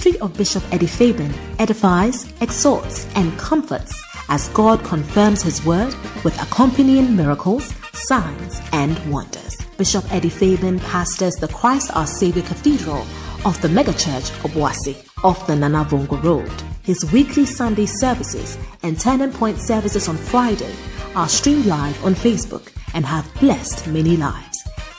[0.00, 3.92] ministry of Bishop Eddie Fabian edifies, exhorts, and comforts
[4.30, 5.94] as God confirms His word
[6.24, 9.56] with accompanying miracles, signs, and wonders.
[9.76, 13.04] Bishop Eddie Fabian pastors the Christ Our Savior Cathedral
[13.44, 16.52] of the megachurch Obuasi off the Nanavongo Road.
[16.82, 20.74] His weekly Sunday services and Turning Point services on Friday
[21.14, 24.49] are streamed live on Facebook and have blessed many lives.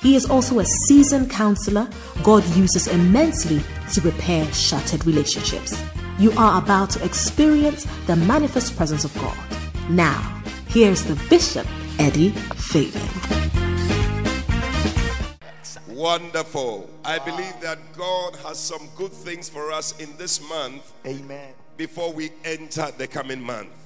[0.01, 1.87] He is also a seasoned counselor
[2.23, 3.61] God uses immensely
[3.93, 5.79] to repair shattered relationships.
[6.17, 9.37] You are about to experience the manifest presence of God.
[9.89, 11.67] Now, here's the Bishop,
[11.99, 13.07] Eddie Fabian.
[15.87, 16.89] Wonderful.
[17.05, 20.93] I believe that God has some good things for us in this month.
[21.05, 21.53] Amen.
[21.77, 23.80] Before we enter the coming month.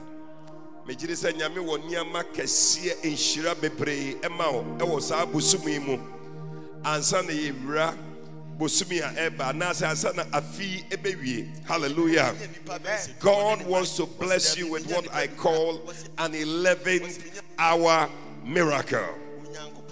[0.88, 5.98] Megyere sɛ nyame wɔ nneɛma kɛseɛ nhyira bebree ɛma wo ɛwɔ saa bosom yi mu.
[6.84, 7.98] Ansa na yɛwura
[8.58, 11.66] bosom a ɛba anaasɛ ansa na afi ɛbɛwie.
[11.66, 12.36] Hallelujah.
[13.20, 15.82] God wants to bless you with what i call
[16.20, 18.10] an 11th hour
[18.46, 19.16] miracle.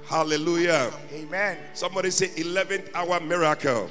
[0.05, 0.91] Hallelujah.
[1.11, 1.57] Amen.
[1.73, 3.89] somebody say 11th hour miracle.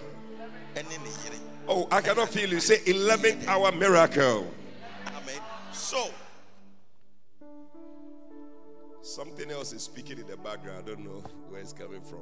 [1.67, 2.61] Oh i cannot feel you.
[2.61, 4.47] Say 11th hour miracle.
[5.73, 6.11] So,
[9.03, 10.85] Something else is speaking in the background.
[10.85, 12.21] I don't know where it's coming from.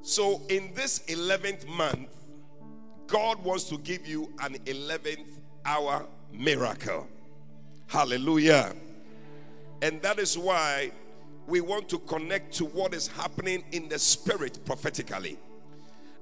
[0.00, 2.08] So, in this 11th month,
[3.06, 5.28] God wants to give you an 11th
[5.66, 7.06] hour miracle.
[7.86, 8.74] Hallelujah.
[9.82, 10.90] And that is why
[11.46, 15.38] we want to connect to what is happening in the spirit prophetically.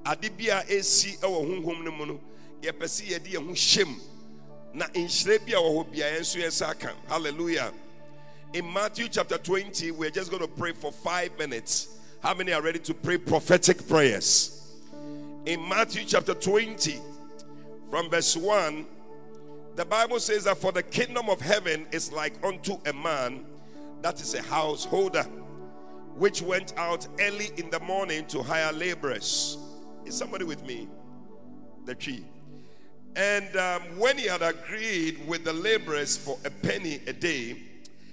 [0.04, 2.20] Adibia esi ɛwɔ honhom no mu no,
[2.62, 4.00] ho hyɛm
[4.74, 6.94] na nhyira bi a wɔ hɔ biara yɛn nso yɛn nsa aka.
[7.08, 7.72] Hallelujah.
[8.56, 11.98] In Matthew chapter 20, we're just going to pray for five minutes.
[12.22, 14.72] How many are ready to pray prophetic prayers?
[15.44, 16.98] In Matthew chapter 20,
[17.90, 18.86] from verse 1,
[19.74, 23.44] the Bible says that for the kingdom of heaven is like unto a man
[24.00, 25.24] that is a householder,
[26.14, 29.58] which went out early in the morning to hire laborers.
[30.06, 30.88] Is somebody with me?
[31.84, 32.24] The tree.
[33.16, 37.56] And um, when he had agreed with the laborers for a penny a day,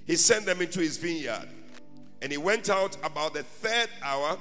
[0.06, 1.48] he sent them into his vineyard.
[2.22, 4.38] And he went out about the third hour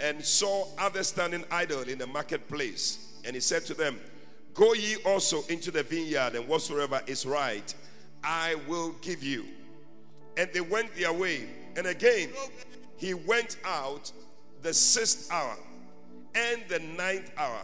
[0.00, 3.14] and saw others standing idle in the marketplace.
[3.24, 3.98] And he said to them,
[4.54, 7.74] Go ye also into the vineyard, and whatsoever is right,
[8.24, 9.46] I will give you.
[10.36, 11.48] And they went their way.
[11.76, 12.30] And again,
[12.96, 14.12] he went out
[14.62, 15.56] the sixth hour
[16.34, 17.62] and the ninth hour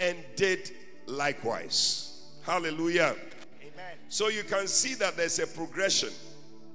[0.00, 0.70] and did
[1.06, 2.22] likewise.
[2.42, 3.16] Hallelujah.
[3.60, 3.96] Amen.
[4.08, 6.10] So you can see that there's a progression.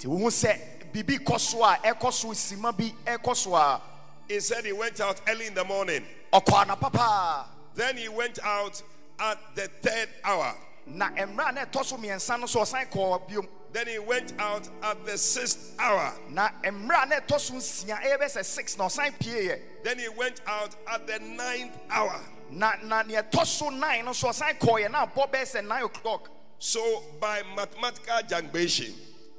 [0.05, 0.59] Ti wo sɛ
[0.93, 3.81] bibi kɔ so a ɛkɔ so sima bi ɛkɔ so a
[4.27, 6.05] He said he went out early in the morning.
[6.31, 8.79] ɔkɔ anapa paa Then he went out
[9.19, 10.53] at the third hour.
[10.85, 14.39] na mmerɛ a na ɛtɔ so mmiɛnsa no so ɔsan kɔɔ biom Then he went
[14.39, 16.13] out at the sixth hour.
[16.29, 19.97] na mmerɛ a na ɛtɔ so nsia ɛyɛ bɛ sɛ six na ɔsan pieeɛ Then
[19.97, 22.21] he went out at the ninth hour.
[22.51, 26.29] na na nea ɛtɔ so no so ɔsan kɔɔɛ na abɔ bɛyɛ sɛ nine o'clock
[26.59, 28.93] So by mathematical junction,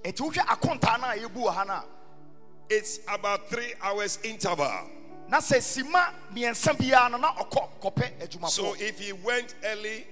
[0.07, 1.85] eti wohwɛ akontaa no a yɛbu wɔ ha no a
[2.69, 4.91] it's about three hours interval.
[5.29, 10.07] na sɛ sima mmiɛnsa biara no na ɔkɔ kɔpɛ So if he went early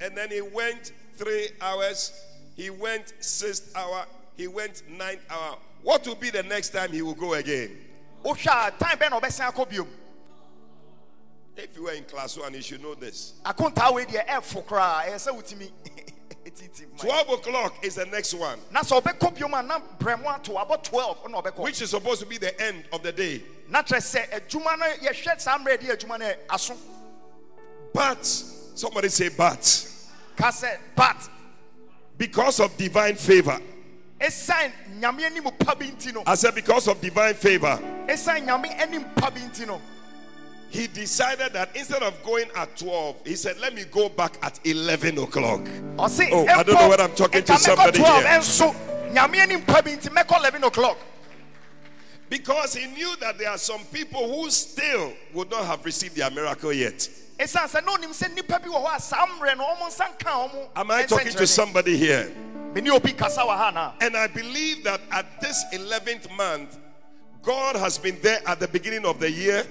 [0.00, 2.12] and then he went three hours,
[2.54, 4.06] he went sixth hour,
[4.36, 5.56] he went ninth hour.
[5.82, 7.76] What will be the next time he will go again?
[8.24, 9.86] wohwɛ time bɛn na ɔbɛsan
[11.56, 13.34] If you were in class one, you should know this.
[16.56, 18.34] akontaa wei deɛ ɛɛfo koraa ɛyɛ sɛ wotumi titi ma 12 o'clock is the next
[18.34, 22.26] one, na sɛ ɔbɛkɔ biom a na brɛmo ato abɔ 12 which is supposed to
[22.26, 23.42] be the end of the day.
[23.68, 26.32] na kyerɛ sɛ adwuma no yɛhwɛ saa mmerɛ di adwuma no
[27.92, 29.88] But, somebody say, but,
[30.94, 31.30] but.
[32.18, 33.58] Because of divine favor.
[34.20, 36.22] ɛsiane nyame anim pa bi nti no.
[36.26, 37.78] I said, because of divine favor,
[40.76, 44.60] he decided that instead of going at 12, he said, let me go back at
[44.64, 45.66] 11 o'clock.
[45.98, 48.06] Oh, I don't know what I'm talking to somebody here.
[48.06, 48.74] ɛnso
[49.10, 50.98] nyame anim pa bi nti mɛkɔ 11 o'clock
[52.28, 56.30] Because he knew that there are some people who still would not have received their
[56.30, 57.08] miracle yet.
[57.38, 60.18] ɛsiane sɛ na onim sɛ nnipa bi wɔ hɔ a saa mmerɛ no ɔmo nsa
[60.18, 62.30] nka ɔmo Am I talking to somebody here?
[62.74, 66.78] mene kasa wɔ And I believe that at this 11th month,
[67.42, 69.64] God has been there at the beginning of the year.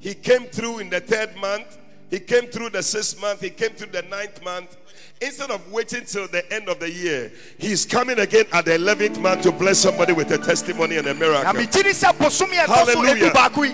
[0.00, 1.78] He came through in the third month.
[2.10, 3.40] He came through the sixth month.
[3.40, 4.76] He came through the ninth month.
[5.20, 9.20] Instead of waiting till the end of the year, He's coming again at the 11th
[9.20, 11.52] month to bless somebody with a testimony and a miracle.
[11.52, 13.30] megyere sɛ bosome a ɛtɔ so Hallelujah.
[13.30, 13.72] ɛdu baako yi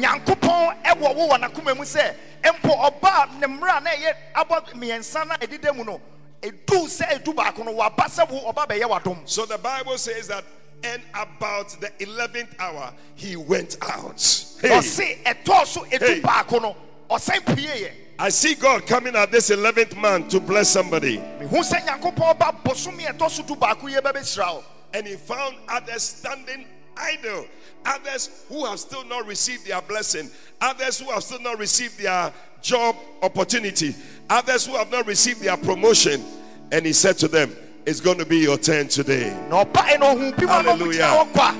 [0.00, 5.26] nyankopɔn ɛwɔ wo wɔ n'akoma mu sɛ mpo ɔbaa ne mmerɛ na ɛyɛ abɔ mmiɛnsa
[5.26, 6.00] na ɛdeda mu no
[6.40, 10.28] edu sɛ edu baako no waba sɛ wo ɔba bɛyɛ wadom So the Bible says
[10.28, 10.44] that,
[10.84, 14.20] and about the 11th hour, he went out.
[14.60, 16.20] Hey, ɔse ɛtɔɔ so edu Hey.
[16.20, 16.76] baako no
[17.10, 21.18] ɔsan pueeɛ I see God coming at this 11th month to bless somebody.
[21.18, 25.16] mehu sɛ nyankopɔn ba bosome a ɛtɔ so du baako yɛ bɛbɛhyira wo And he
[25.16, 26.66] found others standing
[26.96, 27.46] idle,
[27.84, 32.32] others who have still not received their blessing, others who have still not received their
[32.62, 33.92] job opportunity,
[34.30, 36.22] others who have not received their promotion.
[36.70, 37.54] And he said to them,
[37.86, 39.30] It's going to be your turn today.
[39.50, 41.02] na ɔbae no ɔhu bi ma na ɔmo Hallelujah.
[41.02, 41.50] gyina hɔ kɔ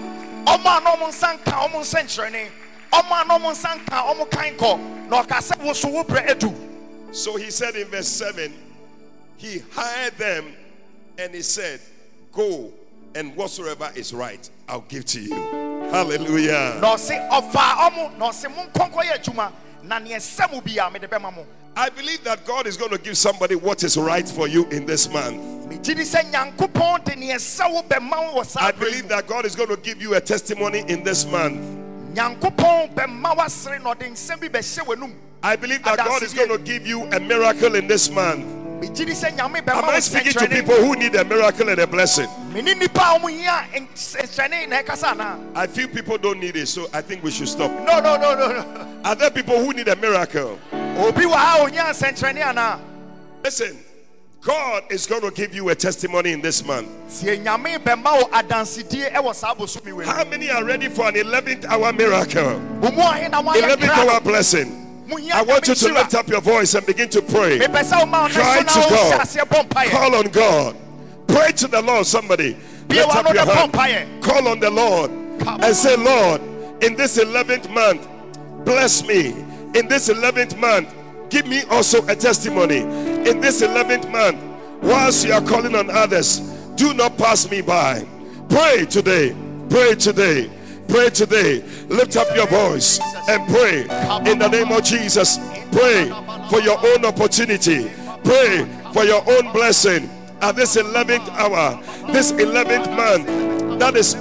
[0.47, 2.49] a ɔmo a na ɔmo nsa nka ɔmo nsɛnkyerɛnne
[2.93, 6.03] ɔmo a na ɔmo nsa nka ɔmo kan kɔ na ɔka sɛ wo so wo
[6.05, 6.55] brɛ adu
[7.13, 8.53] So he said in verse 7,
[9.37, 10.53] he hired them
[11.19, 11.81] and he said,
[12.33, 12.73] Go
[13.15, 15.35] and whatsoever is right, I'll give to you.
[15.93, 16.81] Hallelujah.
[21.77, 22.17] Na ɔse ɔfaa ɔmo na ɔse mo nkɔnkɔ yɛ adwuma na neɛ sɛ mo bi
[22.17, 23.97] a mede bɛma mo I believe that God is going to give somebody what is
[23.97, 25.41] right for you in this month.
[25.69, 29.27] megye di sɛ nyankopɔn de neɛ sɛ wo bɛma wo wɔ saa I believe that
[29.27, 31.61] God is going to give you a testimony in this month.
[32.15, 35.13] nyankopɔn bɛma w'asere na ɔde nsɛm bi bɛhyɛ w'anum
[35.43, 38.64] I believe that God is going to give you a miracle in this month.
[38.81, 41.87] Megye di sɛ nyame Am I speaking to people who need a miracle and a
[41.87, 42.27] blessing?
[42.55, 46.89] a ɔmo hia nsɛnkyerɛnne eh, na ɛkasa anaa I feel people don't need it, so
[46.93, 47.71] I think we should stop.
[47.71, 50.59] no no no no no Are there people who need a miracle?
[50.99, 52.79] obi wɔ ha a onya nsɛnkyerɛnne anaa
[53.45, 53.77] Listen,
[54.41, 56.89] God is going to give you a testimony in this month.
[57.21, 60.11] tie nyame bɛma wo adansedie ɛwɔ saa bosomi wei mu.
[60.11, 62.61] How many are ready for an 11th hour miracle?
[62.81, 64.84] wo mu ahe na woayɛ 11th hour blessing.
[65.33, 67.59] I want you to lift up your voice and begin to pray.
[67.59, 69.29] Cry to God.
[69.91, 70.77] Call on God.
[71.27, 72.57] Pray to the Lord, somebody.
[72.89, 73.73] Lift up your hand.
[74.23, 76.41] Call on the Lord and say, Lord,
[76.83, 78.09] in this 11th month,
[78.65, 79.29] bless me.
[79.75, 80.95] In this 11th month,
[81.31, 82.79] give me also a testimony.
[82.79, 84.39] In this 11th month,
[84.83, 86.41] whilst you are calling on others,
[86.77, 88.07] do not pass me by.
[88.49, 89.35] Pray today.
[89.69, 90.51] Pray today.
[90.95, 91.61] Pray today.
[91.89, 93.81] Lift up your voice and pray
[94.31, 95.39] in the name of Jesus.
[95.73, 96.09] Pray
[96.49, 97.91] for your own opportunity.
[98.23, 100.09] Pray for your own blessing
[100.41, 101.83] at this 11th hour,
[102.13, 104.15] this 11th month that is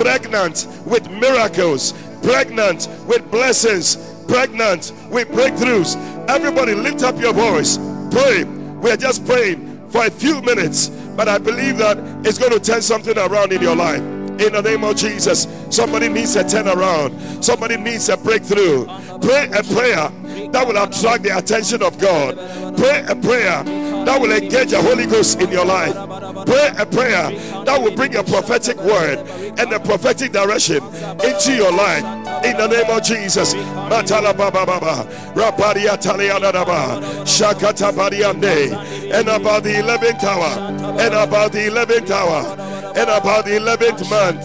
[0.00, 1.92] pregnant with miracles,
[2.22, 3.96] pregnant with blessings,
[4.28, 5.96] pregnant with breakthroughs.
[6.28, 7.78] Everybody, lift up your voice.
[8.12, 8.44] Pray.
[8.44, 10.86] We're just praying for a few minutes,
[11.16, 14.02] but I believe that it's going to turn something around in your life.
[14.40, 18.86] In the name of Jesus, somebody needs a turnaround, somebody needs a breakthrough.
[19.20, 20.10] Pray a prayer
[20.50, 22.36] that will attract the attention of God.
[22.76, 23.62] Pray a prayer
[24.04, 25.94] that will engage the Holy Ghost in your life.
[26.46, 27.30] Pray a prayer
[27.64, 29.18] that will bring a prophetic word
[29.58, 30.82] and a prophetic direction
[31.24, 32.04] into your life.
[32.44, 33.54] In the name of Jesus.
[33.54, 34.10] And
[39.28, 40.98] about the 11th hour.
[41.00, 42.44] And about the 11th hour.
[42.96, 44.44] And about the 11th month.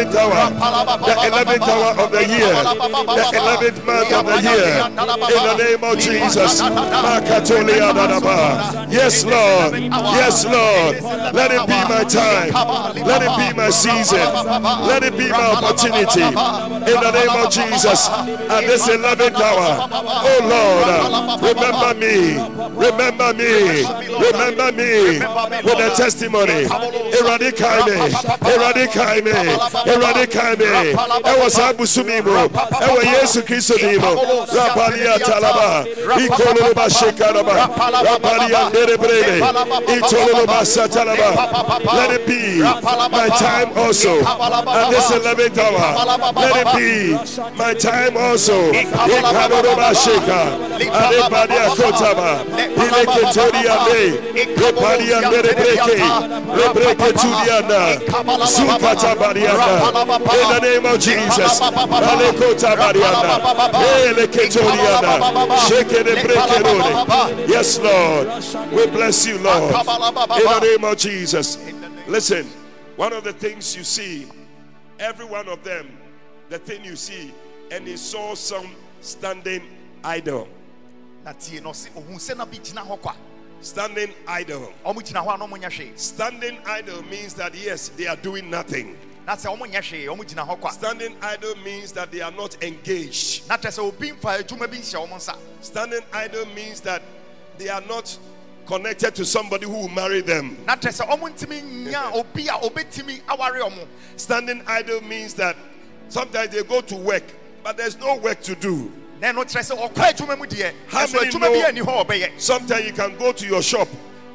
[0.09, 0.49] hour.
[1.05, 2.53] The 11th hour of the year.
[3.19, 4.89] The 11th month of the year.
[4.89, 6.61] In the name of Jesus.
[8.89, 9.73] Yes, Lord.
[10.17, 11.01] Yes, Lord.
[11.33, 12.51] Let it be my time.
[13.05, 14.25] Let it be my season.
[14.87, 16.21] Let it be my opportunity.
[16.21, 18.09] In the name of Jesus.
[18.09, 19.89] At this 11th hour.
[20.23, 21.41] Oh Lord.
[21.41, 22.37] Remember me.
[22.75, 23.85] Remember me.
[24.17, 25.19] Remember me.
[25.63, 26.65] With a testimony.
[27.19, 27.97] Eradicate me.
[28.41, 29.31] Eradicate me.
[29.93, 30.95] Eradicate me.
[31.25, 32.49] Ewa sabu sumimo.
[32.81, 34.21] Ewa Yesu Kristo nimo.
[34.55, 35.85] Rapalia talaba.
[36.25, 37.69] Ikololo bashekaraba.
[38.03, 39.37] Rapalia derebrele.
[39.97, 41.31] Itololo basatalaba.
[41.93, 42.59] Let it be
[43.11, 44.19] my time also.
[44.21, 46.31] At this 11th hour.
[46.35, 47.13] Let it be
[47.57, 48.71] my time also.
[48.71, 50.41] Ikalolo basheka.
[50.91, 52.39] Arepalia kotaba.
[52.75, 54.03] Ileketeria me.
[54.55, 55.97] Repalia derebreke.
[56.57, 57.99] Lebreke tudiana.
[58.47, 59.80] Sukata bariana.
[59.81, 61.59] In the name of Jesus.
[67.47, 68.71] Yes, Lord.
[68.71, 69.73] We bless you, Lord.
[69.73, 71.57] In the name of Jesus.
[72.07, 72.45] Listen,
[72.95, 74.27] one of the things you see,
[74.99, 75.97] every one of them,
[76.49, 77.31] the thing you see
[77.71, 79.63] and he saw some standing
[80.03, 80.45] kwa
[83.61, 88.97] Standing hwee Standing idle means that yes, they are doing nothing.
[89.25, 92.31] Na sɛ ɔmo nyɛ hwee ɔmo gyina hɔ kwa Standing idle means that they are
[92.31, 93.47] not engaged.
[93.47, 97.01] na kyerɛ sɛ obi mfa adwuma bi nhyɛ ɔmo nsa Standing idle means that
[97.57, 98.17] they are not
[98.65, 100.57] connected to somebody who will marry them.
[100.65, 101.61] na kyerɛ sɛ ɔmo ntumi
[101.91, 103.87] nya obi a obetumi aware ɔmo
[104.17, 105.55] Standing idle means that
[106.09, 107.23] sometimes they go to work,
[107.63, 108.91] but there's no work to do.
[109.21, 112.05] na ɛno kyerɛ sɛ ɔkɔ adwuma mu deɛ How many know- bi ani hɔ a
[112.05, 113.87] ɔbɛyɛ Sometimes you can go to your shop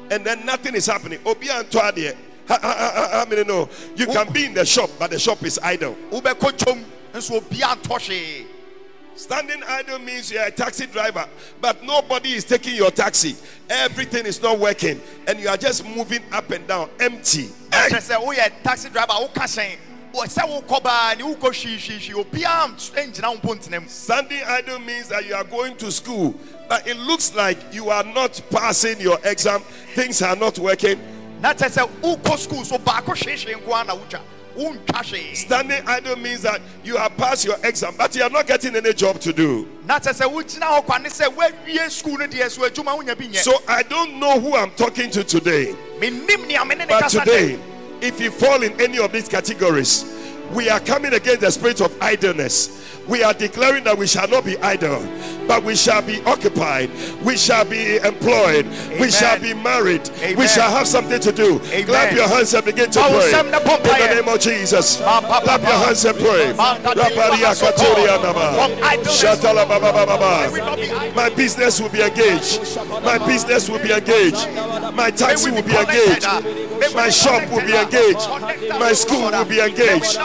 [0.09, 1.19] and then nothing is happening.
[1.25, 2.15] Obi anto adeɛ.
[2.47, 3.69] How, many know?
[3.95, 5.95] You can be in the shop, but the shop is idle.
[6.11, 8.45] wobɛkɔ dwom nso obi antɔ
[9.15, 11.27] Standing idle means you're a taxi driver,
[11.59, 13.35] but nobody is taking your taxi.
[13.67, 17.49] Everything is not working, and you are just moving up and down, empty.
[17.71, 17.89] Hey!
[17.89, 19.75] kyerɛ sɛ woyɛ taxi driver a woka hyɛn
[20.13, 24.79] wɔ- sɛ wokɔ baa ne wokɔ hwiihwiihwi obiaa ngyina wo mpo ntena mu Standing idle
[24.79, 26.35] means that you are going to school,
[26.69, 29.61] but it looks like you are not passing your exam.
[29.95, 30.99] Things are not working.
[31.41, 34.19] Na kyerɛ sɛ wokɔ school so baako hweehwee nko ara na wotwa
[34.57, 38.47] wontwa hwee Standing idle means that you have passed your exam, but you are not
[38.47, 39.67] getting any job to do.
[39.85, 43.17] na kyerɛ sɛ wogyina hɔ kwa ne sɛ woawie school no deɛ so adwuma wonya
[43.17, 46.85] bi nyɛ So I don't know who I'm talking to today, mennim nea me ne
[46.85, 47.59] ne but kasa today,
[48.01, 50.05] if you fall in any of these categories,
[50.53, 52.96] we are coming against the spirit of idleness.
[53.07, 55.01] We are declaring that we shall not be idle,
[55.47, 56.89] but we shall be occupied.
[57.23, 58.67] We shall be employed.
[58.99, 60.09] We shall be married.
[60.37, 61.61] We shall have something to do.
[61.71, 61.85] Amen.
[61.85, 63.39] Clap your hands and begin to pray.
[63.39, 64.97] In the name of Jesus.
[64.97, 66.53] Clap your hands and pray.
[66.53, 68.23] Ma, da, da, Rabaria so katoria called.
[68.23, 68.55] nama.
[68.55, 69.23] From idleness.
[69.23, 70.59] Shatala baba baba will baba.
[70.59, 71.15] not be idle.
[71.15, 72.59] My business will be engaged.
[73.03, 74.47] My business will be engaged.
[74.93, 76.27] My taxi will be engaged.
[76.93, 78.27] My shop will be engaged.
[78.79, 80.17] My school will be engaged.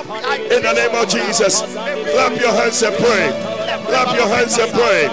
[0.51, 1.63] In the name of Jesus.
[1.63, 3.62] Clap your hands and pray.
[3.81, 5.09] Clap your hands and pray.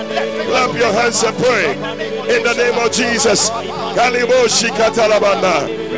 [0.50, 1.74] Clap your hands and pray.
[2.36, 3.50] In the name of Jesus.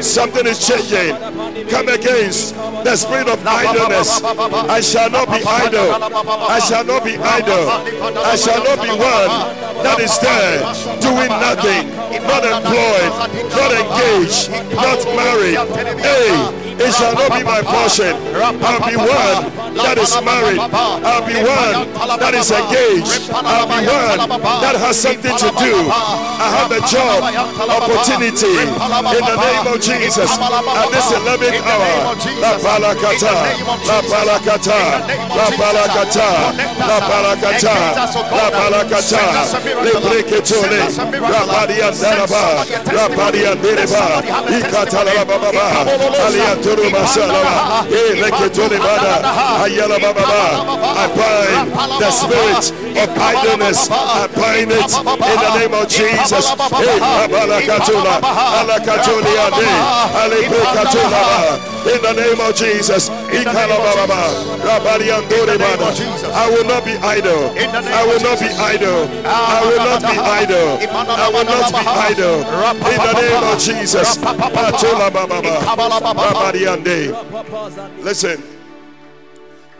[0.02, 1.16] Something is changing.
[1.70, 4.22] Come against the spirit of idleness.
[4.24, 5.92] I shall not be idle.
[6.50, 7.70] I shall not be idle.
[8.22, 10.62] I shall not be one that is there
[11.02, 11.90] doing nothing,
[12.30, 13.12] not employed,
[13.50, 15.58] not engaged, not married.
[16.02, 18.14] Hey, it shall not be my portion.
[18.62, 20.60] I'll be one that is married.
[20.62, 21.90] I'll be one
[22.20, 23.32] that is engaged.
[23.32, 24.18] I'll be one
[24.62, 25.74] that has something to do.
[26.42, 27.24] I have a job
[27.70, 30.30] opportunity in the name of Jesus.
[30.32, 33.34] At this 11th hour, La Palakata,
[33.88, 34.80] La Palakata,
[35.32, 36.30] La Palakata,
[36.80, 37.76] La Palakata,
[38.32, 39.24] La Palakata,
[39.84, 40.82] Le Breketole,
[42.02, 45.50] Daraba, La Padia Dereba, Ikatala Baba,
[46.26, 49.14] Aliaturu Masalama, E Leketole Bada,
[49.64, 50.22] Ayala Baba.
[50.94, 53.90] I bind the spirit of idleness.
[53.92, 56.52] I bind it in the name of Jesus.
[56.52, 56.58] In
[62.02, 63.10] the name of Jesus.
[66.34, 67.52] I will not be idle.
[67.58, 69.10] I will not be idle.
[69.26, 70.70] I will not be idle.
[70.86, 72.44] I will not be idle.
[72.86, 74.18] In the name of Jesus.
[78.04, 78.44] Listen,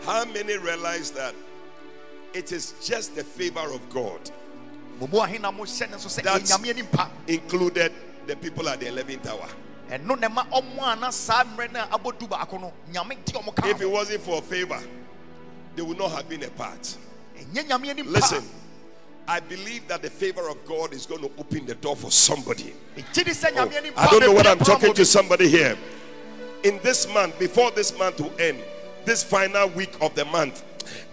[0.04, 1.34] how many realize that
[2.34, 4.20] it is just the favor of God
[5.00, 7.92] mo mu ahe na mohyɛ ne nso sɛ That's- ɛnyame ani mpa included
[8.26, 9.48] the people at the 11th hour?
[9.90, 13.32] ɛno na ma ɔmo a na saa mmerɛ no a abɔdu baako no nyame di
[13.32, 14.80] ɔmo ka If it wasn't for favor,
[15.76, 16.96] they would not have been a part.
[17.38, 18.48] ɛnyɛ nyame ani mpa Listen,
[19.26, 22.74] I believe that the favor of God is going to open the door for somebody.
[22.96, 25.48] megye di sɛ Oh, nyame ani mpa I don't know what I'm talking to somebody
[25.48, 25.76] here.
[26.64, 28.58] In this month, before this month will end,
[29.04, 30.62] this final week of the month,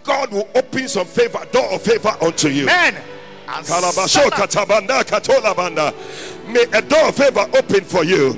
[0.02, 2.64] God will open some favor, door of favor unto you.
[2.64, 2.96] amen
[3.46, 5.92] Kalabasho katabanda katolabanda.
[6.46, 8.34] May a door of favor open for you.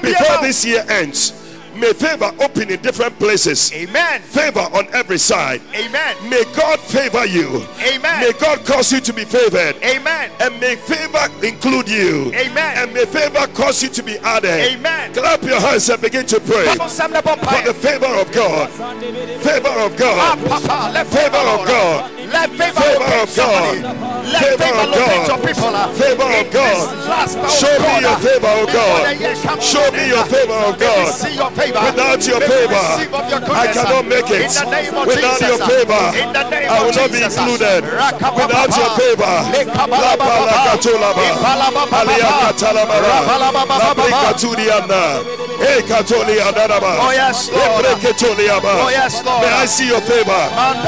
[0.00, 1.45] Before this year ends,
[1.76, 3.72] may favor open in different places.
[3.72, 5.60] amen Favor on every side.
[5.74, 7.62] amen May God favor you.
[7.80, 8.20] Amen.
[8.20, 9.76] May God cause you to be favored.
[9.82, 12.32] amen And may favor include you.
[12.34, 12.76] Amen.
[12.78, 14.72] And may favor cause you to be added.
[14.76, 15.12] Amen.
[15.14, 18.32] Clap your hands and begin to pray Ɔmo nsɛm na bɔ for the favor of
[18.32, 18.70] God.
[18.70, 20.38] Favor of Ah, God.
[20.38, 22.10] Favor favor, of God.
[22.32, 24.06] Let favor, of God.
[24.26, 25.28] Let Favor favor of God.
[25.28, 25.70] your people.
[25.76, 26.74] uh, Favor of God.
[26.74, 29.06] this last hour, Show me your favor, oh God.
[29.06, 31.14] the year comes Show me your favor, oh God.
[31.14, 31.80] see your favor.
[31.86, 34.42] Without your favor, receive of your I cannot make it.
[34.42, 37.82] In the name of Without your favor, in the name I will not be included.
[37.86, 39.34] Without your favor,
[46.98, 47.84] Oh, yes, Lord.
[47.86, 49.42] Oh, yes, Lord.
[49.42, 50.40] May I see your favor.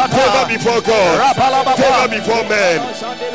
[0.09, 1.28] Favor before God.
[1.35, 2.79] Favor before men.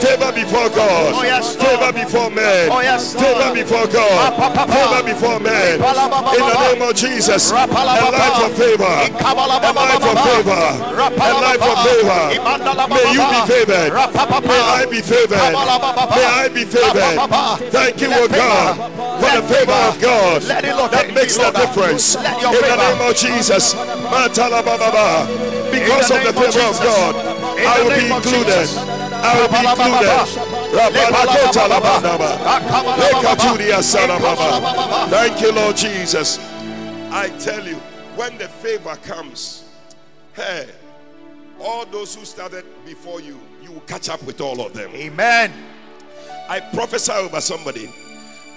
[0.02, 1.14] Favor before God.
[1.14, 2.72] Oh, yes, Favor before men.
[2.72, 4.34] Oh, yes, Favor before God.
[4.70, 5.78] Favor before men.
[5.78, 7.52] In the name of Jesus.
[7.52, 8.84] A life of favor.
[8.84, 10.64] A life of favor.
[10.94, 12.24] A life of favor.
[12.90, 13.94] May you be favored.
[14.44, 15.54] May I be favored.
[16.14, 17.70] May I be favored.
[17.72, 18.76] Thank you, O God,
[19.22, 22.16] for the favor of God Let it locate that makes the difference.
[22.16, 23.74] In the name of Jesus.
[25.74, 28.68] Because of the the name of favor of God, I will be included.
[28.78, 30.18] I will be included.
[35.10, 36.40] Thank you, Lord Jesus.
[37.12, 37.76] I tell you,
[38.16, 39.66] when the favor comes,
[40.34, 40.68] hey,
[41.60, 44.92] all those who started before you, you will catch up with all of them.
[44.94, 45.52] Amen.
[46.50, 47.90] I prophesy over somebody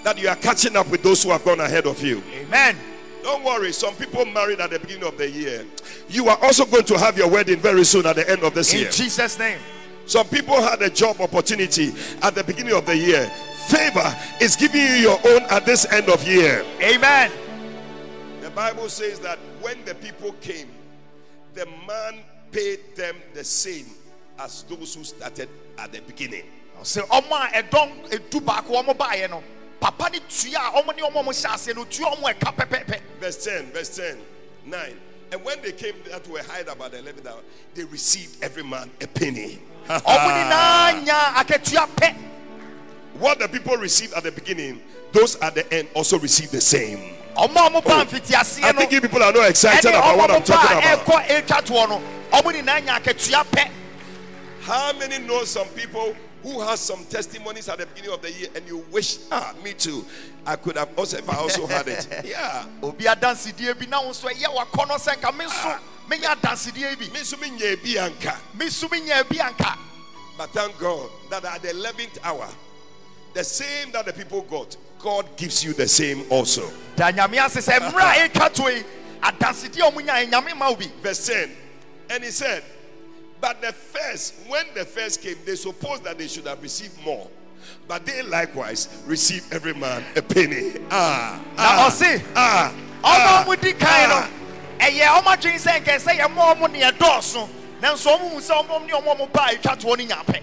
[0.03, 2.21] that you are catching up with those who have gone ahead of you.
[2.33, 2.77] Amen.
[3.27, 5.65] Don't worry, some people married at the beginning of the year.
[6.07, 8.71] You are also going to have your wedding very soon at the end of this
[8.71, 8.87] In year.
[8.87, 9.59] In Jesus' name.
[10.05, 11.91] Some people had a job opportunity
[12.21, 13.29] at the beginning of the year.
[13.67, 16.63] Favor is giving you your own at this end of year.
[16.81, 17.29] Amen.
[18.39, 20.69] The Bible says that when the people came,
[21.53, 22.21] the man
[22.53, 23.87] paid them the same
[24.39, 26.43] as those who started at the beginning.
[29.81, 31.01] Sɛ ɔmo a ɛdɔm edu baako ɔmo baayɛ no papa ne tua a ɔmo ne
[31.01, 34.17] ɔmo a ɔmo no ɔmo ɛka pɛpɛɛpɛ Verse 10, verse 10,
[34.65, 34.93] 9.
[35.31, 37.41] And when they came that were hired about the 11th hour,
[37.73, 39.59] they received every man a penny.
[39.87, 42.15] ɔmo nyinaa nya pɛ
[43.19, 44.81] What the people received at the beginning,
[45.11, 46.99] those at the end also received the same.
[47.35, 50.43] ɔmo a ɔmo ba mfiti I think you people are not excited about what I'm
[50.43, 51.05] talking about.
[51.05, 53.69] ɛkɔ etwa toɔ no ɔmo nyinaa nya akatua pɛ
[54.61, 56.13] How many know some people
[56.47, 59.73] who has some testimonies at the beginning of the year and you wish, ah, me
[59.73, 60.05] too.
[60.45, 62.07] I could have also if I also had it.
[62.25, 62.65] Yeah.
[62.81, 66.97] obi adansidie bi na wo nso ɛyɛ wakɔ no sɛ nka me nso menya adansidie
[66.97, 68.37] bi Me so me nye bi anka.
[68.57, 69.77] me nso menya bi anka
[70.37, 72.47] But thank God that at the 11th hour,
[73.33, 76.69] the same that the people got, God gives you the same also.
[76.95, 78.83] da nyame ase sɛ mmerɛ a ɛtwa to yi
[79.21, 81.51] adansidie a ɔmo nya yi, nyame ma wo bi Verse 10.
[82.09, 82.63] And he said,
[83.39, 87.27] But the first, when the first came, they supposed that they should have received more.
[87.87, 90.73] But they likewise received every man a penny.
[90.91, 94.29] Ah, na ah, ɔse ah, a ah, ɔmo di kan ah.
[94.79, 97.49] no ɛyɛ ɔmo adwene sɛ nkɛ sɛ yɛ mo ɔmo ne ɛdɔɔso
[97.81, 100.41] nanso ɔmo hu sɛ ɔmo ne ɔmo ɔmo ba a ɛtwa toɔ no nya pɛ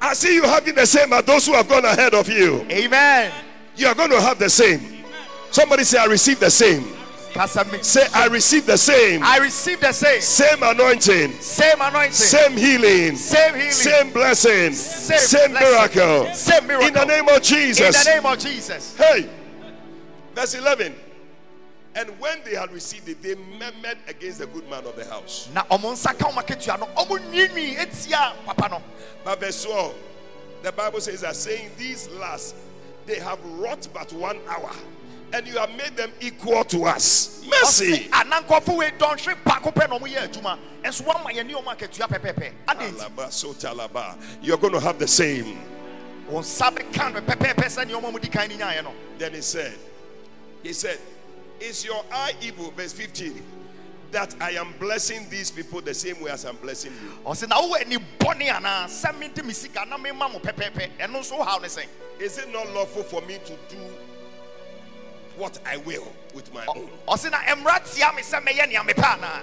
[0.00, 2.64] I see you having the same as those who have gone ahead of you.
[2.70, 3.32] amen
[3.78, 5.04] You are going to have the same.
[5.50, 6.84] Somebody say, I receive the same.
[7.72, 9.22] Me Say, I receive the same.
[9.22, 10.20] I receive the same.
[10.20, 12.12] Same anointing, same anointing.
[12.12, 13.70] Same healing, same healing.
[13.72, 15.96] Same blessing, Same same blessing.
[15.96, 16.34] miracle.
[16.34, 16.88] same miracle.
[16.88, 17.86] In the name of Jesus.
[17.86, 18.96] in the name of Jesus.
[18.96, 19.28] Hey,
[20.34, 20.94] verse 11.
[21.94, 25.48] And when they had received it, they murmured against the good man of the house.
[25.52, 26.86] na ɔmo nsa ka ɔmo akatua no.
[26.96, 28.82] Ɔmo nwiinwii etia papa no.
[29.24, 29.94] But verse 12,
[30.62, 32.54] the Bible says that saying these last,
[33.06, 34.70] they have wrought but one hour,
[35.32, 37.44] and you have made them equal to us.
[37.48, 38.08] Mercy.
[38.08, 41.54] ɔse anankɔfo wei dɔnhwe baako pɛ na ɔmo yɛ adwuma nso wɔn ma yɛn ne
[41.54, 44.16] ɔmo akatua pɛpɛɛpɛ adi nti Alaba, sotalaba.
[44.42, 45.58] You're going to have the same.
[46.30, 48.92] wɔn nsa bɛka no pɛpɛɛpɛ sɛ ne ɔmo a ɔmo di kan ne nyaayɛ no
[49.18, 49.74] Then he said,
[50.62, 50.98] He said,
[51.60, 52.70] Is your eye evil?
[52.70, 53.42] Verse 15.
[54.10, 57.30] That I am blessing these people the same way as I'm blessing you.
[57.30, 59.52] ɔse na wowɔ ani bɔne anaa sɛ mente me
[59.88, 61.86] na mema mo pɛpɛɛpɛ ɛno nso wohaw ne sɛn
[62.18, 63.78] Is it not lawful for me to do
[65.38, 66.90] what I will with my own?
[67.06, 69.40] ɔse na mmara tia me sɛ mɛyɛ nea mepɛ anaa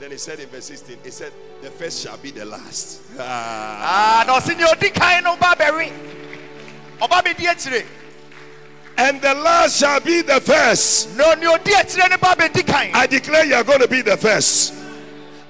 [0.00, 3.00] Then he said in verse 16, He said, The first shall be the last.
[3.18, 4.24] Ah.
[4.26, 5.92] Na ɔse nea ɔdi no ba bɛwe
[7.00, 7.84] ɔba bɛdi
[8.96, 11.16] And the last shall be the first.
[11.16, 14.16] na nea ɔdi akyire no ba bɛdi I declare you are going to be the
[14.16, 14.83] first.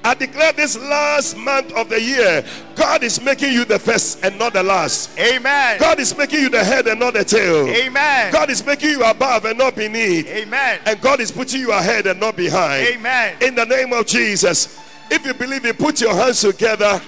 [0.07, 2.45] I declare this last month of the year,
[2.77, 5.19] God is making you the first and not the last.
[5.19, 7.67] amen God is making you the head and not the tail.
[7.69, 10.27] amen God is making you above and not beneath.
[10.29, 12.87] amen And God is putting you ahead and not behind.
[12.87, 14.79] amen In the name of Jesus.
[15.11, 17.01] If you believe it, put your hands together.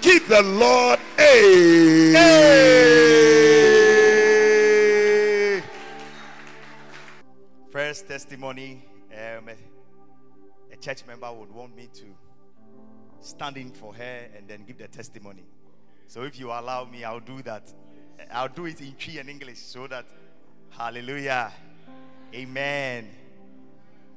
[0.00, 2.12] Give the Lord a.
[4.72, 5.62] Hey.
[7.70, 9.54] First testimony, um, a
[10.82, 12.04] church member would want me to
[13.20, 15.44] stand in for her and then give the testimony.
[16.08, 17.72] So if you allow me, I'll do that.
[18.32, 20.06] I'll do it in Twi and English so that
[20.70, 21.52] hallelujah.
[22.34, 23.08] Amen.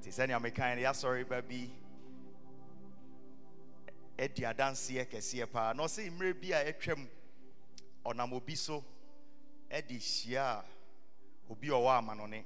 [0.02, 1.70] Te sɛ nea meka no yɛasɔre ba bi
[4.18, 7.08] adi adanseɛ kɛseɛ paa na ɔsɛ mmerɛ bi a ɛtwam
[8.06, 8.84] ɔnam obi so
[9.70, 10.64] ɛde hyia a
[11.50, 12.44] obi a ɔwɔ amanɔne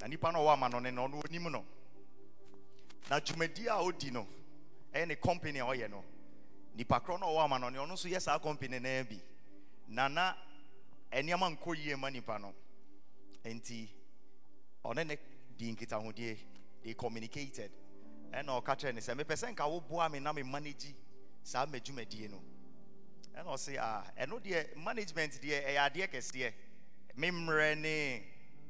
[0.00, 1.64] na nipa no no ɔno onim no
[3.10, 4.26] na dwumadi a ɔdi no
[4.92, 6.04] ɛyɛ ne company a ɔyɛ no.
[6.74, 9.20] Nipa korɔ no ɔwɔ amanɔne ɔno nso yɛ saa company naa bi.
[9.88, 10.34] Na na
[11.12, 12.54] nneɛma nkɔ yie ma nipa no.
[13.44, 13.88] Nti
[14.84, 15.16] ɔne ne
[15.56, 16.36] di nkitahodie
[16.82, 17.70] they communicated.
[18.32, 20.94] Ɛna ɔka kyerɛ ne sɛ mepɛ sɛ nka woboa me na me manage
[21.42, 22.42] saa madwumadie no.
[23.34, 26.52] Ɛna ɔse a ɛno deɛ management deɛ ɛyɛ adeɛ kɛseɛ.
[27.16, 28.22] Memmerɛ ne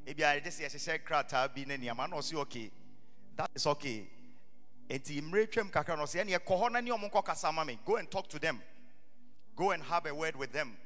[0.06, 2.08] ebi a yɛgye sɛ yɛhyehyɛ krataa bi ne nneɛma.
[2.10, 2.70] Na ɔse okay
[3.36, 4.08] that is okay
[4.88, 8.28] enti mmerɛ kakra no ɔse ɛne ɛkɔ na ne ɔmo nkɔ me go and talk
[8.28, 8.62] to them.
[9.54, 10.76] Go and have a word with them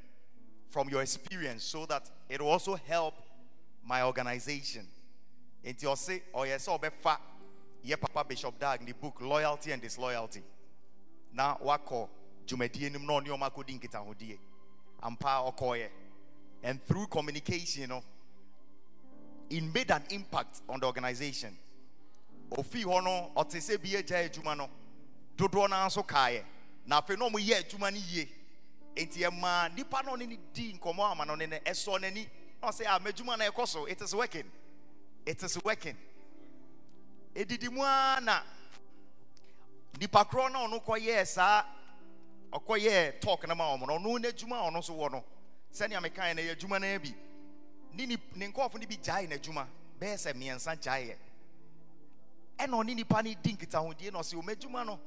[0.71, 3.15] from your experience so that it will also help
[3.85, 4.87] my organization.
[5.65, 7.19] Enti ɔse ɔyɛ sɛ ɔbɛfa
[7.85, 10.43] yɛ papa bishop dag ne book loyalty and disloyalty.
[11.33, 12.09] Na wakɔ
[12.47, 14.39] dwumadie nim na ɔne ɔmo akɔdi nkitahodie
[15.03, 15.89] ampa ɔkɔɔyɛ
[16.63, 18.03] and through communication you know
[19.49, 21.57] it made an impact on the organization
[22.51, 24.69] ofi hɔ no ɔte sɛ bi agya adwuma no.
[25.37, 26.45] Dodoɔ no nso kaeɛ.
[26.87, 28.29] Na afei na ɔmo yɛ adwuma no yie.
[28.97, 32.29] Enti ɛmaa nipa no ne ne di nkɔmɔ ama no ne ne ɛsɔ n'ani.
[32.61, 34.51] Na ɔsɛ a m'adwuma no ɛkɔ so it is working.
[35.25, 35.97] It is working.
[37.35, 38.43] Edidi mu ara na
[39.99, 41.65] nipa korɔ na ɔno kɔyɛɛ saa
[42.53, 45.25] ɔkɔyɛɛ talk na ma ɔmo no ɔno n'adwuma a ɔno nso wɔ no
[45.73, 47.15] sɛnea mekae no yɛ adwuma no bi.
[47.95, 49.67] Ne ne nkɔɔfo no bi gyae n'adwuma.
[50.01, 51.17] Bɛyɛ sɛ mmiɛnsa gyaeɛ.
[52.61, 54.99] Ɛna ɔne nipa no di nkitahodie na ɔsɛ ɔmo adwuma no.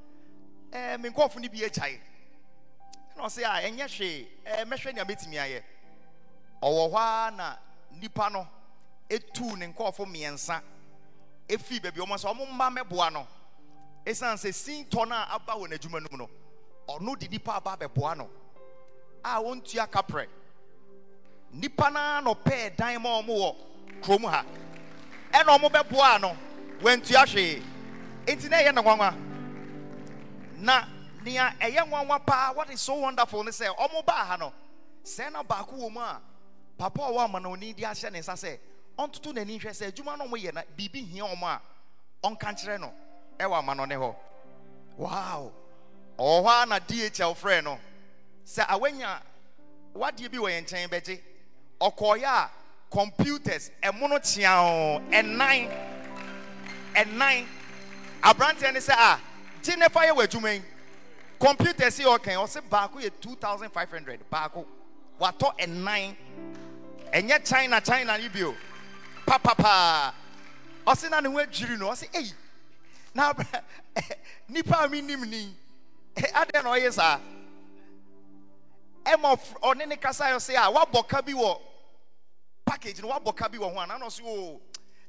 [0.71, 1.99] Ɛɛ me nkɔɔfo no bi agyae
[3.15, 5.63] ɛna ɔsɛ a ɛnyɛ hwee ɛɛ mɛhwɛ nea mɛtumi ayɛ
[6.61, 7.55] ɔwɔ hɔ ara na
[7.91, 8.47] nipa no
[9.09, 10.61] etu ne nkɔɔfo mmiɛnsa
[11.47, 13.27] efi baabi ɔmo sɛ ɔmo mma mɛboa no.
[14.05, 16.29] Esan sɛ sintɔ no a aba wɔ n'adwuma no mu no
[16.89, 18.29] ɔno de nipa aba abɛboa no.
[19.23, 20.27] A wɔntua kaprɛ.
[21.53, 23.55] Nipa naa na ɔpɛɛ dan ma ɔmo wɔ
[24.01, 24.43] kurom ha.
[25.31, 26.35] Ɛna ɔmo bɛboa no
[26.83, 27.61] wɔntua hwee
[28.27, 29.15] nti na ɛyɛ ne nwanwa.
[30.59, 30.85] Na
[31.23, 34.51] nea ɛyɛ nwanwa paa what is so wonderful ne sɛ ɔmo baa ha no.
[35.03, 36.21] Sɛ na baako wɔ mu a
[36.77, 38.59] papa ɔwɔ ama na oni de ahyɛ ne nsa sɛ
[38.99, 41.61] ɔntoto n'ani hwɛ sɛ adwuma no ɔmo yɛ na biribi hia ɔmo a
[42.23, 42.93] ɔnka nkyerɛ no
[43.39, 44.15] ɛwɔ ama no ne hɔ.
[44.97, 45.51] Wow!
[46.19, 47.79] Ɔwɔ hɔ a na dhl frɛ no.
[48.45, 49.21] Sɛ awanya
[49.95, 51.21] wadeɛ bi wɔ yɛn nkyɛn bɛgye.
[51.79, 52.49] Ɔkɔɔyɛ a
[52.89, 55.92] computers ɛmono kyeaw ɛnan.
[56.95, 57.45] Ɛnan
[58.21, 59.19] aberanteɛ ne sɛ a
[59.63, 60.61] gye ne fa yɛ wɔ adwuma yi.
[61.39, 64.65] Computers yi ɔkɛn ɔsɛ baako yɛ two thousand five hundred baako.
[65.19, 66.15] Watɔ ɛnan
[67.11, 68.55] ɛnyɛ china china yi bio
[69.25, 70.13] papapaa
[70.87, 72.33] ɔsɛ na ne ho adwiri no ɔsɛ eyi
[73.13, 73.33] na
[74.47, 75.53] nipa a mi nim ni
[76.15, 77.19] adɛn na ɔyɛ saa?
[79.05, 81.59] Ɛma ɔne ne kasa yɛ sɛ a wabɔ ka bi wɔ
[82.65, 84.61] package no wabɔ ka bi wɔ ho a na na ɔsɛ o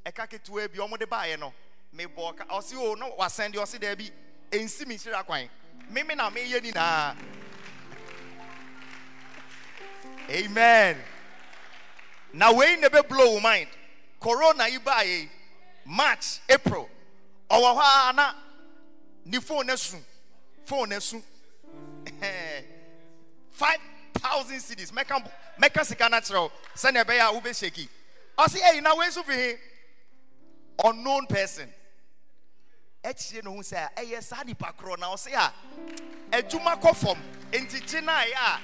[0.05, 1.53] ɛka ketewa bi ɔmo de baayɛ no.
[1.97, 4.11] Mebɔ ka ɔsɛ o oh, na wasɛn deɛ ɔsɛ dɛbi
[4.51, 5.49] ensi mi nhyira kwan
[5.89, 7.15] mimi na meyɛ nyinaa
[10.29, 10.97] amen.
[12.33, 13.67] Na wei na ebe blow mind.
[14.19, 15.29] Corona yi baayɛ
[15.85, 16.89] march april.
[17.49, 18.33] Ɔwɔ hɔ a na
[19.25, 19.97] ne phone asu
[20.65, 21.21] phone asu
[23.51, 23.79] five
[24.15, 25.27] thousand cedis mɛka
[25.61, 27.87] mɛka sika no akyerɛ wo sɛnea ɛbɛyɛ a wobɛhyɛki
[28.37, 29.57] ɔse ɛyi na wei nso fi
[30.83, 31.71] unknown person
[33.05, 35.53] akyire ne ho sɛ ɛyɛ saa nipa korɔ na ɔse a
[36.31, 37.17] adwuma kɔ fam.
[37.51, 38.61] No ayɛ a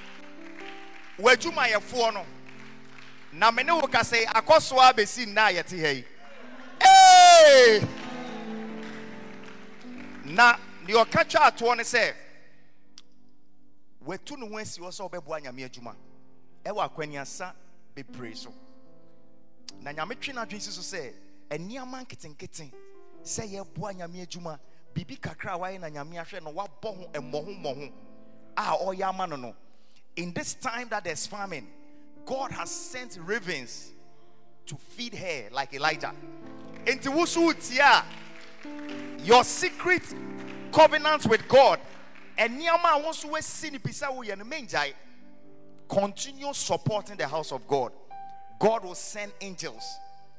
[1.22, 2.26] w'adwumayɛfoɔ no
[3.32, 6.04] na me ne wo ka sɛ akɔsoa bɛsi nna a yɛte ha yi.
[6.84, 7.80] Ee!
[10.24, 12.14] na deɛ ɔka twa atoɔ ne sɛ
[14.04, 15.94] watu ne ho asi hɔ sɛ ɔbɛboa nyame adwuma
[16.64, 17.54] ɛwɔ akwaniasa
[17.94, 18.52] bebree so.
[19.80, 21.12] Na nyame twe no adwene si so sɛ
[21.50, 22.72] nneɛma nketenkete
[23.24, 24.58] sɛ yɛboa nyame adwuma
[24.94, 26.52] biribi kakra a wayɛ na nyame ahwɛ no?
[26.52, 27.92] Wabɔ ho mmɔho mmɔho
[28.56, 29.54] a ah, ɔyɛ oh, ama no no.
[30.16, 31.66] In this time that there's famine
[32.24, 33.92] god has sent ravens
[34.66, 36.14] to feed her like elijah.
[36.84, 37.52] Enti wo so
[39.24, 40.02] your secret
[40.72, 41.80] covenant with God.
[42.36, 44.92] And nneɛma a wo nso woasi ne bisa woyɛ no mengyae
[45.88, 47.92] continue supporting the house of God.
[48.58, 49.84] God will send angels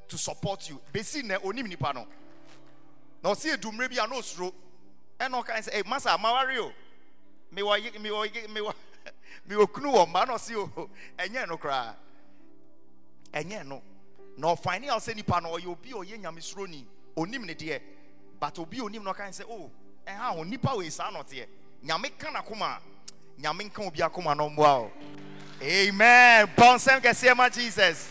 [0.08, 0.80] to support you.
[0.92, 2.06] Bɛsi nnɛ onim nipa no
[3.24, 4.52] na ɔsi edumire bi a na osuro
[5.18, 6.70] ɛna ɔka sɛ ɛ masa amawari o
[7.54, 8.74] mewɔ ye- mewɔ ye- mewɔ
[9.48, 11.96] mewɔ kunu wɔ mma na ɔse o ɛnyɛ no koraa oh,
[13.34, 13.38] oh.
[13.40, 13.82] ɛnyɛ no.
[14.36, 16.84] Na ɔfine a ɔsɛ nipa no ɔyɛ obi oh, a ɔyɛ nyamesuroni
[17.16, 17.80] onim ne deɛ
[18.38, 19.70] but obi a onim no ɔka ne sɛ o
[20.06, 21.46] ɛha eh, o nipa wei saa na ɔteɛ
[21.82, 22.80] nyame ka n'akoma a
[23.40, 24.92] nyame nka obi akoma na ɔmmoa o
[25.62, 26.46] amen.
[26.48, 28.10] Bɔnsɛm kɛseɛ ma jesus.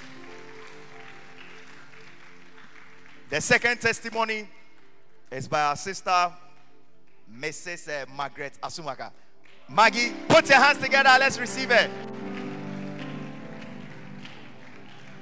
[3.30, 4.48] The second testimony
[5.34, 6.32] is by our sister
[7.40, 9.12] mrs uh, margaret asumaka
[9.68, 11.90] maggie put your hands together let's receive it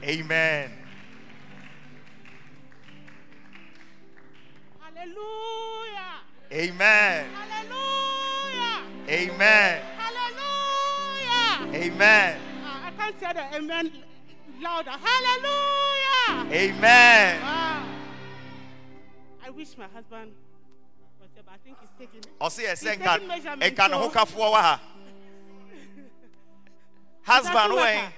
[0.03, 0.71] amen
[4.79, 6.21] Hallelujah.
[6.51, 8.83] amen Hallelujah.
[9.09, 11.83] amen Hallelujah.
[11.85, 13.91] amen Ah, I can't say the amen
[14.61, 14.91] louder.
[14.91, 16.53] Hallelujah.
[16.53, 17.60] amen Wow.
[19.55, 20.31] Wish my husband
[21.19, 24.09] was there, but I think he's taking ɔse yɛ sɛ He's nka nka ne ho
[24.09, 24.81] kafoɔ wɔ ha
[27.23, 28.11] husband wɛn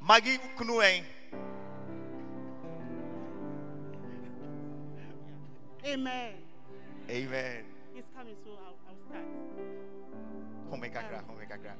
[0.00, 1.04] maggie kunu wɛn
[5.84, 6.34] Amen.
[7.08, 7.64] amen.
[7.94, 9.24] He's coming, so I'll, I'll start.
[10.70, 11.72] home kakra um, home kakra.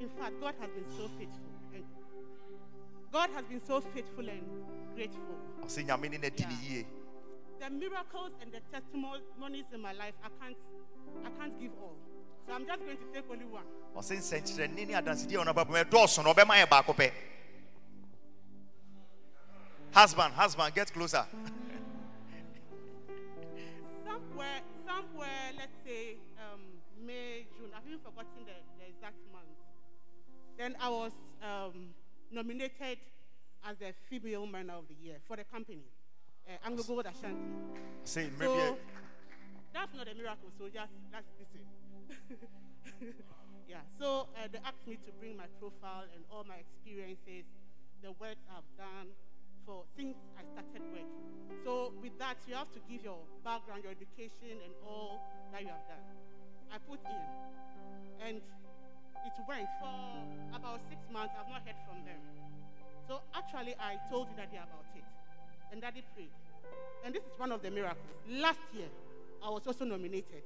[0.00, 1.84] In fact, God has been so faithful.
[3.12, 4.42] God has been so faithful and
[5.00, 5.36] grateful.
[5.64, 6.86] ɔse nyame ne no adi ne yie
[7.60, 10.56] The miracles and the testimonies in my life, I can't,
[11.24, 11.96] I can't give all.
[12.46, 13.64] So I'm just going to take only one.
[13.96, 17.12] ɔse nsɛnkyerɛnne ne adansedeɛ a ɔno bɛbɔ ɛdɔɔso no ɔbɛma yɛ baako pɛ
[19.92, 21.26] husband husband get closer
[24.06, 26.60] Somewhere, somewhere, let's say um,
[27.06, 27.70] May, June.
[27.74, 29.56] I've even forgotten the, the exact month.
[30.58, 31.94] Then I was um,
[32.30, 32.98] nominated
[33.68, 35.84] as the female man of the year for the company,
[36.48, 37.50] uh, Anglo Gold Ashanti.
[38.04, 38.78] say So maybe
[39.72, 40.50] that's not a miracle.
[40.58, 41.62] So just that's listen.
[43.68, 43.84] yeah.
[43.98, 47.44] So uh, they asked me to bring my profile and all my experiences,
[48.02, 49.12] the work I've done
[49.66, 51.10] for since I started work.
[51.64, 55.20] So with that, you have to give your background, your education, and all
[55.52, 56.04] that you have done.
[56.72, 57.24] I put in,
[58.24, 58.36] and
[59.26, 60.00] it went for
[60.56, 61.34] about six months.
[61.36, 62.20] I've not heard from them.
[63.10, 65.02] So actually, I told you Daddy about it,
[65.72, 66.30] and Daddy prayed.
[67.04, 68.06] And this is one of the miracles.
[68.28, 68.86] Last year,
[69.44, 70.44] I was also nominated.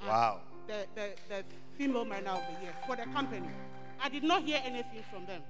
[0.00, 0.40] Wow.
[0.66, 1.44] The, the, the
[1.76, 3.50] female miner of the year for the company.
[4.02, 5.42] I did not hear anything from them.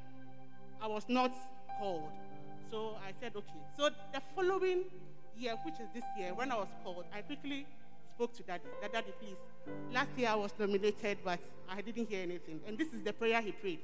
[0.82, 1.30] I was not
[1.78, 2.10] called.
[2.68, 3.62] So I said, okay.
[3.76, 4.86] So the following
[5.38, 7.64] year, which is this year, when I was called, I quickly
[8.16, 8.64] spoke to Daddy.
[8.82, 9.36] That Daddy, please.
[9.92, 12.58] Last year I was nominated, but I didn't hear anything.
[12.66, 13.78] And this is the prayer he prayed.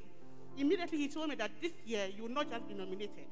[0.57, 3.27] Immediately he told me that this year you will not just be nominated,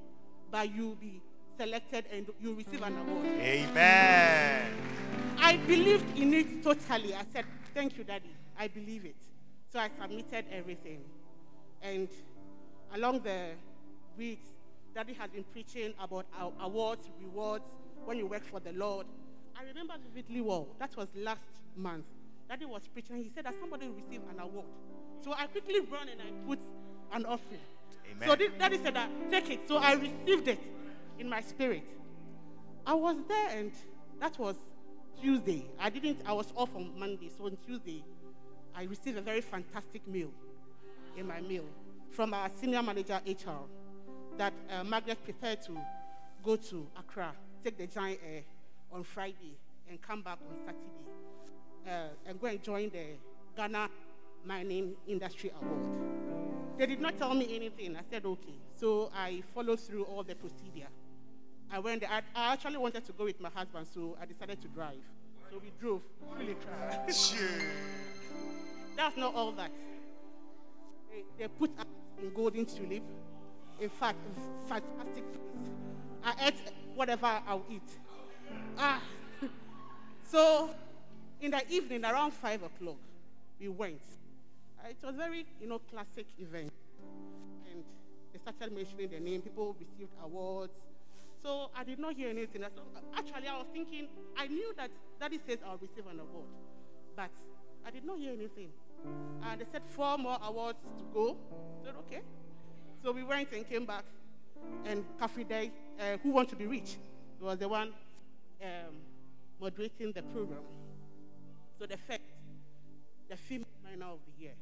[0.50, 1.20] but you will be
[1.58, 3.26] selected and you will receive an award.
[3.26, 4.72] amen
[5.38, 7.14] I believed in it totally.
[7.14, 8.30] I said, Thank you, Daddy.
[8.58, 9.16] I believe it.
[9.72, 11.00] So I submitted everything.
[11.82, 12.08] And
[12.94, 13.50] along the
[14.16, 14.46] weeks,
[14.94, 17.64] Daddy has been preaching about our awards, rewards,
[18.04, 19.06] when you work for the Lord.
[19.58, 20.68] I remember vividly well.
[20.78, 21.40] That was last
[21.76, 22.04] month.
[22.48, 23.16] Daddy was preaching.
[23.16, 24.66] He said that somebody will receive an award.
[25.24, 26.58] So I quickly ran and I put
[27.12, 27.60] an offering.
[28.10, 28.28] Amen.
[28.28, 29.68] So this- Daddy said that, take it.
[29.68, 30.60] So I received it
[31.18, 31.84] in my spirit.
[32.86, 33.72] I was there and
[34.20, 34.56] that was
[35.20, 35.66] Tuesday.
[35.78, 37.30] I didn't, I was off on Monday.
[37.36, 38.04] So on Tuesday,
[38.74, 40.30] I received a very fantastic meal
[41.16, 41.64] in my meal
[42.10, 43.66] from our senior manager HR
[44.38, 45.78] that uh, Margaret prepared to
[46.42, 48.42] go to Accra, take the giant air
[48.90, 49.56] on Friday
[49.88, 51.02] and come back on Saturday
[51.86, 53.04] uh, and go and join the
[53.56, 53.88] Ghana
[54.44, 56.31] Mining Industry Award.
[56.82, 57.94] They did not tell me anything.
[57.94, 58.54] I said, okay.
[58.74, 60.88] So I followed through all the procedure.
[61.70, 62.10] I went there.
[62.10, 64.98] I, I actually wanted to go with my husband, so I decided to drive.
[65.48, 66.02] So we drove.
[66.36, 67.06] Really tried.
[68.96, 69.70] That's not all that.
[71.08, 71.86] They, they put us
[72.20, 73.04] in Golden Tulip.
[73.80, 74.18] In fact,
[74.68, 75.70] fantastic place.
[76.24, 77.90] I ate whatever I'll eat.
[78.76, 79.00] Ah.
[80.24, 80.70] so,
[81.40, 82.98] in the evening, around 5 o'clock,
[83.60, 84.00] we went.
[84.82, 86.72] Uh, it was very, you know, classic event.
[87.70, 87.84] And
[88.32, 89.42] they started mentioning the name.
[89.42, 90.72] People received awards.
[91.42, 92.64] So I did not hear anything.
[93.16, 94.90] Actually, I was thinking, I knew that
[95.20, 96.46] Daddy says I'll receive an award.
[97.16, 97.30] But
[97.86, 98.70] I did not hear anything.
[99.44, 101.36] And they said four more awards to go.
[101.80, 102.22] I said, okay.
[103.02, 104.04] So we went and came back.
[104.84, 106.96] And Kafui Dey, uh, Who Want to Be Rich,
[107.40, 107.92] was the one
[108.62, 108.94] um,
[109.60, 110.60] moderating the program.
[111.80, 112.20] So the first,
[113.32, 114.52] the female miner of the year,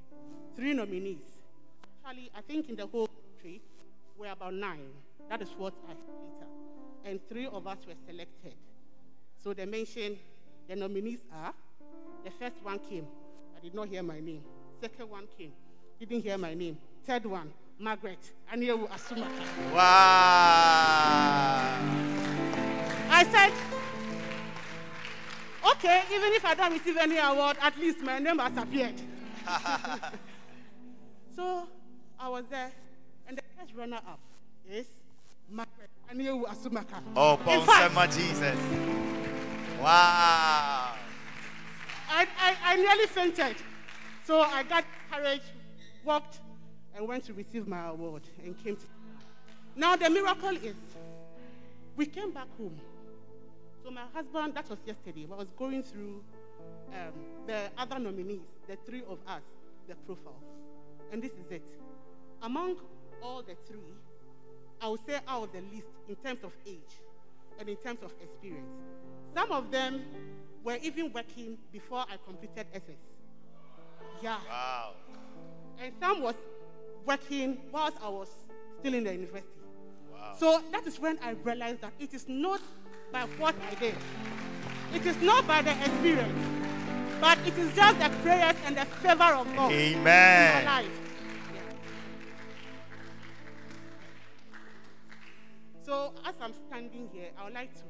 [0.54, 1.18] three nominees.
[2.06, 3.60] Actually, I think in the whole country,
[4.16, 4.92] we're about nine.
[5.28, 6.46] That is what I later.
[7.04, 8.54] And three of us were selected.
[9.42, 10.18] So they mentioned
[10.68, 11.52] the nominees are
[12.24, 13.06] The first one came,
[13.56, 14.42] I did not hear my name.
[14.80, 15.52] Second one came,
[15.98, 16.76] didn't hear my name.
[17.04, 18.18] Third one, Margaret
[18.54, 19.74] Aniewu Asumaka.
[19.74, 19.80] Wow.
[23.10, 23.69] I said,
[25.72, 29.00] okay, even if I don't receive any award, at least my name has appeared.
[31.36, 31.68] so
[32.18, 32.70] I was there,
[33.28, 34.20] and the first runner up
[34.70, 34.86] is
[35.50, 37.02] Margaret Aniewu Asumaka.
[37.16, 38.58] Oh, Bonsema Jesus.
[39.80, 40.94] Wow.
[42.12, 43.56] I, I, I nearly fainted.
[44.24, 45.42] So I got courage,
[46.04, 46.40] walked,
[46.94, 48.82] and went to receive my award and came to.
[49.76, 50.74] Now, the miracle is
[51.96, 52.78] we came back home.
[53.90, 56.22] So, my husband, that was yesterday, I was going through
[56.92, 57.12] um,
[57.48, 59.42] the other nominees, the three of us,
[59.88, 60.44] the profiles.
[61.10, 61.64] And this is it.
[62.40, 62.76] Among
[63.20, 63.80] all the three,
[64.80, 67.00] I would say out of the list in terms of age
[67.58, 68.70] and in terms of experience.
[69.34, 70.02] Some of them
[70.62, 72.94] were even working before I completed SS.
[74.22, 74.36] Yeah.
[74.48, 74.92] Wow.
[75.82, 76.36] And some was
[77.04, 78.28] working whilst I was
[78.78, 79.48] still in the university.
[80.12, 80.36] Wow.
[80.38, 82.60] So that is when I realized that it is not
[83.12, 83.94] by what I did.
[84.94, 86.46] It is not by the experience,
[87.20, 90.64] but it is just the prayers and the favor of God in my Amen.
[90.64, 91.00] life.
[95.82, 97.80] So as I'm standing here, I would like to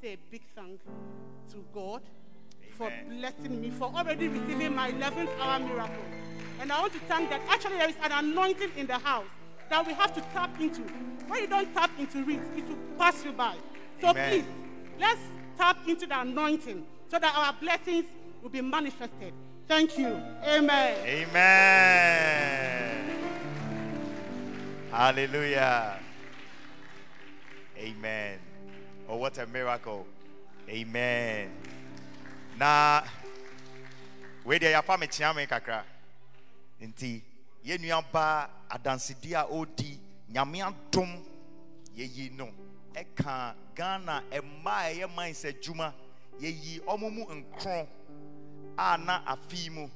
[0.00, 0.80] say a big thank
[1.52, 2.02] to God
[2.70, 6.04] for blessing me, for already receiving my 11th hour miracle.
[6.60, 9.26] And I want to thank that actually there is an anointing in the house
[9.68, 10.82] that we have to tap into.
[11.28, 13.56] When you don't tap into it, it will pass you by.
[14.00, 14.30] So Amen.
[14.30, 14.44] please,
[15.00, 15.20] let's
[15.58, 18.04] tap into the anointing so that our blessings
[18.42, 19.32] will be manifested.
[19.66, 20.20] Thank you.
[20.44, 20.96] Amen.
[21.06, 22.50] Amen.
[24.90, 25.98] Hallelujah.
[27.78, 28.38] Amen.
[29.08, 30.06] Oh, what a miracle.
[30.68, 31.50] Amen.
[32.58, 33.02] Deɛ
[34.44, 35.84] yɛafa me kyea me kakra
[36.80, 37.22] nti
[37.64, 39.98] yɛn nua baa adansedi a ɔredi
[40.32, 41.22] nyame adom
[41.96, 42.48] yɛyi no
[42.94, 45.92] ɛka ghana mmaa ɛyɛ mines adwuma
[46.40, 47.86] yɛyi ɔmo mu nkron
[48.76, 49.88] a na afei mu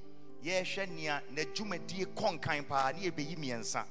[0.44, 3.85] yɛrehwɛ nea n'adwumadie kɔ nkan paa ne yɛbɛyi mmiɛnsa.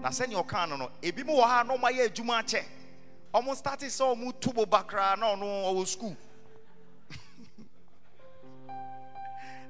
[0.00, 2.62] Na sɛnea ɔkaa no no ebi mu wɔ ha na ɔmo ayɛ adwuma akyɛ.
[3.34, 6.16] Ɔmo starte sɛ ɔmo tu boba koraa na ɔno ɔwɔ sukuu.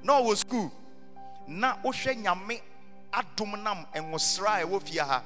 [0.03, 0.71] Na ɔwɔ sukuu.
[1.47, 2.61] Na wohwɛ nyame
[3.11, 5.23] adom nam nwosra a ɛwɔ fie ha.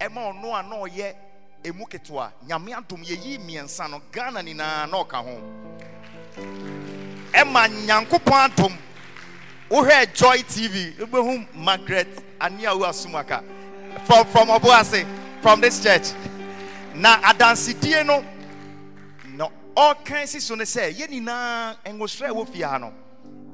[0.00, 1.14] Ɛma ɔno a na ɔyɛ
[1.64, 2.32] emu ketewa.
[2.46, 5.40] Nyame adom yɛyi mmiɛnsa no ghana nyinaa na ɔka ho.
[7.32, 8.76] Ɛma nyankopɔn adom.
[9.70, 12.08] Wohwɛ joy tv wobɛhu margaret
[12.40, 13.42] aniawo asumaka.
[14.04, 15.06] From from ɔboase
[15.42, 16.12] from this church.
[16.94, 18.24] Na adansedie no
[19.36, 22.92] na ɔka si so no sɛ yɛn nyinaa nwosrɛ a ɛwɔ fie ha no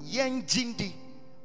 [0.04, 0.92] yɛn gye ndi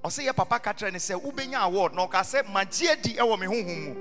[0.04, 3.39] ɔsɛ yɛ papa ka kyerɛ ne sɛ wobɛnya award na ɔka sɛ magye adi ɛwɔ
[3.39, 3.95] me honhom mu.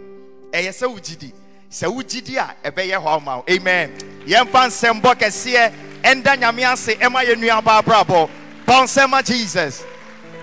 [0.52, 1.32] Ɛyɛ sɛ wogye di
[1.70, 3.44] sɛ wogye di a ɛbɛyɛ hɔ ama wo.
[3.48, 3.96] Amen.
[4.26, 5.72] Yɛmfa nsɛmbɔ kɛseɛ.
[6.02, 9.24] Ɛnda nyame ase ɛma yɛ nnuaba abrabɔ.
[9.24, 9.84] Jesus.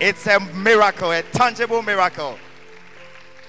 [0.00, 2.38] It's a miracle a tangible miracle.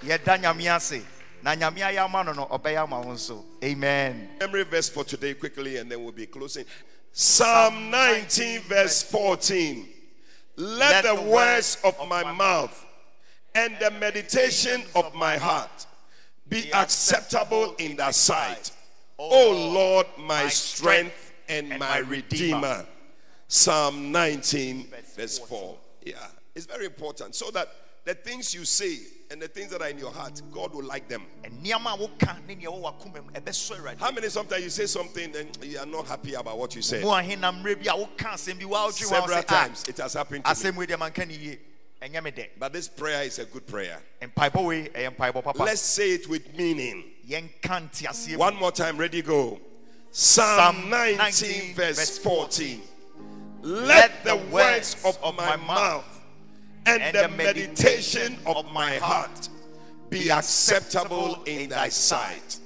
[0.04, 1.02] Yɛda nyame ase.
[1.42, 3.44] Na nyame ayɛ ama no no ɔbɛyɛ ama wo nso.
[3.63, 4.30] Amen.
[4.39, 6.65] Memory verse for today, quickly, and then we'll be closing.
[7.13, 9.88] Psalm 19, verse 14.
[10.58, 12.86] Let the words of my mouth
[13.56, 15.86] and the meditation of my heart
[16.50, 18.72] be acceptable in thy sight.
[19.18, 22.86] O Lord, my strength and my redeemer.
[23.48, 25.78] Psalm 19, verse 4.
[26.06, 26.16] Yeah,
[26.56, 27.68] it's very important so that
[28.06, 29.00] the things you say
[29.32, 31.24] and the things that are in your heart, God will like them.
[31.44, 34.86] nneɛma a woka ne nea ɛwɔ w'akoma mu ɛbɛsɔ awurade How many sometimes you say
[34.86, 37.02] something and you are not happy about what you said?
[37.04, 38.92] mu ahena mmerɛ bi a woka asɛm bi woawotwe wa wo
[39.28, 41.58] Several ah times it has happened to me.
[42.02, 43.68] Asɛm wei deɛ manka ne yie ɛnyɛ me dɛ But this prayer is a good
[43.68, 44.02] prayer.
[44.22, 47.04] ɛyɛ eh, Let's say it with meaning.
[47.28, 49.60] yɛnka nteaseɛ mu One more time, ready, go.
[50.12, 52.82] Psalm Psalm 19, 19, verse verse 14.
[53.62, 56.22] Let the words of my mouth
[56.86, 59.50] and the meditation of my heart
[60.10, 62.58] be acceptable in thy sight.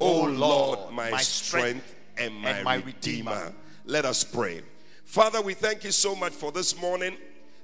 [0.00, 3.52] O Lord, my strength and my redeemer.
[3.86, 4.62] Let us pray.
[5.04, 7.16] Father, we thank you so much for this morning.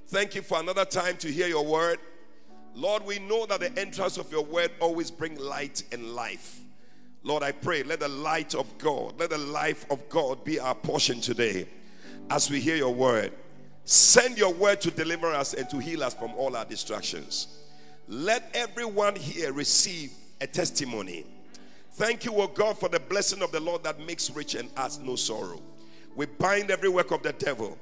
[0.09, 1.99] Thank you for another time to hear your word.
[2.73, 6.61] Lord, we know that the entrance of your word always bring light and life.
[7.21, 10.73] Lord, I pray, let the light of God, let the life of God be our
[10.73, 11.67] portion today
[12.31, 13.33] as we hear your word.
[13.83, 17.59] Send your word to deliver us and to heal us from all our distractions.
[18.07, 20.11] Let everyone here receive
[20.41, 21.27] a testimony.
[21.91, 24.97] Thank you, O God, for the blessing of the Lord that makes rich and adds
[24.97, 25.61] no sorrow.
[26.15, 27.77] We bind every work of the devil.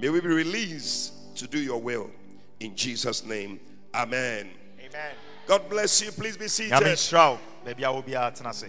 [0.00, 2.10] May we be released to do your will.
[2.60, 3.60] In Jesus' name,
[3.94, 4.50] Amen.
[4.78, 5.14] Amen.
[5.46, 6.10] God bless you.
[6.12, 6.72] Please be seated.
[6.72, 8.66] Nyame nhyira wo baabi a wo biara tena ase.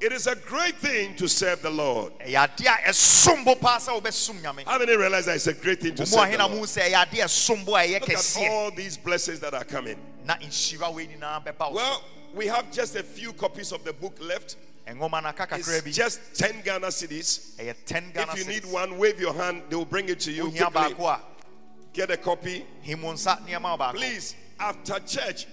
[0.00, 2.12] It is a great thing to serve the Lord.
[2.18, 4.64] Ɛyɛ ade a ɛsom bo paa sɛ wobɛsom Nyame.
[4.64, 6.68] How many realize that it's a great thing to serve the Lord?
[6.68, 9.64] sɛ ɛyɛ ade a ɛsom bo a ɛyɛ Look at all these blessings that are
[9.64, 9.98] coming.
[10.24, 11.82] Na nhyira wei nyinaa bɛba wo so.
[11.82, 14.56] Well, we have just a few copies of the book left.
[14.88, 17.56] Nwoma no aka kakra It's just 10 Ghana cedis.
[17.56, 19.62] Ɛyɛ 10 Ghana If you need one, wave your hand.
[19.68, 20.50] They will bring it to you.
[20.50, 20.96] Quickly.
[21.92, 22.64] Get a copy.
[22.84, 23.94] hi mo nsa nneɛma wo baako.
[23.96, 25.46] Please, after church,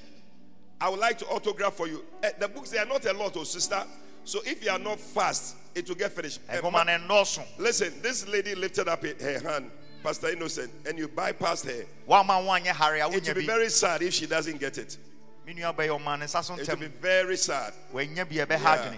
[0.79, 2.05] I would like to autograph for you.
[2.23, 3.83] Eh, the books, they are not a lot, oh, sister.
[4.23, 6.39] So if you are not fast, it will get finished.
[6.47, 7.43] Eh, Nwoma no nnɔɔso.
[7.57, 9.69] Listen, this lady lifted up her hand,
[10.03, 11.85] Pastor Innocent, and you bypassed her.
[12.07, 14.97] Woama wo anyɛ hare a It will be very sad if she doesn't get it.
[15.45, 17.73] Me nua bɛyɛ ɔma ne nsa It will be very sad.
[17.93, 18.93] Wanya bi a ɛbɛha Yeah.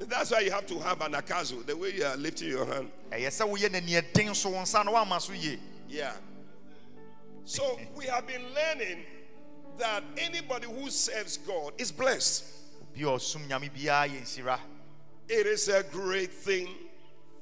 [0.00, 2.90] That's why you have to have an akazu, the way you are lifting your hand.
[3.10, 5.58] Ɛyɛ sɛ woyɛ n'ani den so wo nsa no woama so yie.
[5.88, 6.12] Yeah.
[7.44, 9.04] So we have been learning
[9.78, 12.44] that anybody who serves God is blessed.
[12.92, 14.58] Obi a ɔsom Nyame biara yɛ nhyira.
[15.28, 16.68] It is a great thing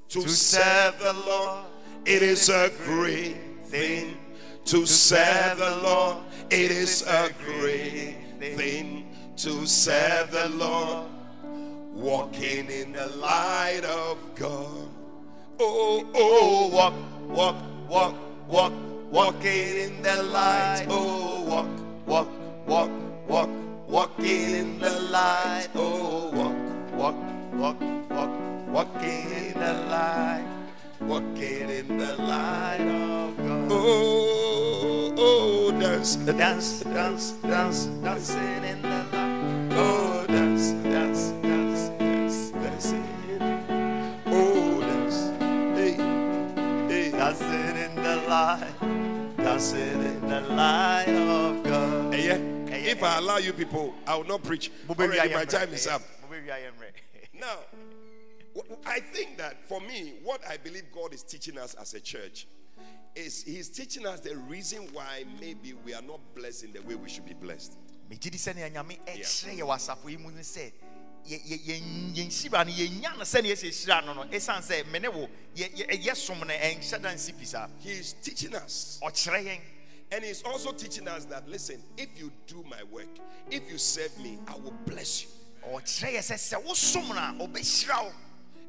[0.08, 1.64] to, To serve the Lord.
[2.06, 4.16] It is a great thing
[4.66, 6.18] to serve the Lord.
[6.50, 11.08] It is a great thing to serve the Lord.
[11.92, 14.88] Walking in the light of God.
[15.58, 16.94] Oh, oh, walk,
[17.28, 17.56] walk,
[17.88, 18.14] walk,
[18.48, 18.72] walk,
[19.10, 20.86] walking in the light.
[20.88, 21.68] Oh, walk,
[22.06, 22.28] walk,
[22.66, 22.90] walk,
[23.26, 23.50] walk,
[23.88, 25.68] walking in the light.
[25.74, 26.56] Oh, walk,
[26.94, 27.16] walk,
[27.52, 27.80] walk,
[28.10, 28.30] walk,
[28.68, 30.46] walking in the light.
[31.00, 33.72] Walking in the light of God.
[33.72, 39.72] Oh, oh, dance, dance, dance, dance, dancing in the light.
[39.72, 43.42] Oh, dance, dance, dance, dance, dancing in
[44.26, 45.30] Oh, dance,
[45.76, 45.94] hey,
[46.88, 47.10] hey.
[47.10, 48.79] Dancing in the light.
[49.60, 52.14] Dancing in the light of God.
[52.14, 52.74] Eh, yeah.
[52.74, 54.70] If I allow you people, I will not preach.
[54.88, 56.00] Already my time is up.
[57.38, 57.58] Now,
[58.86, 62.46] I think that for me, what I believe God is teaching us as a church
[63.14, 66.94] is He's teaching us the reason why maybe we are not blessed in the way
[66.94, 67.76] we should be blessed.
[68.10, 68.30] megye
[71.28, 75.74] yɛnhyira no yɛnya no sɛnea yɛsɛ hyira no no ɛsiane sɛ me ne wo yɛ-
[75.76, 78.98] yɛ- ɛyɛ som no ɛnhyɛ da nsi pi saa He's teaching us.
[79.02, 79.60] ɔkyerɛ yɛn
[80.12, 83.06] And He's also teaching us that, listen, if you do my work,
[83.48, 85.28] if you serve me, I will bless you.
[85.68, 88.12] ɔkyerɛ yɛ sɛ sɛ wosom no a ɔbɛhyira wo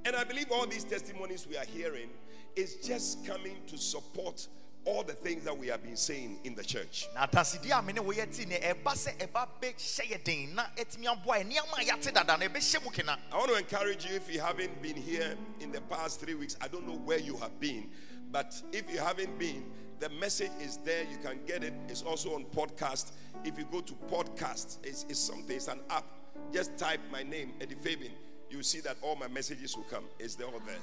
[0.05, 2.09] And I believe all these testimonies we are hearing
[2.55, 4.47] is just coming to support
[4.85, 7.07] all the things that we have been saying in the church.
[7.13, 10.65] na adasedeɛ a me ne woyɛ ti ne ɛba sɛ ɛba bɛhyɛ yɛ den na
[10.75, 14.05] ɛtumi aboa yɛ nneɛma a yɛate dada no ɛbɛhyɛ mu kena I want to encourage
[14.05, 17.19] you if you haven't been here in the past three weeks, I don't know where
[17.19, 17.89] you have been,
[18.31, 19.65] but if you haven't been,
[20.01, 21.03] the message is there.
[21.03, 21.73] You can get it.
[21.87, 23.11] It's also on podcast.
[23.43, 26.05] If you go to podcast, it's, it's something, it's an app.
[26.51, 28.11] Just type my name, Eddie Fabian.
[28.49, 30.05] You see that all my messages will come.
[30.19, 30.75] It's there all there.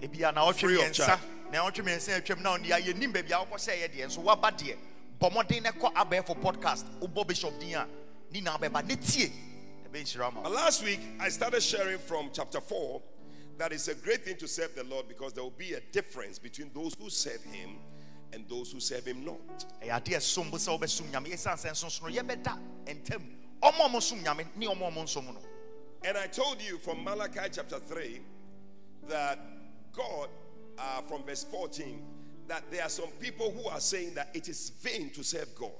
[0.00, 1.18] Ebia na ɔtwe mmiɛnsa
[1.52, 4.76] na ɔtwe mmiɛnsa atwam na ɔne yɛnim baabi a wokɔhyɛ yɛ deɛ nso woaba deɛ
[5.20, 6.86] bɔ mmɔden na kɔ abɛɛfo podcast.
[7.00, 7.86] Wobɔ bishop din a
[8.30, 9.30] ne nyinaa bɛba ne tie.
[9.88, 13.02] Ɛbɛnhyira ma last week, I started sharing from chapter 4
[13.58, 16.38] that it's a great thing to serve the Lord because there will be a difference
[16.38, 17.76] between those who serve Him
[18.32, 19.66] and those who serve Him not.
[19.82, 21.32] ɛyɛ adeɛ som bo sɛ wobɛsom nyame.
[21.32, 23.22] Sɛ nsonsono yɛbɛda ntam.
[23.62, 25.40] Ɔma ɔmo som nyame ne ɔma ɔmo nsom no.
[26.02, 28.20] And I told you from Malachi chapter 3
[29.08, 29.38] that
[29.92, 30.28] God,
[30.78, 32.02] uh, from verse 14,
[32.48, 35.70] that there are some people who are saying that it is vain to serve God.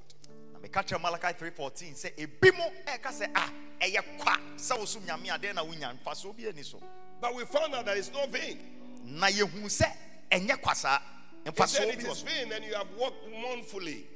[0.53, 3.51] na meka kyerɛ malachi 314 sɛ ebi mo ɛka sɛ a
[3.85, 6.81] ɛyɛ kwa sɛ wosom nyame a dɛn na wonya mfasoɔ bi ani so
[7.21, 8.59] But we found out that it's not vain.
[9.05, 9.91] na yɛhu sɛ
[10.31, 10.99] ɛnyɛ kwa saa
[11.45, 14.07] mfasoɔ bi wɔ so vain and you have walked mournfully.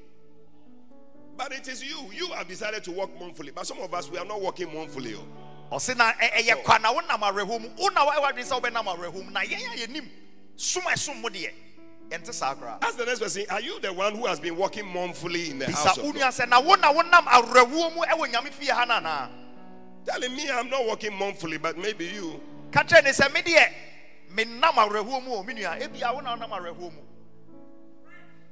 [1.37, 2.11] But it is you.
[2.13, 3.51] You have decided to walk mournfully.
[3.51, 5.15] But some of us, we are not walking mournfully.
[5.17, 5.27] oh.
[5.71, 7.69] Ɔse na ɛyɛ kwa na wonam awerɛhɔ mu.
[7.77, 9.31] Wona woawadwene sɛ wobɛnam awerɛhɔ mu.
[9.31, 10.09] Na yɛn a yɛnim
[10.57, 11.51] som ɛsom mo deɛ
[12.11, 12.79] yɛnte saa koraa.
[12.83, 15.67] Ask the next person, are you the one who has been walking mournfully in the
[15.67, 16.33] bisa house wo of nua God?
[16.33, 19.29] sɛ na wona wonam awerɛhoɔ mu ɛwɔ nyame fie ha no anaa?
[20.07, 22.41] Telling me I'm not walking mournfully, but maybe you.
[22.71, 23.73] ka kyerɛ ne sɛ me deɛ
[24.33, 25.81] menam awerɛhoɔ mu o me nua.
[25.81, 27.01] Ebia wona wonam awerɛhoɔ mu.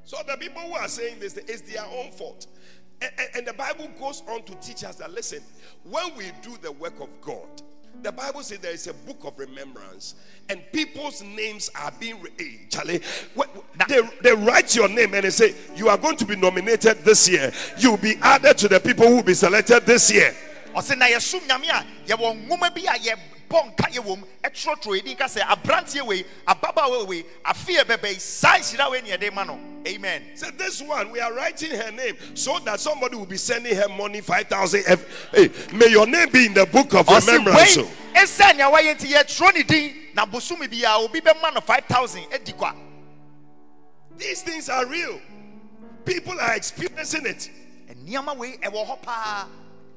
[0.05, 2.47] So the people who are saying this, it's their own fault.
[3.35, 5.41] And the Bible goes on to teach us that listen,
[5.85, 7.63] when we do the work of God,
[8.03, 10.15] the Bible says there is a book of remembrance,
[10.49, 12.17] and people's names are being.
[12.39, 13.01] Hey, eh, Charlie,
[13.35, 13.51] what,
[13.89, 17.29] they, they write your name and they say, You are going to be nominated this
[17.29, 17.53] year.
[17.79, 20.35] You'll be added to the people who will be selected this year.
[23.53, 25.17] Ɔse na yɛsom nyame a yɛwɔ nwoma bi a bɔ nka yɛ wom ɛtwerɛtwerɛ yɛdi
[25.17, 29.33] nka sɛ aberanteɛ wei ababaawa wei afe yɛ bɛbɛ yi saa nhyira wei ne yɛde
[29.35, 33.27] ma no amen So this one, we are writing her name so that somebody will
[33.27, 34.85] be sending her money 5,000.
[34.87, 37.77] F- Hey, may your name be in the book of remembrance.
[37.77, 42.27] wei ɛsɛ nea wayɛ nti yɛtwerɛ ne din na bosome biara obi bɛma no 5000
[42.33, 42.75] adi eh, kwa
[44.19, 45.19] These things are real.
[46.05, 47.51] People are experiencing it.
[48.07, 49.47] nneɛma wei ɛwɔ hɔ paa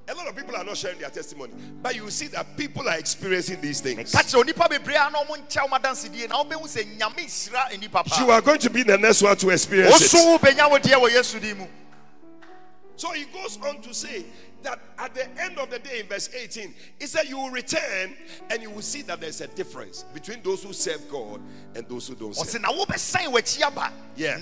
[0.08, 1.52] A lot of people are not sharing their testimony,
[1.82, 4.12] but you see that people are experiencing these things.
[4.12, 7.72] ka kyerɛ onipa bebree a na ɔmo nkyɛ ɔmo adansedie na wobɛhu sɛ nyame hyira
[7.72, 10.18] nnipa You are going to be the next one to experience it.
[10.18, 11.66] woso wobɛnya wo deɛ wɔ yesu din mu
[12.98, 14.26] So he goes on to say
[14.64, 18.16] that at the end of the day, in verse 18, he said, You will return
[18.50, 21.42] and you will see that there's a difference between those who serve God
[21.76, 22.62] and those who don't serve.
[22.62, 24.38] na wobɛsan w'akyi aba Yeah.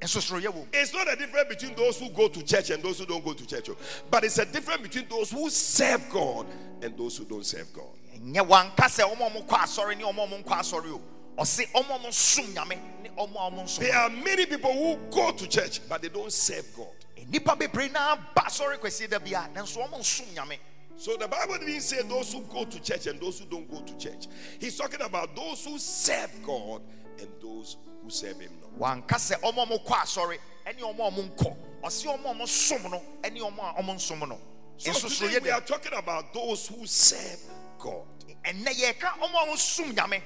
[0.00, 0.48] Na wobɛhu nokorɛ no ɛda mu ni sɛ ɔmo a mosom nyame ne ɔmo a
[0.48, 2.42] monsom no no nsosoroyɛ wɔ mu It's not a difference between those who go to
[2.42, 3.76] church and those who don't go to church, oh,
[4.10, 6.46] but it's a difference between those who serve God
[6.82, 7.84] and those who don't serve God.
[8.16, 11.00] ɛnyɛ wanka sɛ ɔmo a ɔmo kɔ asɔre ne ɔmo a ɔmo nkɔ asɔre oh.
[11.38, 14.46] o ɔse ɔmo a ɔmo som nyame ne ɔmo a ɔmo nsom There are many
[14.46, 16.88] people who go to church, but they don't serve God.
[17.16, 20.58] nnipa bebree naa ba asɔre kwasi da bia nanso ɔmo nsom nyame
[20.96, 23.80] So the Bible didn't say those who go to church and those who don't go
[23.80, 24.26] to church.
[24.58, 26.82] He's talking about those who serve God
[27.20, 28.50] and those who serve Him.
[28.78, 33.02] Wanka sɛ ɔmo ɔmo kɔ asɔre ɛne ɔmo ɔmo nkɔ ɔse ɔmo ɔmo som no
[33.22, 34.38] ɛne ɔmo a ɔmo nsom no
[34.76, 37.40] So today we are talking about those who serve
[37.78, 38.02] God.
[38.44, 40.20] ɛnɛ yɛka ɔmo ɔmo som nyame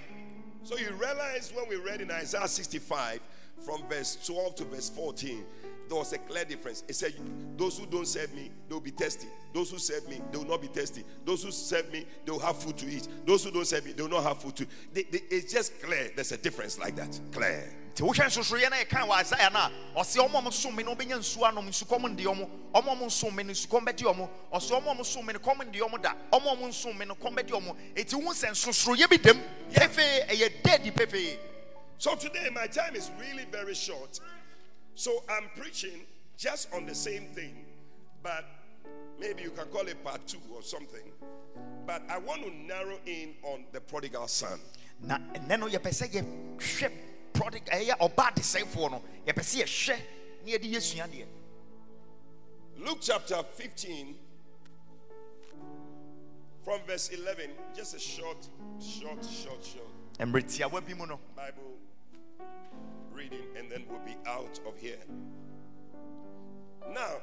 [0.64, 3.20] So you realize when we read in Isaiah 65
[3.64, 5.45] from verse 12 to verse 14,
[5.88, 6.84] there was a clear difference.
[6.88, 7.12] It said,
[7.57, 9.26] Those who don't serve me, they'll be thirsty.
[9.53, 11.05] Those who serve me, they will not be thirsty.
[11.24, 13.09] Those who serve me, they will have food to eat.
[13.26, 15.80] Those who don't serve me, they will not have food to they, they- It's just
[15.82, 16.11] clear.
[16.14, 17.18] There's a difference like that.
[17.32, 17.72] Clear.
[17.93, 19.70] Nti wohwɛ nsosoroyɛ no ɛka wɔ isaia no a
[20.01, 23.36] ɔse ɔmo a ɔmo som no nsuo anom nsukɔm nde ɔmo ɔmo a ɔmo nsom
[23.36, 26.53] no nsukɔm bɛde ɔmo ɔse ɔmo a ɔmo som no kɔm nde ɔmo da ɔmo
[26.53, 31.38] a ɔmo nsom no kɔm bɛde ɔmo ɛti wohu sɛ bi pefee ɛyɛ pefee
[31.99, 34.18] So today my time is really very short.
[34.95, 36.01] So I'm preaching
[36.36, 37.64] just on the same thing,
[38.22, 38.45] but
[39.20, 41.12] maybe you can call it part two or something.
[41.86, 44.59] But I want to narrow in on the prodigal son.
[45.03, 46.90] na ɛnɛ no yɛpɛ sɛ yɛhwɛ
[47.43, 49.97] prodic ɛyɛ ɔba adesɛefoɔ no yɛpɛ sɛ yɛhwɛ
[50.45, 51.26] ne yɛde yɛsua deɛ
[52.78, 54.16] Luke chapter 15,
[56.64, 58.49] from verse 11, just a short,
[58.80, 61.76] short, short, short mmerɛ tiawa bi mu no Bible
[63.12, 64.99] reading, and then we'll be out of here.
[66.93, 67.18] Now,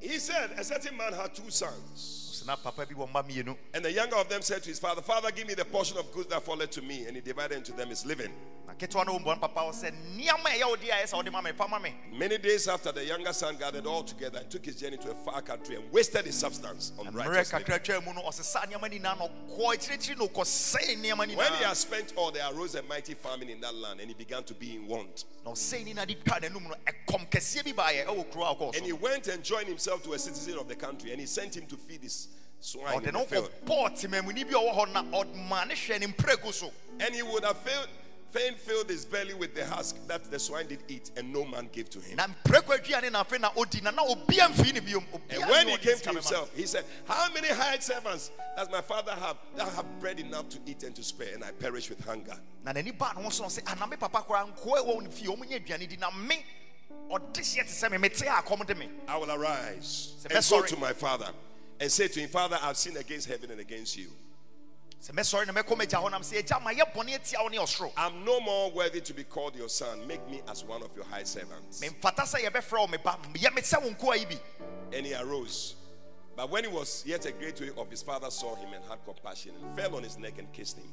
[0.00, 2.21] he said, A certain man had two sons.
[2.42, 4.78] Sɛ na papa bi wɔ mma mmienu And the younger of them said to his
[4.78, 7.06] father, Father, give me the portion of goods that falleth to me.
[7.06, 8.32] And he divided into them his living.
[8.66, 11.10] na ketewa no wɔmbɔ no papa wɔ sɛ nneɛma a ɛyɛ wo deɛ a ɛyɛ
[11.10, 14.04] sɛ wode ma me fa ma me Many days after, the younger son gathered all
[14.04, 17.26] together and took his journey to a far country and wasted his substance on mmerɛ
[17.26, 17.66] righteous living.
[17.66, 21.64] kakra twa mu no ɔsesa nneɛma nyinaa na ɔkɔɔ akyirikyiri na ɔkɔsɛe nneɛma When he
[21.64, 24.54] had spent all, there arose a mighty famine in that land, and he began to
[24.54, 25.24] be in want.
[25.44, 28.54] na ɔsɛe ni na de twa n'anum no ɛkɔm kɛseɛ bi baeɛ ɛwɔ kuro a
[28.54, 31.26] ɔkɔɔ And he went and joined himself to a citizen of the country, and he
[31.26, 32.28] sent him to feed his
[32.62, 33.50] ɔde the field.
[33.66, 37.44] kɔbɔɔ temamuni bi ɔwɔ hɔ na ɔma ne hwɛ ne mprɛko so And he would
[37.44, 37.88] have filled,
[38.30, 41.68] fain filled his belly with the husk that the swine did eat, and no man
[41.72, 42.16] gave to him.
[42.16, 45.68] na mprɛko aduane na afei na ɔdi na na obia mfii ne biom And when
[45.68, 49.68] he came to himself, he said, How many hired servants does my father have that
[49.70, 52.38] have bread enough to eat and to spare, and I perish with hunger?
[52.64, 55.02] na n'ani baa ne ho so no sɛ ana ah, me papa koraa nkoa ɛwɔ
[55.02, 56.44] ne fie ɔmonyɛ aduane di na me
[57.10, 60.62] ɔde hyeɛ te sɛ me mete a akɔm de me I will arise and go
[60.62, 61.32] to my father
[61.82, 64.06] and say to him, Father, I've sinned against heaven and against you.
[65.02, 67.56] sɛ mɛsɔre na mɛkɔ m'agya hɔ nam sɛ agya ma yɛ bɔne atia wo ne
[67.56, 70.06] ɔsoro I'm no more worthy to be called your son.
[70.06, 71.80] Make me as one of your high servants.
[71.80, 74.40] memfata sɛ yɛbɛfrɛ wo me ba yɛ me sɛ wo nkoa yi bi
[74.96, 75.74] And he arose.
[76.36, 79.04] But when he was yet a great way off, his father saw him and had
[79.04, 80.88] compassion and fell on his neck and kissed him.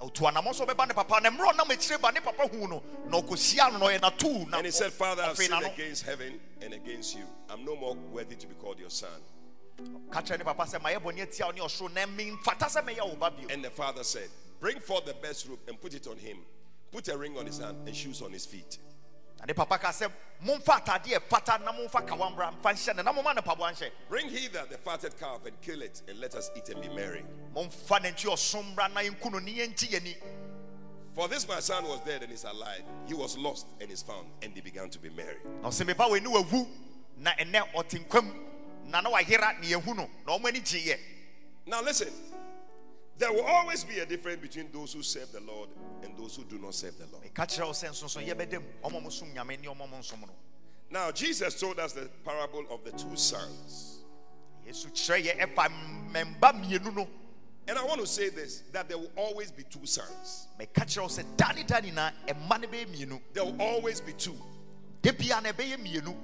[0.00, 2.66] ɔtu anammɔ so ɔbɛba ne papa na mmerɛ a ɔnam akyire ba ne papa hu
[2.66, 6.02] no na ɔkɔhyia no na ɔyɛ n'atuu na And he said, Father, I've sinned against
[6.02, 7.24] heaven and against you.
[7.48, 9.20] I'm no more worthy to be called your son.
[10.10, 13.08] Ka kyerɛ ne papa sɛ mayɛ bɔne atia wo ne ɔsoro na memfata sɛ mɛyɛ
[13.08, 14.28] wo ba bio And the father said,
[14.60, 16.38] Bring forth the best robe and put it on him.
[16.92, 18.78] Put a ring on his hand and shoes on his feet.
[19.40, 23.12] And the papa said, sɛ momfa atadeɛ ɛfata na momfa kawambra mfa nhyɛ ne na
[23.12, 26.50] momma ne paboa nhyɛ Bring hither the fatted calf and kill it, and let us
[26.56, 27.24] eat and be merry.
[27.54, 30.16] momfa nantwi ɔsom mmra na yɛnku no ne yɛnkyi
[31.14, 32.82] For this my son was dead and is alive.
[33.06, 34.26] He was lost and is found.
[34.42, 35.36] And they began to be merry.
[38.86, 40.10] Na ɔsɛ meba w'ani wawu na ɛnɛ ɔte nkwam na na wayera ne yɛhu no
[40.26, 40.98] na ɔmo ani gyeeɛ
[41.66, 42.08] Now listen.
[43.16, 45.68] There will always be a difference between those who serve the Lord
[46.02, 47.24] and those who do not serve the Lord.
[47.24, 50.20] meka kyerɛ wo sɛ nsonso yɛbɛda mu ɔma mo som nyame ne ɔma mo nsom
[50.20, 50.28] no
[50.90, 54.00] Now Jesus told us the parable of the two sons.
[54.66, 55.68] yesu kyerɛ yɛ ɛfa
[56.10, 57.08] mmɛmba mmienu no
[57.66, 60.48] And I want to say this that there will always be two sons.
[60.58, 64.00] meka kyerɛ wo sɛ da ne da nyinaa ɛma no bɛyɛ mmienu There will always
[64.00, 64.36] be two.
[65.02, 66.16] da bia na ɛbɛyɛ mmienu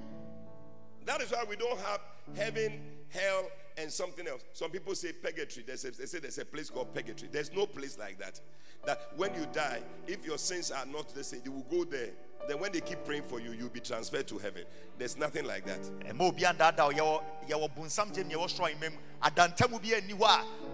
[1.05, 2.01] That is why we don't have
[2.35, 4.41] heaven, hell, and something else.
[4.53, 5.63] Some people say purgatory.
[5.65, 7.29] There's a, they say there's a place called purgatory.
[7.31, 8.39] There's no place like that.
[8.85, 12.09] That when you die, if your sins are not they say you will go there.
[12.47, 14.63] Then when they keep praying for you, you'll be transferred to heaven.
[14.97, 15.79] There's nothing like that.
[16.09, 20.23] ɛma obi andaadaa wo yɛwɔ yɛwɔ bonsam gyem yɛwɔ soro imam adantamu bi ani hɔ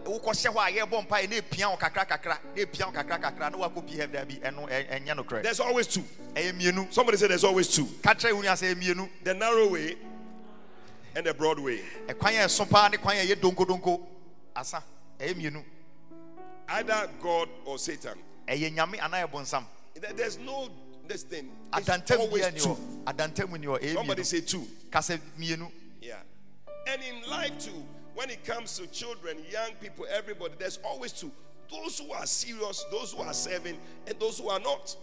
[0.05, 3.19] a wokɔhyɛ hɔ a yɛbɔ mpaeɛ na ɛpia wo kakra kakra na ɛpia wo kakra
[3.21, 6.03] kakra na woakɔpie heaven bi ɛno ɛ- ɛnyɛ nokorɛ There's always two.
[6.91, 7.85] Somebody say there's always two.
[8.01, 9.97] ka kyerɛ wo nua sɛ ɛyɛ mmienu The narrow way
[11.17, 11.81] and the broad way.
[12.07, 14.05] ɛkwan a ɛso paa ne kwan a ɛyɛ donkodonko
[14.55, 14.83] asa
[15.19, 15.63] ɛyɛ mmienu
[16.69, 18.17] Either God or Satan.
[18.47, 19.65] ɛyɛ nyame anaa ɛyɛ bonsam
[19.95, 20.69] There- There's no
[21.07, 21.49] this thing.
[21.75, 22.69] It's adantamu always bia ni two.
[22.69, 24.67] hɔ adantamu ni hɔ ɛyɛ Somebody say two.
[24.91, 26.19] ka sɛ mmienu Yeah.
[26.87, 31.31] And in life too, when it comes to children, young people, everybody, there's always two.
[31.69, 34.95] Those who are serious, those who are serving, and those who are not.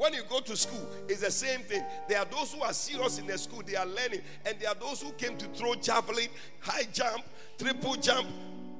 [0.00, 0.08] Ɛba abrabɔ mu nso a, ɛno nso ɛyɛ mmienu ɔmo a ɔmo nsom ne ɔmo
[0.08, 1.84] a ɔmo nsom When you go to school, it's the same thing.
[2.08, 4.74] There are those who are serious in the school, they are learning, and there are
[4.74, 6.28] those who came to throw javelin,
[6.60, 7.22] high jump,
[7.58, 8.26] triple jump.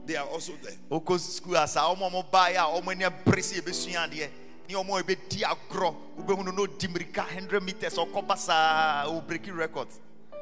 [0.06, 0.72] They are also there.
[0.90, 4.30] wokɔ sukuu a saa ɔmo a ɔmo baeɛ a ɔmo ani abere sɛ yɛbɛsua adeɛ
[4.66, 9.88] ne ɔmo a yɛbɛdi agorɔ wobɛhu no na 100 meters ɔkɔba saa ɔbreki record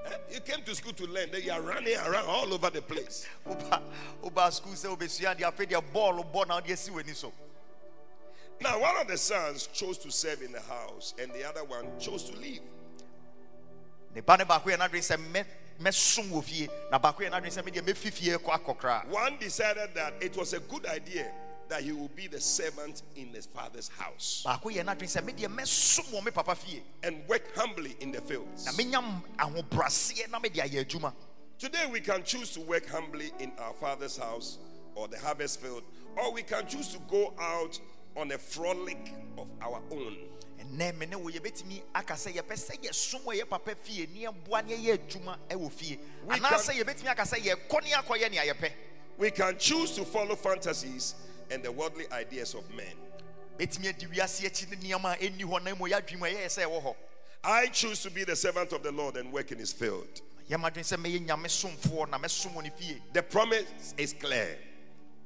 [0.07, 0.35] Eh?
[0.35, 3.27] You came to school to learn, then you are running around all over the place.
[4.23, 7.33] woba sukuu sɛ wobɛsua adeɛ afei deɛ bɔɔlo bɔ na wode asi w'ani so
[8.61, 11.87] Now, one of the sons chose to serve in the house, and the other one
[12.01, 12.61] chose to leave.
[14.15, 15.45] ne ba ne baako yɛ n'adwene sɛ mɛ
[15.81, 16.69] mɛsom wɔ fie.
[16.91, 20.55] Na baako yɛ n'adwene sɛ medeɛ mɛfi fie kɔ akɔkora One decided that it was
[20.55, 21.31] a good idea
[21.69, 24.43] that he would be the servant in his father's house.
[24.45, 26.83] Baako yɛ n'adwene sɛ medeɛ mɛsom wɔ me papa fie.
[27.05, 28.65] And work humbly in the fields.
[28.67, 31.13] na menya m- ahobraseɛ na mede ayɛ adwuma.
[31.59, 34.59] Today, we can choose to work humbly in our father's house
[34.95, 35.83] or the harvest field,
[36.17, 37.79] or we can choose to go out
[38.17, 40.17] on a frolic of our own.
[40.61, 44.27] ɛnɛ me ne wo yɛbɛtumi aka sɛ yɛpɛ sɛ yɛsom wɔ yɛ papa fie ne
[44.27, 48.55] yɛboa ne yɛyɛ adwuma ɛwɔ fie We anaasɛ yɛbɛtumi aka sɛ yɛkɔ ne yɛakɔyɛ nea
[48.55, 48.73] yɛpɛ
[49.19, 51.15] We can choose to follow fantasies
[51.51, 52.95] and the worldly ideas of men.
[53.59, 56.65] bɛtumi adi wiase akyi ne nneɛma a ɛnni hɔ na mmom yɛadwene mu a sɛ
[56.65, 56.97] ɛwɔ hɔ
[57.45, 60.21] I choose to be the servant of the Lord and work in his field.
[60.51, 64.59] yɛmadwene sɛ mɛyɛ nyame somfoɔ na mɛsom wɔ ne fie The promise is clear.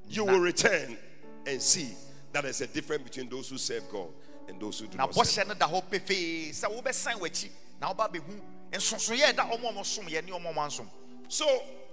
[0.09, 0.99] You will return
[1.47, 1.95] and see
[2.33, 4.09] that there's a difference between those who serve God
[4.49, 5.27] and those who do not serve.
[5.27, 8.41] bɔhyɛ no da hɔ pefee sɛ wobɛsan w'akyi na woba bɛhu
[8.73, 10.89] nsonsoyɛ ɛda ɔmo a ɔmosom yɛ ne ɔmo ɔmo ansom.
[11.29, 11.47] So,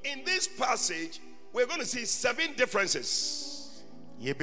[0.04, 1.20] in this passage,
[1.54, 3.82] we're going to see seven differences.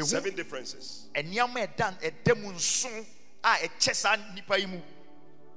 [0.03, 1.09] Seven differences.
[1.15, 3.05] Nneɛma ɛda ɛda mu nson
[3.45, 4.81] a ɛkyɛ saa nnipa yi mu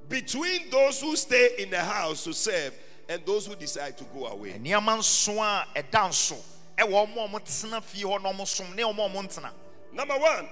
[0.08, 2.74] between those who stay in the house to serve
[3.08, 4.54] and those who decide to go away.
[4.54, 6.38] nneɛma nson a ɛda nso
[6.78, 9.52] ɛwɔ ɔmo ɔmo tena fie hɔ na ɔmo som ne ɔmo ɔmo ntena
[9.94, 10.48] Number one,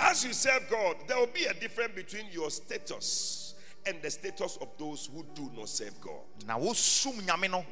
[0.00, 3.54] as you serve God, there will be a difference between your status
[3.86, 6.22] and the status of those who do not serve God.
[6.46, 7.64] na wosum nyame no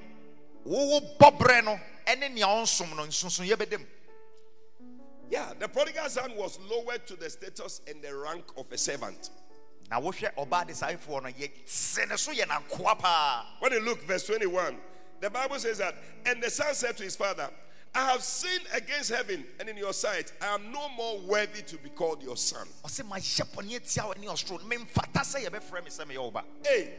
[0.66, 3.86] wowo bɔbrɛ no ɛne nea ɔnsom no bɛda mu
[5.30, 9.30] Yeah, the prodigal son was lowered to the status and the rank of a servant.
[9.90, 12.32] na wohwɛ ɔbaa desaefoɔ no yɛsɛ ne so
[12.96, 14.76] paa When you look, verse 21,
[15.20, 15.94] the Bible says that,
[16.26, 17.48] and the son said to his father,
[17.94, 20.32] I have sinned against heaven and in your sight.
[20.40, 22.66] I am no more worthy to be called your son.
[22.84, 26.30] ɔsɛ mahyɛ bɔne atia wo ne ɔsoro no memfata sɛ yɛbɛfrɛ me sɛ meyɛ wo
[26.30, 26.94] ba Hey,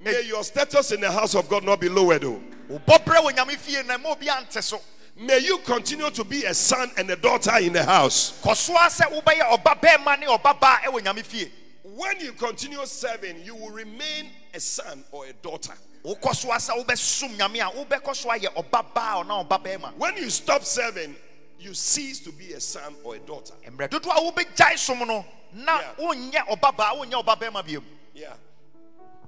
[0.00, 2.40] may your status in the house of God not be lowered, though.
[2.68, 4.80] wo bɔbrɛ wɔ nyame fie na ma obi ante so
[5.16, 8.40] May you continue to be a son and a daughter in the house.
[8.40, 11.50] kɔ so a sɛ wobɛyɛ ɔba bɛrima ne ɔba baa ɛwɔ nyame fie
[11.82, 15.74] When you continue serving, you will remain a son or a daughter.
[16.04, 19.94] Wokɔ so a sɛ wobɛsom nyame a wobɛkɔ so ayɛ ɔba baa ɔna ɔba bɛrima
[19.96, 21.16] When you stop serving,
[21.58, 23.54] you cease to be a son or a daughter.
[23.66, 25.94] mmerɛ dodoɔ a wobɛgyae som no na Yeah.
[25.98, 27.84] wonyɛ ɔba baa wonyɛ ɔba bɛrima biom
[28.14, 28.34] Yeah.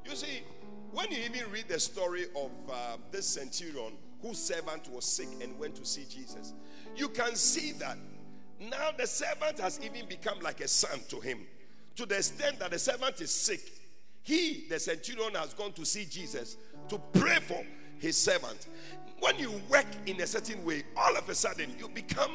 [0.05, 0.43] You see,
[0.91, 5.59] when you even read the story of uh, this centurion whose servant was sick and
[5.59, 6.53] went to see Jesus,
[6.97, 7.97] you can see that
[8.59, 11.47] now the servant has even become like a son to him
[11.97, 13.61] to the extent that the servant is sick.
[14.23, 16.57] He, the centurion, has gone to see Jesus
[16.89, 17.65] to pray for
[17.99, 18.69] his servant.
[19.21, 22.31] When you work in a certain way, all of a sudden you become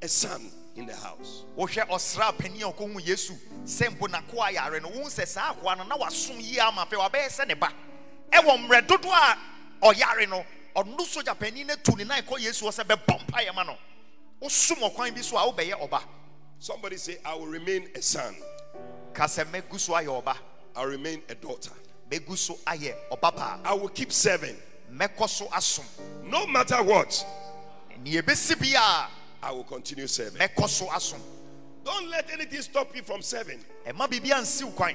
[0.00, 1.44] a son in the house.
[1.56, 3.34] wohwɛ ɔsra panin a ɔkɔhu yesu
[3.64, 6.98] sɛ mpo nakoa yare no wohu sɛ saa akoa no na wasom yie ama afei
[6.98, 7.70] wabɛyɛ sɛ ne ba.
[8.32, 9.38] Ɛwɔ mmerɛ dodoɔ a
[9.82, 13.54] ɔyare no ɔno sogya panin no tu ne nan kɔ yesu hɔ sɛ bɛbɔ mpayɛ
[13.54, 13.76] ma no.
[14.40, 16.02] Wosom ɔkwan bi so a wobɛyɛ ɔba.
[16.58, 18.34] Somebody say, I will remain a son,
[19.12, 20.36] ka sɛ so ayɛ ɔba
[20.76, 21.72] I'll remain a daughter.
[22.10, 24.56] megu so ayɛ ɔbabaa I will keep serving.
[24.92, 25.84] mɛkɔ so asom
[26.24, 27.24] No matter what,
[28.02, 29.08] nea ebesi bi a
[29.46, 30.38] I will continue serving.
[30.40, 31.20] mɛkɔ so asom
[31.84, 33.58] Don't let anything stop you from serving.
[33.86, 34.94] ɛma biribi ansiw kwan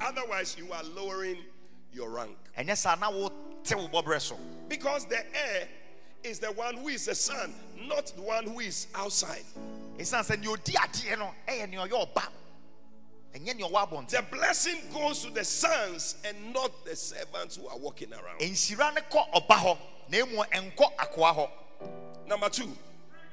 [0.00, 1.38] Otherwise, you are lowering
[1.92, 2.36] your rank.
[2.56, 3.34] ɛnyɛ saa na wote
[3.74, 5.68] wo bɔberɛ so Because the heir
[6.24, 7.54] is the one who is the son,
[7.86, 9.44] not the one who is outside.
[13.44, 18.40] The blessing goes to the sons and not the servants who are walking around.
[18.40, 19.78] nhyira ne kɔ ɔba hɔ
[20.10, 21.50] na emu ɛnkɔ akoa hɔ
[22.26, 22.76] Number two,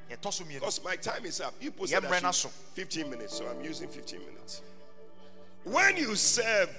[0.10, 1.54] yɛtɔ so mmienu because my time is up.
[1.60, 4.62] You put Yeah, 15 minutes, so I'm using 15 minutes.
[5.64, 6.70] When you serve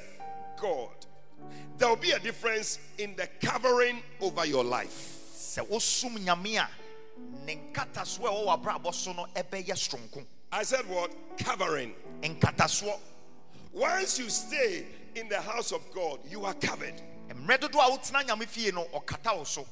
[0.61, 0.91] God,
[1.77, 5.21] there will be a difference in the covering over your life.
[5.35, 6.69] sɛ wosom nyame a
[7.45, 11.11] ne nkatasoɔ a ɛwɔ w'abrabɔ so no ɛbɛyɛ soronko I said what?
[11.39, 11.93] Covering.
[13.77, 16.95] Once you stay in the house of God, you are covered.
[17.29, 19.67] mmerɛ dodoɔ a wotena nyame fie no ɔkata wo so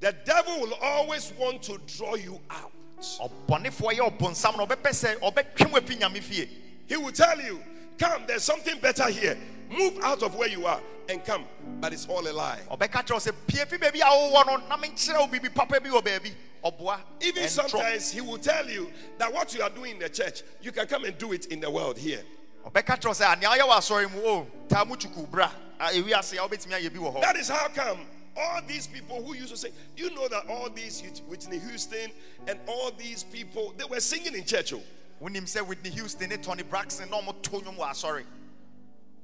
[0.00, 2.72] The devil will always want to draw you out.
[2.98, 6.48] ɔbɔnefoɔ yɛ ɔbonsam no ɔbɛpɛ sɛ ɔbɛtwe wo afi nyame fie
[6.86, 7.62] He will tell you,
[7.98, 9.36] Come, there's something better here.
[9.70, 10.80] Move out of where you are
[11.10, 11.44] and come.
[11.78, 12.60] But it's all a lie.
[12.70, 15.78] ɔbɛka kyerɛ wo sɛ pie fi baabi a wowɔ no na menkyerɛ wo biribi papa
[15.78, 16.32] bi wɔ baabi
[16.64, 20.42] ɔboa Even sometimes he will tell you that what you are doing in the church,
[20.62, 22.22] you can come and do it in the world here.
[22.64, 24.96] Ɔbɛka kyerɛ sɛ anea woyɛ wɔ asɔre mu oh, o taa mu
[25.26, 25.50] bra
[25.80, 28.06] ah, a ɛwi ase a wobɛtumi ayɛ bi wɔ hɔ That is how come
[28.36, 32.10] all these people who used to say, you know that all these Whitney Houston
[32.48, 34.72] and all these people, they were singing in church.
[34.72, 34.80] oh.
[35.22, 38.24] wonim sɛ whitney houston toni braxton na ɔmo to nnwom wɔ asɔre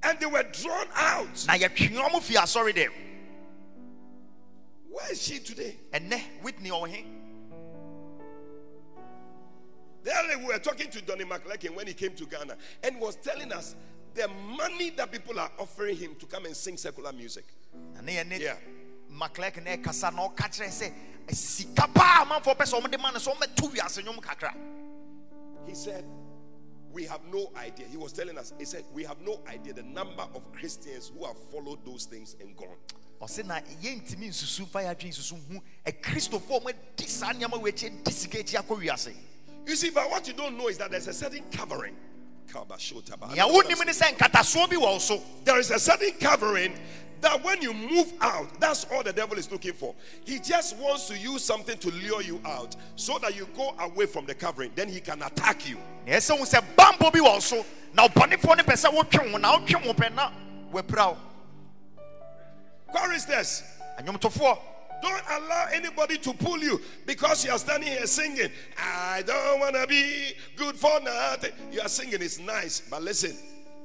[0.03, 1.35] And they were drawn out.
[1.35, 2.89] ɔmo fi asɔre dɛ
[4.91, 5.77] Where is she today?
[5.93, 7.05] ɛnɛ whitney ɔwɔ he
[10.09, 12.99] The other day we were talking to Donnie McClurkin when he came to Ghana and
[12.99, 13.77] was telling us
[14.15, 17.45] the money that people are offering him to come and sing secular music.
[17.95, 18.57] na ne yɛ Yeah.
[19.13, 23.19] maclek ne ɛkasa na ɔka kyerɛ sɛ sika paa amanfoɔ pɛ sɛ ɔmode ma no
[23.19, 24.55] sɛ ɔmɛto wiase nnwom kakra
[25.67, 26.07] He said,
[26.91, 27.87] We have no idea.
[27.87, 31.27] He was telling us, He said, We have no idea the number of Christians who
[31.27, 32.79] have followed those things and gone.
[33.21, 38.03] ɔse na yɛntumi nsusu fa yɛadwe nsusu hu akristofoɔ a ɔmadi saa nneɛma wɔ akyi
[38.03, 39.15] di sika akyi akɔ wiase
[39.69, 41.95] You see, but what you don't know is that there's a certain covering.
[42.51, 43.35] Kabashotaba.
[43.35, 46.73] nea wonim ne sɛ nkatasoɔ bi wɔ wo There is a certain covering
[47.21, 49.95] that when you move out, that's all the devil is looking for.
[50.25, 54.07] He just wants to use something to lure you out so that you go away
[54.07, 54.73] from the covering.
[54.75, 55.77] Then he can attack you.
[56.07, 57.63] Nesa unse bamba bi walso.
[57.95, 59.83] Now panipone pesa wopiumo na ɛsɛ
[64.39, 64.57] hu
[64.99, 65.07] sɛ bambɔ bi wɔ wo so na ɔbɔnefoɔ no pɛ sɛ wotwe wo na wotwe
[65.07, 67.51] wo pɛ na wɔapira wo Choristers, anwomtofoɔ don't allow anybody to pull you because you
[67.53, 68.51] are standing here singing.
[68.77, 71.53] I don't want to be good for nothing.
[71.73, 73.37] You are singing, it's nice, but listen.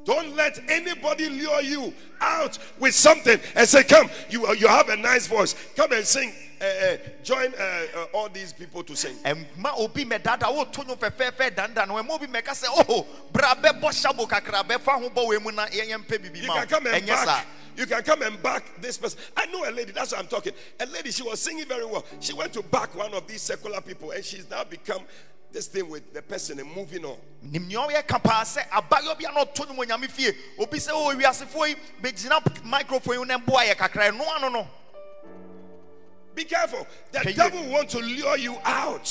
[0.05, 4.97] Don't let anybody lure you out with something and say, Come, you, you have a
[4.97, 5.55] nice voice.
[5.75, 6.33] Come and sing.
[6.61, 7.63] Uh, uh, join uh,
[7.97, 9.13] uh, all these people to sing.
[9.25, 14.25] ɛma obi mɛdada woto nwom fɛfɛɛfɛ danda no ɛma obi mɛka sɛ bra bɛbɔ hyabo
[14.25, 17.45] kakra bɛfa ho bɔ wei mu na yɛnyɛ mpɛ bibi You can come and back.
[17.75, 19.19] You can come and back this person.
[19.35, 20.53] I know a lady, that's what I'm talking.
[20.79, 22.05] A lady, she was singing very well.
[22.19, 25.01] She went to back one of these secular people and she's now become
[25.51, 27.15] this thing with the person and moving on.
[27.43, 30.79] nim nea ɔyɛ ka paa sɛ abayɔ bi a na ɔto nwom onyame fie obi
[30.79, 34.67] sɛ oh wiasefoɔ yi bɛgyina microphone yi na mboa yɛ kakra ɛno ano no
[36.33, 36.87] Be careful.
[37.11, 39.05] The Can you- devil want to lure you out.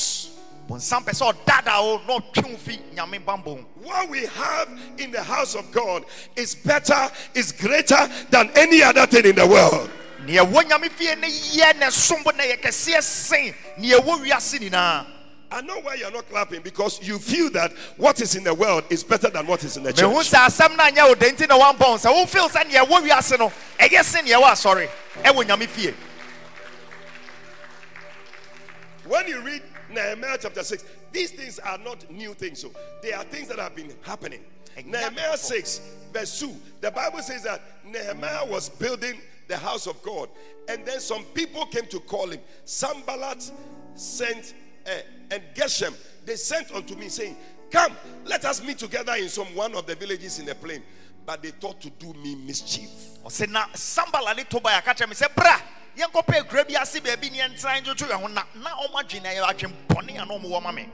[0.68, 4.68] Bonsam pɛ sɛ ɔdada wo na ɔtwe wo fi nyame bambɔ ho What we have
[4.98, 6.04] in the house of God
[6.36, 9.90] is better, is greater than any other thing in the world.
[10.26, 13.54] nea ɛwɔ nyame fie ne yɛ ne sombo na yɛ kɛseɛ sen.
[13.78, 15.06] Nea ɛwɔ wiase nyinaa
[15.54, 18.84] I know why you're not clapping because you feel that what is in the world
[18.88, 20.08] is better than what is in the church.
[20.08, 23.02] sɛ asɛm no anyɛ wo dɛ nti na woambɔ wo sɛ wofeel sɛ nea ɛwɔ
[23.02, 23.52] wiase no.
[23.78, 24.88] Ɛyɛ se nea ɛwɔ asɔre
[25.24, 25.94] ah, ɛwɔ nyame fie.
[29.04, 32.60] When you read Nehemiah chapter 6, these things are not new things.
[32.60, 32.70] So
[33.02, 34.40] they are things that have been happening.
[34.84, 35.80] Nehemiah 6,
[36.12, 39.18] verse 2, the Bible says that Nehemiah was building
[39.48, 40.28] the house of God.
[40.68, 42.40] And then some people came to call him.
[42.64, 43.50] Sanballat
[43.94, 44.54] sent,
[44.86, 44.90] uh,
[45.30, 47.36] and Geshem, they sent unto me saying,
[47.70, 50.82] Come, let us meet together in some one of the villages in the plain.
[51.24, 52.90] But they thought to do me mischief.
[53.24, 55.60] ɔsɛ na sambala ne toba yɛaka kyerɛ me sɛ bra
[55.96, 59.48] yɛnkɔpɛ akura bi ase baabi ne yɛntra ndwotwo yɛn ho na na ɔmo adwene ɛyɛ
[59.48, 60.88] adwen bɔne a na ɔmo wɔ ma me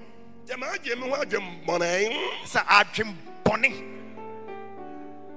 [0.46, 2.30] Jama agye me ho agye mbɔnɛn.
[2.44, 3.14] sɛ adwen
[3.44, 3.94] bɔne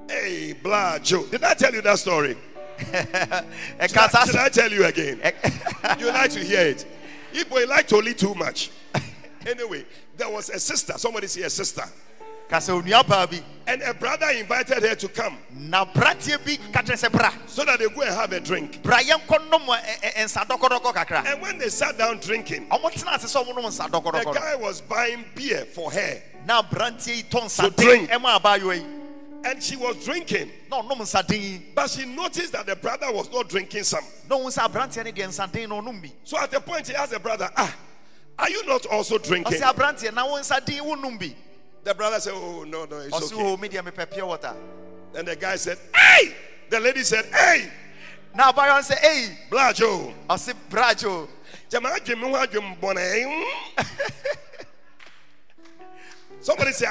[0.10, 1.26] Hey, blah, Joe.
[1.28, 2.36] Did I tell you that story?
[2.80, 5.22] ɛka saa Should I tell you again?
[6.00, 6.86] you like to hear it.
[7.32, 8.72] If we like to lead too much.
[9.48, 9.86] Anyway,
[10.18, 10.94] there was a sister.
[10.98, 11.84] Somebody say a sister.
[12.52, 16.58] Ka sɛ onua baa bi and a brother invited her to come na aberanteɛ bi
[16.74, 18.84] ka kyerɛ so that they go and have a drink.
[18.84, 22.91] bra yɛnkɔ nom ɛ- ɛ- nsa dɔkɔdɔkɔ kakra And when they sat down drinking, ɔmo
[22.91, 27.16] tena ase sɛ ɔmo nom nsa the guy was buying beer for her na aberanteɛ
[27.16, 28.10] yi tɔ To drink.
[28.10, 28.86] den ɛma abaayewa yi
[29.43, 30.52] and she was drinking.
[30.70, 30.93] No, no,
[31.74, 34.04] But she noticed that the brother was not drinking some.
[34.30, 35.93] na ɔhu sɛ aberanteɛ no deɛ nsa den no
[36.26, 37.74] So at the point, he asked the brother, Ah,
[38.38, 39.58] are you not also drinking?
[41.86, 43.16] Ɔsɛ aberanteɛ na wo nsa den wonom bi The brother said, Oh, no, no, it's
[43.16, 43.42] ɔse okay.
[43.54, 44.56] o me deɛ pure water
[45.16, 46.36] And the guy said, Hey!
[46.70, 47.70] The lady said, Hey,
[48.34, 50.14] na abaayewa no sɛ ei Blajo.
[50.30, 51.28] ɔse bragyo
[51.70, 53.44] Jama adwemme ho adwemme bɔne.
[56.42, 56.86] Somebody say,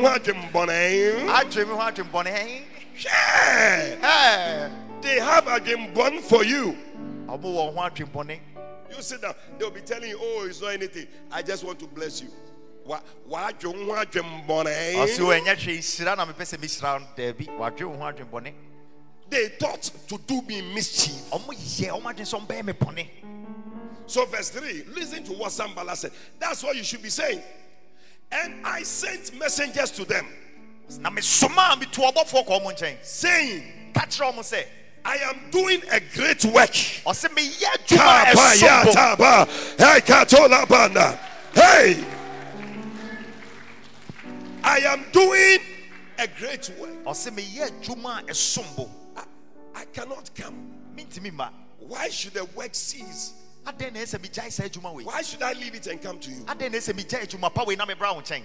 [0.00, 1.26] ho adwemme bɔne.
[1.28, 2.62] adwe me ho adwembɔne
[2.98, 3.96] Yeah.
[4.00, 6.76] Ɛ, They have adwemme bɔne for you.
[7.26, 8.38] ɔmo wɔ ho adwembɔne
[8.94, 11.06] You sit down, they'll be telling you, Oh, it's not anything.
[11.30, 12.28] I just want to bless you.
[12.86, 15.44] Wa wa adwemme ho adwemme ɔse o bɔne.
[15.44, 18.52] ɛnyɛ na mepɛ sɛ mehyira no daabi wadwe wo ho adwembɔne
[19.28, 21.30] They thought to do me mischief.
[21.30, 23.08] ɔmo yɛ ɔmo adwene sɛ ɔmbɛyɛ me bɔne
[24.06, 26.12] So, verse 3, listen to what Sambala said.
[26.38, 27.42] That's what you should be saying.
[28.30, 30.26] And I sent messengers to them,
[31.00, 34.64] na mesoma a metu ɔbɔfoɔ kɔ ɔmo nkyɛn saying, ka kyerɛ ɔmo sɛ
[35.04, 36.70] I am doing a great work.
[36.70, 37.30] ɔse
[44.66, 45.60] I am doing
[46.18, 47.04] a great work.
[47.04, 49.22] ɔse meyɛ adwuma a ɛsom bo I,
[49.76, 50.72] I cannot come.
[51.78, 53.32] Why should the work cease?
[53.64, 56.44] adɛn na ɛsɛ megyae saa Why should I leave it and come to you?
[56.46, 58.42] adɛn na ɛsɛ megyae adwuma pa wei na mebra wo nkyɛn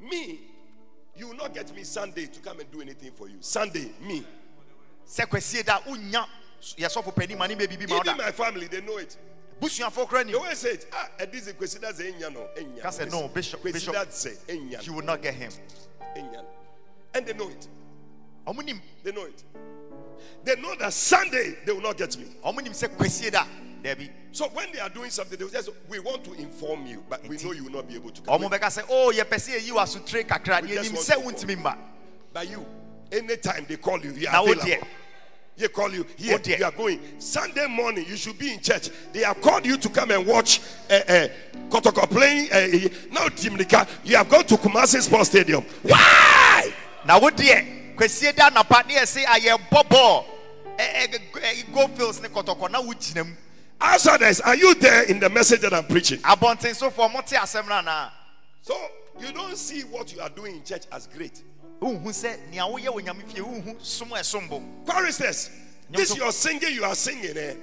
[0.00, 0.40] Me,
[1.14, 3.36] you will not get me Sunday to come and do anything for you.
[3.40, 4.24] Sunday, me.
[5.06, 6.26] sɛ kwasie da wonya
[6.62, 9.14] yɛsɔfo pani ma ne bɛbibi ma Even my family, they know it.
[9.60, 12.82] Busuafoɔ kora They ni always say, it, ah, this is Kwesida say Enya no, Enya.
[12.82, 13.94] Ka no, Bishop- Bishop.
[13.94, 15.50] Kwesida say Enya, you will not get him
[16.16, 16.44] Enya.
[17.14, 17.68] And they know it.
[18.46, 19.42] ɔmo nim They know it.
[20.44, 22.26] They know that Sunday they will not get me.
[22.44, 23.44] ɔmo nim sɛ kwasie da
[23.82, 27.02] daabi So when they are doing something, they will just we want to inform you,
[27.08, 28.40] but we know you will not be able to come.
[28.40, 31.38] ɔmo bɛka sɛ o yɛpɛ sɛ yɛyi w'asotire kakra We ne just yɛnim want sɛ
[31.38, 31.76] to wontumi mma
[32.32, 32.64] But you,
[33.10, 34.86] anytime they call you, you are available.
[35.58, 36.38] They call you here.
[36.42, 38.06] Oh, you are going Sunday morning.
[38.08, 38.90] You should be in church.
[39.12, 41.28] They have called you to come and watch uh, uh,
[41.68, 42.46] Kotoko playing.
[42.52, 45.62] Uh, now, Timnika, you have gone to Kumasi Sports Stadium.
[45.82, 46.72] Why?
[47.08, 50.24] na wo deɛ kwasie da anapa ne yɛse ayɛbɔ bɔɔl
[51.72, 52.92] gofields ne kɔtɔkɔ na mu
[53.80, 56.18] Outsiders, are you there in the message that I'm preaching?
[56.18, 58.10] abɔntensofoɔ mote asɛm no anaa
[58.62, 58.74] So
[59.20, 61.42] you don't see what you are doing in church as great.
[61.80, 65.50] Wohu sɛ nea woyɛ wɔ nyame fie wohu som a ɛsom bo Choristers,
[65.90, 67.36] this your singing you are singing.
[67.36, 67.54] Eh?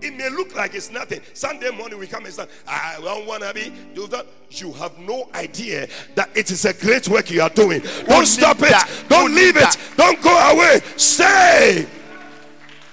[0.00, 1.20] It may look like it's nothing.
[1.34, 3.72] Sunday morning we come and say, I don't want to be.
[3.94, 4.26] Do that.
[4.50, 7.82] You have no idea that it is a great work you are doing.
[8.06, 9.08] Don't stop it.
[9.08, 9.76] Don't leave it.
[9.96, 10.80] Don't go away.
[10.96, 11.86] Stay.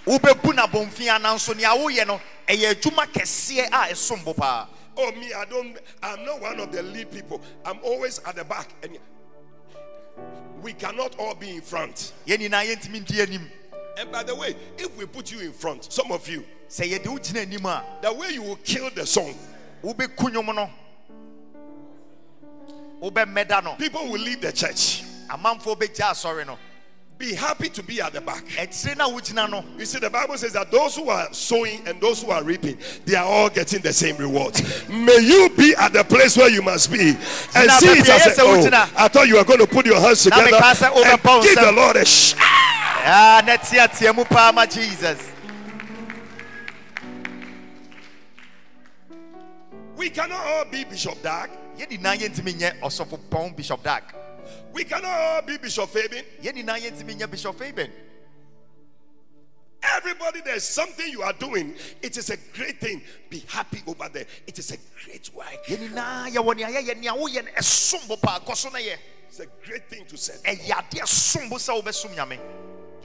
[0.06, 5.12] wobɛbu na bɔmfia nanso nea woyɛ no ɛyɛ adwuma kɛseɛ a ɛsom bo paa Oh,
[5.12, 5.78] me, I don't.
[6.02, 7.42] I'm not one of the lead people.
[7.66, 8.70] I'm always at the back.
[8.82, 8.98] And
[10.62, 12.14] we cannot all be in front.
[12.26, 13.42] yɛn nyinaa yɛntumi ndi
[13.98, 17.08] And by the way, if we put you in front, some of you, sɛ yɛde
[17.08, 19.34] wo gyina anim a the way you will kill the song,
[19.84, 20.70] wobɛku nnwom no
[23.02, 25.04] wobɛmmɛda no people will leave the church.
[27.16, 28.46] Amanfoɔ bɛgya asɔre no Be happy to be at the back.
[28.58, 31.88] akyire no a wogyina no You see, the Bible says that those who are sowing
[31.88, 34.62] and those who are reaping, they are all getting the same rewards.
[34.90, 37.10] May you be at the place where you must be
[37.56, 38.70] and see it as a, oh.
[38.98, 41.72] I thought you were going to put your hands together and give the.
[41.76, 42.40] Lord a shout.
[43.46, 45.32] Na teatea mu paa ma jesus
[49.98, 51.50] We cannot all be Bishop Dag.
[51.78, 54.04] yɛn nyinaa yɛntumi nyɛ ɔsɔfo pɔn bishop Dag
[54.76, 56.26] We cannot all be Bishop Fabian.
[56.44, 57.90] yɛn nyinaa yɛntumi bishop fabian
[59.82, 61.76] Everybody, there's something you are doing.
[62.02, 63.02] It is a great thing.
[63.30, 64.26] Be happy over there.
[64.46, 65.66] It is a great work.
[65.68, 68.98] yɛn nyinaa yɛwɔ nea yɛyɛ nea woyɛ no ɛsom bo paa kɔ so na yɛ
[69.30, 70.34] It's a great thing to say.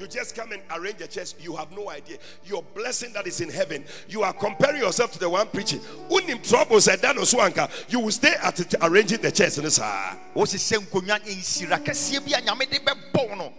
[0.01, 1.35] Ɛyɛ adeɛ som bo sɛ wobɛsom nyame You just come and arrange a church.
[1.41, 2.19] You have no idea.
[2.45, 3.85] Your blessing that is in heaven.
[4.09, 5.81] You are comparing yourself to the one preaching.
[6.11, 7.69] Unim trouble said that no swanka.
[7.91, 9.59] You will stay at it, arranging the church.
[9.59, 10.17] And it's, ah.
[10.35, 13.53] wɔhyehyɛ nkonnwa nsira kɛseɛ bi a nyame de bɛbɔ wo no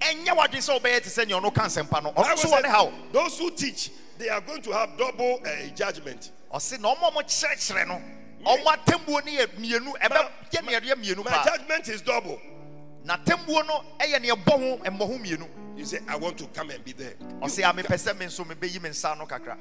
[0.00, 2.50] ɛnyɛ wadwen sɛ wobɛyɛ te sɛ nea ɔno ka nsɛmpa no ɔno Bible nso said
[2.50, 6.30] wɔ ne haw Those who teach, they are going to have double uh, judgment.
[6.52, 8.02] ɔse na ɔma ɔmo kyerɛkyerɛ no
[8.44, 12.40] ɔmo atemmuo no yɛ mmienu ɛbɛyɛ nea ɛyɛ mmienu My judgment is double.
[15.76, 17.14] You say, I want to come and be there.
[17.40, 19.56] ɔse a ah, mepɛ sɛ me nso mebɛyi me nsa no kakra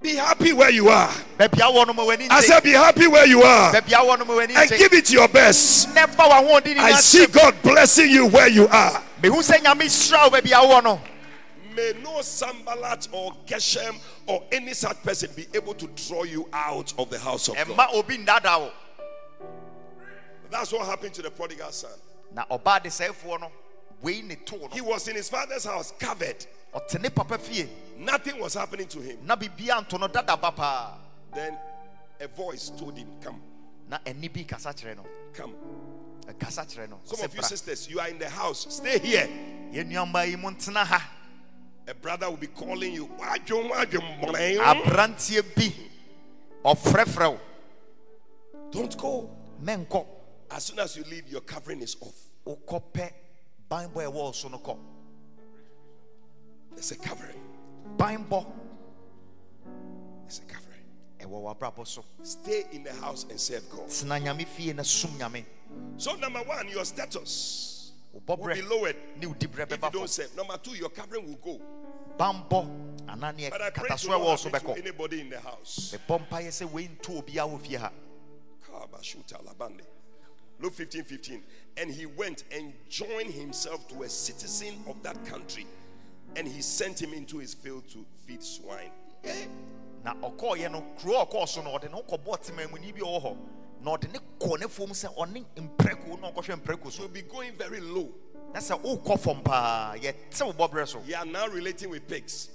[0.00, 1.10] Be happy where you are.
[1.38, 4.24] baabi awɔ no ma w'ani I said, Be happy where you are baabi awɔ no
[4.24, 5.94] ma w'ani and give it your best.
[5.94, 9.02] ne I see God blessing you where you are.
[9.22, 11.00] mehu sɛ nyame hyira wo baabi awɔ no
[11.74, 16.94] May no Sanballat or Geshem or any such person be able to draw you out
[16.98, 17.66] of the house of God.
[17.66, 18.70] ɛma obi ndaadaa wo
[20.50, 21.90] That's what happened to the prodigal son.
[22.32, 23.50] Na ɔbaa de sɛefoɔ no
[24.02, 24.36] wei ne
[24.72, 26.46] He was in his father's house, covered.
[26.74, 27.68] ɔte ne papa fie
[27.98, 29.18] Nothing was happening to him.
[29.24, 30.98] na biribiaa nto no dadaba paa
[31.34, 31.56] Then
[32.20, 33.40] a voice told him, Come,
[33.88, 35.54] na ɛni bi kasa kyerɛ no come.
[36.38, 38.66] kasa kyerɛ no Some of you sisters, you are in the house.
[38.70, 39.26] Stay here.
[39.72, 41.12] yɛn nuamaa yi mu ntena ha
[41.88, 43.06] A brother will be calling you.
[43.06, 45.72] "Wadwo, wadwo, mmɔnɛn." aberanteɛ bi
[46.64, 47.40] ɔfrɛfrɛ wo
[48.72, 49.30] Don't go.
[50.50, 52.14] As soon as you leave, your covering is off.
[52.46, 53.12] wokɔpɛ
[53.70, 54.78] banbɔ a ɛwɔ so no kɔ
[56.74, 57.40] There's a covering.
[57.98, 58.20] There's
[60.38, 60.82] a covering.
[61.20, 63.88] ɛwɔ w'abrabɔ so Stay in the house and serve God.
[63.88, 65.10] tena nyame na som
[65.96, 70.34] So, number one, your status will be lowered ne wo diberɛ if you don't serve.
[70.36, 71.60] Number two, your covering will go.
[72.18, 72.66] banbɔ
[73.08, 75.30] anaa ne But I pray to a ɛwɔ wo not so happen to anybody in
[75.30, 75.94] the house.
[80.60, 81.42] Luke 15 15.
[81.76, 85.66] And he went and joined himself to a citizen of that country,
[86.36, 88.90] and he sent him into his field to feed swine.
[90.04, 93.36] Na ɔkɔɔyɛ no kuro ɔkɔɔ so no ɔde ne ho kɔbɔɔ temamuni bi ɔwɔ hɔ
[93.82, 97.52] na ɔde ne kɔɔ ne fam sɛ ɔne mprɛko na ɔkɔhwɛ mprɛko so be going
[97.56, 98.12] very low.
[98.54, 102.50] na sɛ wokɔ fam paa yɛte wo bɔberɛ so You are now relating with pigs.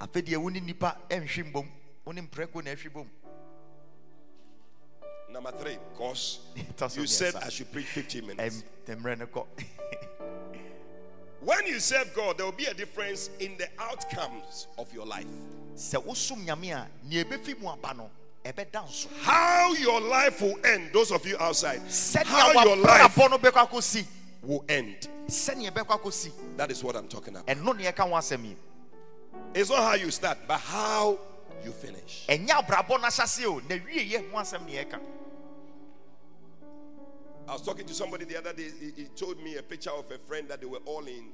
[0.00, 1.68] afei deɛ wo ne nnipa nhwe mbom
[2.04, 3.10] wo ne mprɛko na ahwi bom
[5.36, 6.38] Number three, because
[6.96, 8.64] you said I should preach 15 minutes.
[8.86, 9.44] Ɛm- mmerɛ no kɔ
[11.40, 15.26] When you serve God, there will be a difference in the outcomes of your life.
[15.76, 18.10] sɛ wosom nyame a nea ɛbɛfi mu aba no
[18.46, 21.82] ɛbɛda nso How your life will end, those of you outside,
[22.24, 24.06] how your life wabrabɔ no bɛkɔ akɔsi
[24.40, 25.06] will end.
[25.28, 27.46] sɛnea ɛbɛkɔ akɔsi That is what I'm talking about.
[27.46, 28.56] ɛno ne ɛka ho asɛm yi
[29.54, 31.18] It's not how you start, but how
[31.62, 32.26] you finish.
[37.48, 38.70] I was talking to somebody the other day.
[38.80, 41.28] He, he told me a picture of a friend that they were all in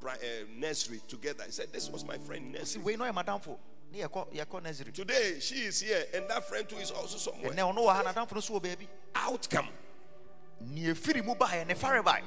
[0.00, 1.44] pri- uh, nursery together.
[1.46, 2.82] He said, This was my friend nursery.
[2.82, 3.56] wei no ɔyɛ madamfo
[3.92, 7.52] ne yɛkɔ yɛkɔ nursery Today, she is here, and that friend too is also somewhere.
[7.52, 9.68] ɛnɛ ɔno wɔ ha nadamfo no so wɔ baabi Outcome.
[10.60, 12.22] nea ɛfiri mu baeɛ ne fare bae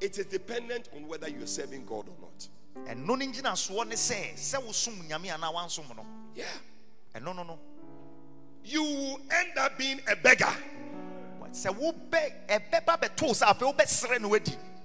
[0.00, 2.48] It is dependent on whether you're serving God or not.
[2.88, 6.46] ɛno no ngyinasoɔ ne sɛ sɛ wosom nyame anaa wansom no Yeah.
[7.14, 7.58] ɛno no no
[8.64, 10.56] You will end up being a beggar.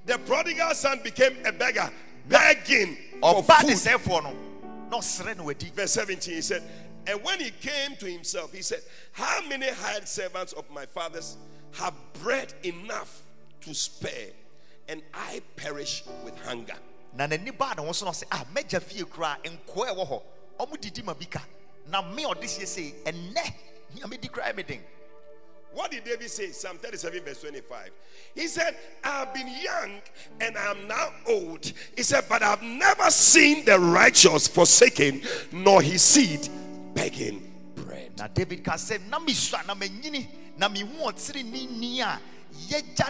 [0.06, 1.92] The prodigal son became a beggar,
[2.28, 3.76] begging for food.
[3.76, 4.34] sɛefoɔ no
[4.90, 6.64] na ɔserɛ Verse 17, he said,
[7.08, 11.38] And when he came to himself, he said, How many hired servants of my father's
[11.74, 13.22] have bread enough
[13.62, 14.30] to spare,
[14.88, 16.76] and I perish with hunger?
[17.14, 20.22] na n'ani baa ne ho so no ɔsɛ ah mɛgya fie koraa nkoa ɛwɔ hɔ.
[20.60, 21.42] Ɔmo didi ma bi ka.
[21.88, 23.54] Na me ɔde siesie ɛnɛ
[23.96, 24.84] nyame di koraa me den
[25.74, 26.52] What did David say?
[26.52, 27.90] Psalm 37, verse 25.
[28.36, 30.02] He said, I've been young
[30.42, 31.72] and I'm now old.
[31.96, 36.48] He said, But I've never seen the righteous forsaken, nor his seed
[36.94, 38.12] begging bread.
[38.18, 42.20] Now, david ka sɛ na mesua na manyini na mehu ɔtere ne ni a
[42.68, 43.10] yɛgya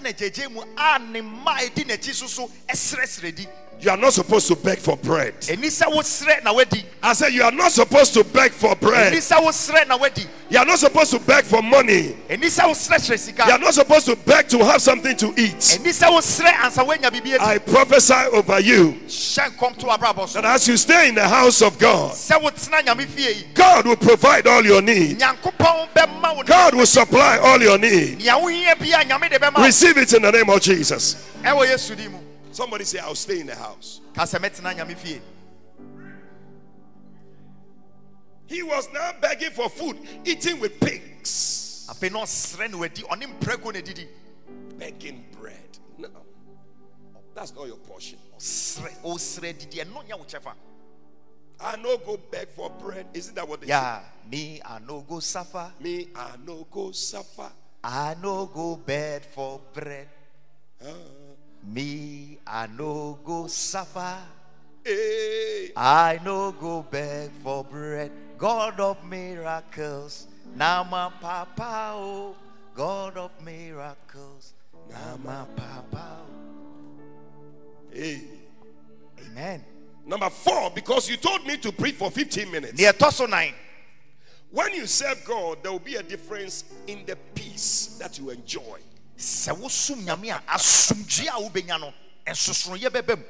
[3.85, 3.97] no agyagye mu a ne mma a ɛdi n'akyi so so ɛserɛserɛ di You are
[3.97, 5.33] not supposed to beg for bread.
[5.41, 9.13] ɛni sɛ woserɛ na wadi I said, You are not supposed to beg for bread.
[9.13, 12.15] sɛ woserɛ na wadi You are not supposed to beg for money.
[12.29, 15.57] ɛni sɛ woserɛserɛ sika You are not supposed to beg to have something to eat.
[15.59, 20.27] ɛni sɛ woserɛ ansa woanya biribi adi I prophesy over you hyɛ nkɔm to abrabɔ
[20.27, 23.43] so that as you stay in the house of God, sɛ wotena nyame fie yi
[23.53, 25.21] God will provide all your needs.
[25.21, 28.23] nyankopɔn bɛma wo God will supply all your needs.
[28.23, 31.15] nea wohia bia nyame de bɛma wo Receive it in the name of Jesus.
[32.49, 34.01] Ɛwɔ yesu din mu Somebody say, I'll stay in the house.
[34.13, 35.21] ka sɛ mɛtena nyame fie
[38.47, 43.39] He was now begging for food, eating with pigs, afei na ɔserɛ no wadi ɔne
[43.39, 44.07] mprɛko na didi
[44.77, 45.77] begging bread.
[45.99, 46.09] No,
[47.35, 48.17] that's not your portion.
[48.37, 50.53] ɔserɛ ɔserɛ didi ɛno nyɛ wo kyɛfa
[51.61, 53.05] I no go beg for bread.
[53.13, 53.71] Isn't that what they say?
[53.73, 53.99] Yeah,
[54.31, 57.51] me i no go suffer Me, I no go suffer.
[57.83, 60.07] i no go beg for bread
[60.81, 60.87] Ah,
[61.73, 64.17] me i no go suffer
[64.83, 65.71] hey.
[65.75, 72.35] i no go beg for bread god of miracles na my papa oh
[72.75, 74.53] god of miracles
[74.89, 76.17] na my papa
[77.91, 78.21] Hey.
[79.25, 79.63] amen
[80.05, 82.73] Number four, because you told me to preach for 15 minutes.
[82.81, 83.53] deɛ ɛtɔ so nan
[84.51, 88.79] When you serve God, there will be a difference in the peace that you enjoy.
[89.19, 91.93] Sɛ wosom nyame a asomdwe a wobɛnya no
[92.25, 93.23] nsosoroyɛ mu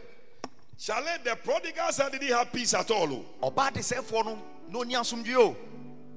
[1.24, 3.26] the prodigal son didn't have peace at all.
[3.42, 3.52] Oh.
[3.52, 5.56] ɔbaa de sɛfoɔ no na ɔni asomdwe o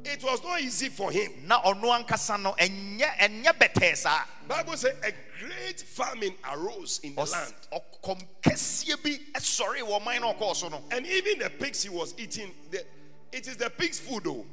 [0.04, 1.46] It was not easy for him.
[1.46, 7.24] na ɔno ankasa no ɛnyɛ bɛtɛɛ saa Bible says a great famine arose in the
[7.24, 7.54] land.
[7.72, 11.88] ɔkɔm kɛseɛ bi sɔre wɔ ɔman no ɔkɔɔ so no And even the pigs he
[11.88, 12.84] was eating, the,
[13.32, 14.44] it is the pig's food though.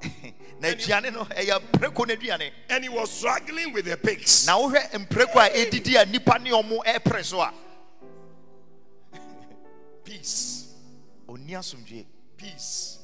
[0.62, 2.06] aduane no ɛyɛ mpreko
[2.38, 4.46] no And he was struggling with the pigs.
[4.46, 7.52] na wohwɛ mpreko a ɛdidi a nnipa ne ɔmo ɛpere so a
[10.04, 10.74] Peace.
[12.36, 12.98] Peace.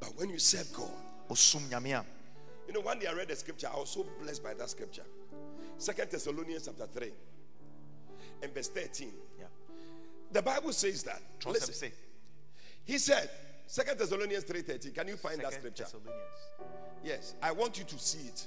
[0.00, 0.90] But when you serve God,
[2.66, 5.04] you know, one day I read the scripture, I was so blessed by that scripture.
[5.78, 7.12] Second Thessalonians chapter 3
[8.42, 9.12] and verse 13.
[9.38, 9.46] Yeah.
[10.30, 11.20] The Bible says that.
[11.40, 11.90] Trust Listen.
[12.84, 13.30] He said,
[13.66, 14.94] Second Thessalonians 3:13.
[14.94, 15.84] Can you find that scripture?
[15.84, 16.16] Thessalonians.
[17.04, 18.46] Yes, I want you to see it.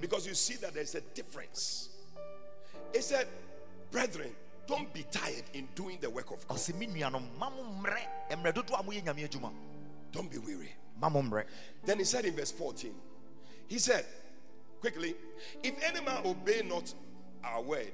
[0.00, 1.88] Because you see that there's a difference.
[2.92, 3.26] It said,
[3.90, 4.30] Brethren,
[4.66, 6.58] don't be tired in doing the work of God.
[6.58, 8.00] ɔsɛ me nuanom ma mo mmerɛ
[8.30, 9.52] mmerɛ dodoɔ a moyɛ nyame adwuma
[10.12, 10.72] Don't be weary.
[11.00, 11.44] ma mo mmerɛ
[11.84, 12.94] Then he said in verse 14,
[13.66, 14.04] He said,
[14.80, 15.14] quickly,
[15.62, 16.92] if any man obey not
[17.42, 17.92] our word,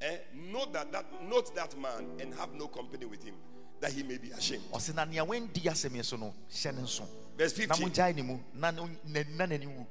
[0.00, 3.34] eh, note that, that note that man and have no company with him,
[3.80, 4.62] that he may be ashamed.
[4.72, 7.06] ɔsɛ na nea wandi asɛm yi so no hyɛ ne nso
[7.36, 7.88] Verse na 15.
[7.90, 9.86] mogyae ne mu na na na n'ani wu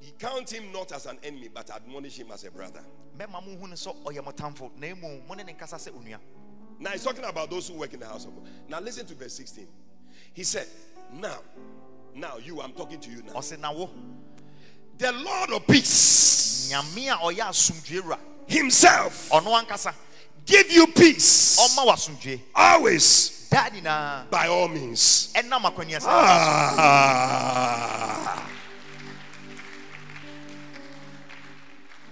[0.00, 2.82] He count him not as an enemy, but admonish him as a brother.
[3.18, 5.92] mɛma mo hu no sɛ ɔyɛ mo tamfo na mmom mo ne ne nkasa sɛ
[5.92, 6.18] onua
[6.80, 8.44] Now he's talking about those who work in the house of God.
[8.68, 9.66] Now listen to verse 16.
[10.32, 10.66] He said,
[11.12, 11.40] Now,
[12.14, 13.40] now you, I'm talking to you now.
[13.40, 19.28] The Lord of peace nyame a ɔyɛ asomdwe wura himself
[20.48, 21.58] give you peace.
[21.60, 25.32] Ɔma wo asomdwe always by all means.
[25.34, 27.18] ɛnam akwanneɛ sɛ Ah.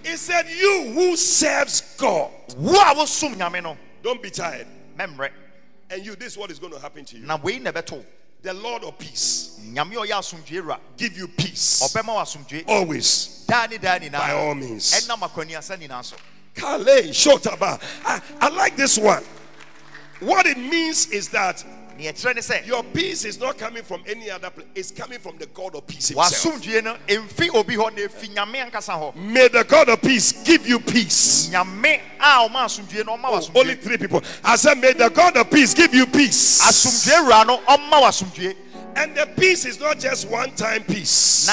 [0.03, 3.77] He said, You who serves God, wo a wosom nyame no?
[4.01, 4.67] Don't be tired.
[4.97, 5.31] mɛmmerɛ
[5.89, 7.25] And you, this is what is going to happen to you.
[7.25, 8.03] na wei na ɛbɛto.
[8.41, 11.81] The Lord of peace nyame a ɔyɛ give you peace.
[11.81, 13.43] Ɔbɛma wo asomdwe always.
[13.47, 14.93] Daa ne daa by all means.
[16.57, 17.79] Ɛnam akwanneɛ sɛ Kale Shotaba.
[18.05, 19.23] I, I like this one.
[20.19, 21.63] What it means is that
[21.99, 25.19] neɛ ɛkyerɛ ne sɛ your peace is not coming from any other place, it's coming
[25.19, 26.55] from the God of peace himself.
[26.61, 30.31] wasomdwe no ɛmfi obi hɔ na ɛfi nyame ankasa hɔ May the God of peace
[30.43, 31.49] give you peace.
[31.51, 34.21] nyame a ɔma asomdwe no ɔma wo Oh, only three people.
[34.43, 36.61] I said, May the God of peace give you peace.
[36.61, 38.55] asomdwe wura no ɔma wo asomdwe
[38.95, 41.47] And the peace is not just one time peace.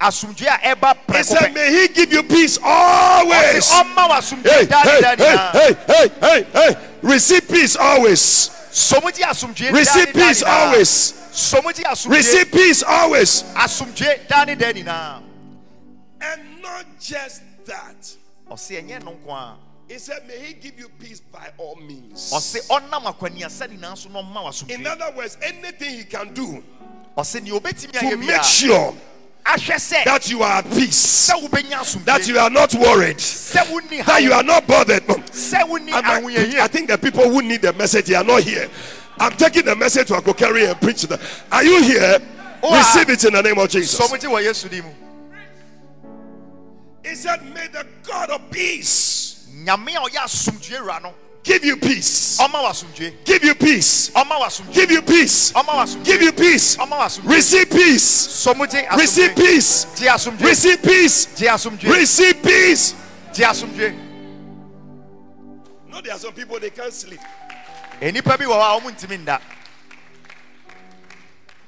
[0.00, 3.70] Na ɛnyɛ asomdwe a He said, May He give you peace always.
[3.70, 6.76] ɔma wo asomdwe Hey, hey, hey, hey, hey, hey.
[7.02, 8.20] Receive peace always.
[8.70, 11.14] somogye asomdwe daa ne Receive peace always.
[12.08, 13.42] Receive peace always.
[13.54, 14.52] asomdwe daa ne
[16.20, 18.16] And not just that.
[18.50, 19.56] ɔse ɛnyɛ no
[19.88, 22.32] He said, May He give you peace by all means.
[22.32, 26.62] ɔse ɔnam akwanneasa nyinaa so na ɔma wo In other words, anything He can do
[27.16, 28.94] ɔse nea obɛtumi to make sure
[29.56, 35.02] that you are at peace, that you are not worried, that you are not bothered.
[35.06, 38.42] sɛ wonni And I, I think the people who need the message they are not
[38.42, 38.68] here.
[39.18, 41.18] I'm taking the message to Akokari and preach them.
[41.50, 42.18] Are you here?
[42.62, 43.98] Receive it in the name of Jesus.
[43.98, 44.90] somogye wɔ yesu din mu
[47.04, 49.48] He said, May the God of peace
[51.48, 52.38] nyame a ɔyɛ asomdwe wura no give you peace.
[52.38, 54.10] ɔma wo asomdwe Give you peace.
[54.10, 55.52] ɔma wo Give you peace.
[55.52, 56.76] ɔma wo Give you peace.
[56.76, 58.28] ɔma wo Receive peace.
[58.44, 59.84] somogye Receive peace.
[59.96, 61.26] gye asomdwe Receive peace.
[61.36, 62.94] gye asomdwe Receive peace.
[63.34, 63.94] gye asomdwe
[65.88, 67.20] No, there are some people they can't sleep.
[68.00, 69.40] nnipa bi wɔ hɔ a ɔmo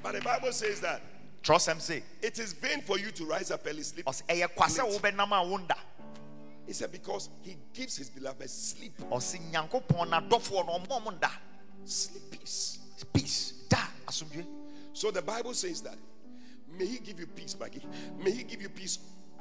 [0.02, 1.00] But the Bible says that
[1.42, 4.06] trɔsɛm se it is vain for you to rise up early sleep.
[6.66, 8.96] He said, Because he gives his beloved sleep.
[9.10, 11.30] ɔsɛ nyankopɔn n'adɔfoɔ no ɔmmɔ mo nda
[11.84, 12.78] Sleep peace.
[13.12, 13.54] peace
[14.92, 15.96] So the Bible says that
[16.78, 17.82] may he give you peace, Maggie.
[18.22, 18.98] May he give you peace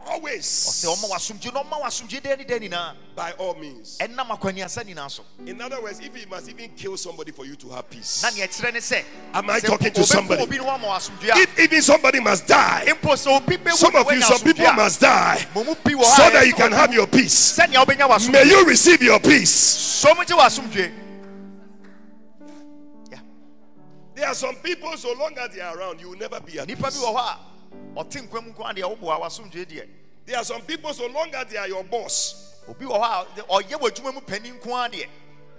[0.08, 0.46] always.
[0.46, 2.70] ɔsɛ ɔma w'asomdwe na ɔma w'asomdwe dɛ ne
[3.16, 3.98] By all means.
[4.00, 7.56] ɛnam akwanneasa nyinaa so In other words, if he must even kill somebody for you
[7.56, 8.24] to have peace.
[8.24, 9.04] na neɛ ɛkyerɛ ne sɛ
[9.34, 10.42] Am I talking to somebody?
[10.44, 14.12] obi no wama w'asomdwe If even somebody must die, mpo sɛ obi bɛwu some of
[14.12, 16.94] you, some people must die mo mu pi wɔ hɔ so that you can have
[16.94, 17.58] your peace.
[17.58, 19.50] May you receive your peace.
[19.50, 20.92] so mogye w'asomdwe
[23.12, 23.20] Yeah.
[24.16, 26.68] There are some people, so long as they are around, you will never be at
[26.68, 27.02] peace.
[27.72, 29.88] Wɔ hɔ a ɔte nkwa mu nko a deɛ woboa w'asomdwe deɛ
[30.26, 33.42] There are some people, so long as they are your boss, obi wɔ hɔ a
[33.42, 35.08] ɔyɛ w'adwuma mu pani nko a deɛ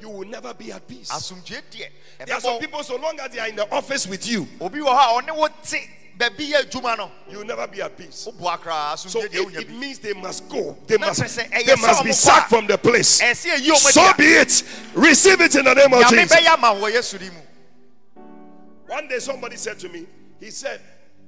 [0.01, 1.09] you will never be at peace.
[1.11, 4.79] There are some people, so long as they are in the office with you, obi
[4.79, 5.79] wɔ hɔ a ɔne wo te
[6.21, 8.29] baabi yɛ adwuma no you will never be at peace.
[8.97, 10.77] So it, it means they must go.
[10.87, 13.21] They must, kyerɛ sɛ ɛyɛ they must be sacked from the place.
[13.21, 14.63] Eh, ɔmo So be it.
[14.95, 16.33] Receive it in the name of Jesus.
[16.33, 17.41] bɛyɛ ama wɔ yesu din mu
[18.87, 20.07] One day somebody said to me,
[20.39, 20.81] he said,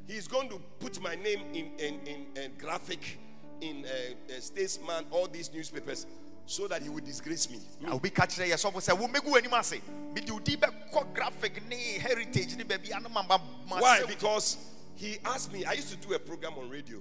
[0.07, 3.19] he's going to put my name in, in, in, uh, graphic,
[3.61, 3.89] in uh,
[4.35, 6.07] uh, Statesman, all these newspapers,
[6.47, 7.59] so that he would disgrace me.
[7.81, 9.81] na obi ka kyerɛ yɛ sɔfo sɛ womɛgu w'anim ase
[10.15, 13.39] mede wodi bɛkɔ graphic ne heritage ne baabi ano ma ma
[13.69, 14.03] ma Why?
[14.07, 14.57] Because
[14.97, 16.99] he asked me, I used to do a program on radio,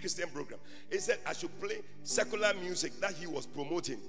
[0.00, 0.58] Christian program.
[0.90, 4.00] He said I should play secular music that he was promoting.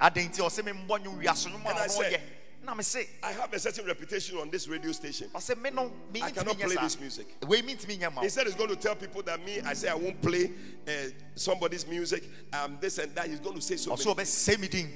[0.00, 2.20] adɛn nti ɔsɛ membɔ nwom wiaso nwom a And I said-
[2.64, 5.28] na me se I have a certain reputation on this radio station.
[5.34, 5.92] ɔsɛ me no
[6.22, 7.26] I cannot play this music.
[7.46, 9.88] wei mentumi nyɛ ma He said he's going to tell people that me, I say
[9.88, 10.52] I won't play
[10.86, 10.90] uh,
[11.34, 13.28] somebody's music, um, this and that.
[13.28, 13.92] He's going to say so.
[13.92, 14.22] ɔsɛ Many.
[14.22, 14.92] ɔbɛsɛ me din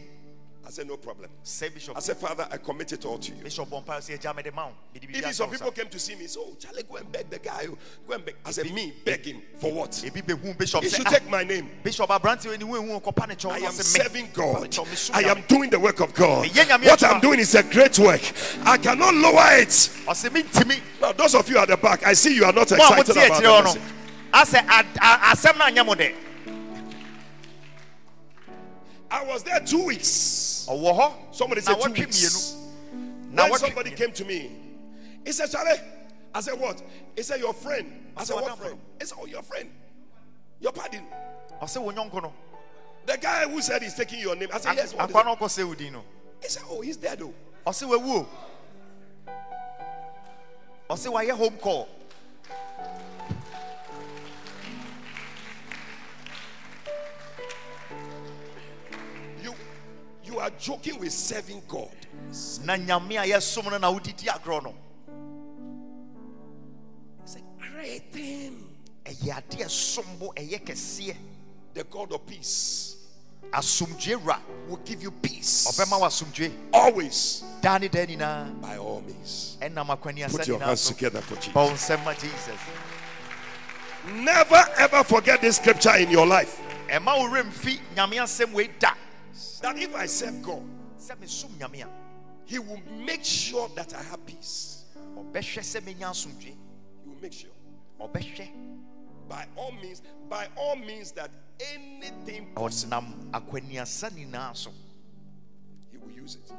[0.66, 1.28] I said no problem.
[1.44, 3.42] sɛ bishop I said Father, I commit it all to you.
[3.42, 5.98] bishop bɔ mpa sɛ agya mede ma wo mede biribi Even some people came to
[5.98, 6.26] see me.
[6.26, 7.66] So, oh, Charlie, go and beg the guy.
[7.70, 7.76] oh,
[8.08, 8.36] Go and beg.
[8.46, 9.90] I said, me beg him for what?
[10.58, 11.70] bishop He should "Ah, take my name.
[11.82, 14.70] bishop aberante wei ne woahu kɔpa ne kyɛw I am serving God.
[14.70, 16.48] Kyɛw, me som I am doing the work of God.
[16.56, 17.02] What.
[17.04, 18.22] I'm doing is a great work.
[18.64, 19.90] I cannot lower it.
[21.00, 23.62] Now, those of you at the back, I see you are not excited about the
[23.62, 23.82] message.
[24.32, 26.14] asɛ ad- a- asɛm no anyɛ mo dɛ
[29.10, 30.43] I was there two weeks.
[31.32, 32.56] Somebody said two weeks.
[33.32, 34.50] mmienu When somebody came to me,
[35.24, 35.80] he said, Charlie,
[36.34, 36.82] I said, what?
[37.16, 37.90] He said, your friend.
[38.16, 38.78] I said, said, what "What friend?
[39.00, 39.70] He said, oh, your friend.
[40.60, 41.04] Your pardon.
[41.60, 42.32] nyɔnko no
[43.06, 44.48] The guy who said he's taking your name.
[44.52, 44.94] I said, yes.
[44.94, 46.02] What is akwa it?" no ɔkɔ sɛ wo
[46.42, 47.34] He said, oh, he's dead, though.
[47.66, 48.26] ɔsɛ wawu
[50.90, 51.88] o ɔsɛ wayɛ home call
[60.34, 61.88] you are joking with serving God.
[62.64, 64.74] na nyame a yɛsom no na wodidi agorɔ no
[67.22, 67.40] It's a
[67.72, 68.66] great thing.
[69.04, 71.16] ɛyɛ adeɛ sombo ɛyɛ kɛseɛ
[71.74, 72.96] The God of peace
[73.52, 74.38] asomdwe wura
[74.68, 75.66] will give you peace.
[75.68, 79.56] ɔbɛma wo asomdwe Always, daa ne daa nyinaa by all means.
[79.60, 79.86] ɛnam
[80.30, 81.52] Put your hands together for Jesus.
[81.52, 82.58] bɔ wo nsɛm ma jesus
[84.12, 86.60] Never ever forget this scripture in your life.
[86.88, 88.94] ɛma wo werɛ mfi nyame asɛm wei da
[89.62, 90.62] That if I serve God,
[90.98, 91.88] sɛ mesom nyame a
[92.46, 94.84] He will make sure that I have peace.
[95.16, 96.56] ɔbɛhwɛ sɛ menya asomdwe He
[97.06, 97.50] will make sure.
[99.28, 104.70] By all means, by all means, that anything possible, ɔnam akwaniasa nyinaa so
[105.90, 106.52] He will use it.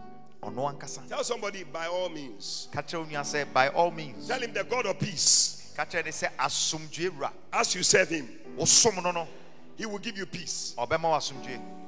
[1.10, 2.68] Tell somebody, by all means.
[2.72, 5.74] ka kyerɛ wo nua sɛ by all means Tell him the God of peace.
[5.76, 8.28] ka kyerɛ ne sɛ asomdwe wura As you serve Him,
[8.58, 9.28] wosom no no
[9.76, 10.76] He will give you peace.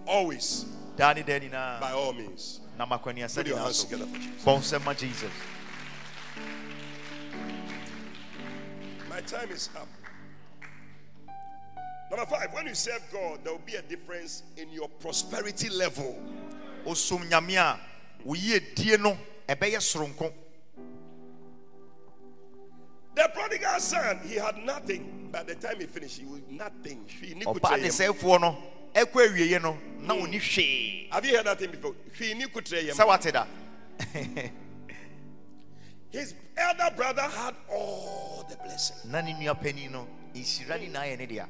[0.07, 0.65] Ɔbɛma wo asomdwe Always,
[0.95, 2.59] daa ne daa by all means.
[2.77, 4.43] Put your hands together for Jesus.
[4.43, 5.31] bɔ wo nsɛm ma jesus
[9.09, 9.87] My time is up.
[12.09, 16.15] Number five, when you serve God, there will be a difference in your prosperity level.
[16.85, 17.79] osom nyame a
[18.23, 19.17] wo yiedie no
[23.15, 25.29] The prodigal son, he had nothing.
[25.31, 27.05] By the time he finished, he was nothing.
[27.07, 27.33] He
[28.95, 29.17] knew ɔbaa kutreyem.
[29.17, 31.95] ne sɛefoɔ no ɛkɔ awieɛ no na ɔni hwee Have you heard that thing before?
[32.17, 32.91] He knew kutreyem.
[32.93, 33.45] sɛ wate da
[36.11, 41.17] His elder brother had all the blessings na ne nua pani no nhyira nyinaa yɛ
[41.19, 41.45] ne dea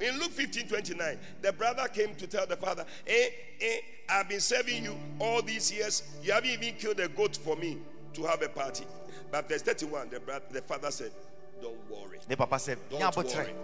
[0.00, 3.28] In Luke 15 29, the brother came to tell the father, Eh,
[3.60, 3.76] eh,
[4.08, 6.02] I've been serving you all these years.
[6.24, 7.78] You haven't even killed a goat for me
[8.14, 8.84] to have a party.
[9.30, 11.12] But verse 31, the, bro- the father said,
[11.60, 12.18] Don't worry.
[12.26, 13.54] The papa said, Don't worry.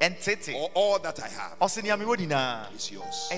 [0.00, 3.28] Ɛntete All, all that I have ɔse nea mewɔ nyinaa is yours.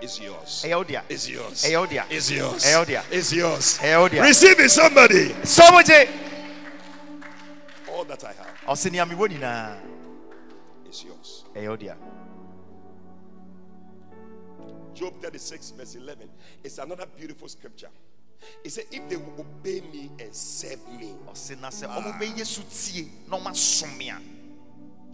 [0.00, 0.64] Is yours.
[1.08, 1.64] Is yours.
[1.64, 2.64] Is yours.
[3.10, 3.78] Is yours.
[3.78, 5.28] ɛyɛ wo dea Receive it, somebody.
[5.42, 6.08] sɔmogye
[7.90, 9.76] All that I have ɔse nea mewɔ nyinaa
[10.88, 11.44] is yours.
[14.94, 16.30] Job 36, verse 11.
[16.62, 17.88] It's another beautiful scripture.
[18.62, 21.56] He said, If they will obey me and serve me, ɔse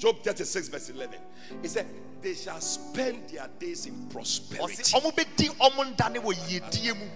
[0.00, 1.18] Job 36, verse 11.
[1.60, 1.86] He said,
[2.22, 4.82] They shall spend their days in prosperity.
[4.96, 7.06] ɔmo bɛdi ɔmo nda ne wɔ yiedie mu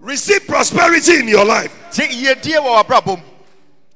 [0.00, 1.72] Receive prosperity in your life.
[1.94, 3.22] gye yiedie wɔ w'abrabɔ mu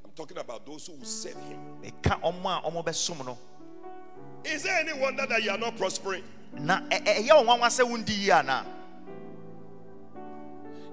[0.05, 1.59] I'm talking about those who will serve him.
[1.83, 3.37] meka ɔmo a ɔmo bɛsom no
[4.45, 6.23] Is there any wonder that you are not prospering?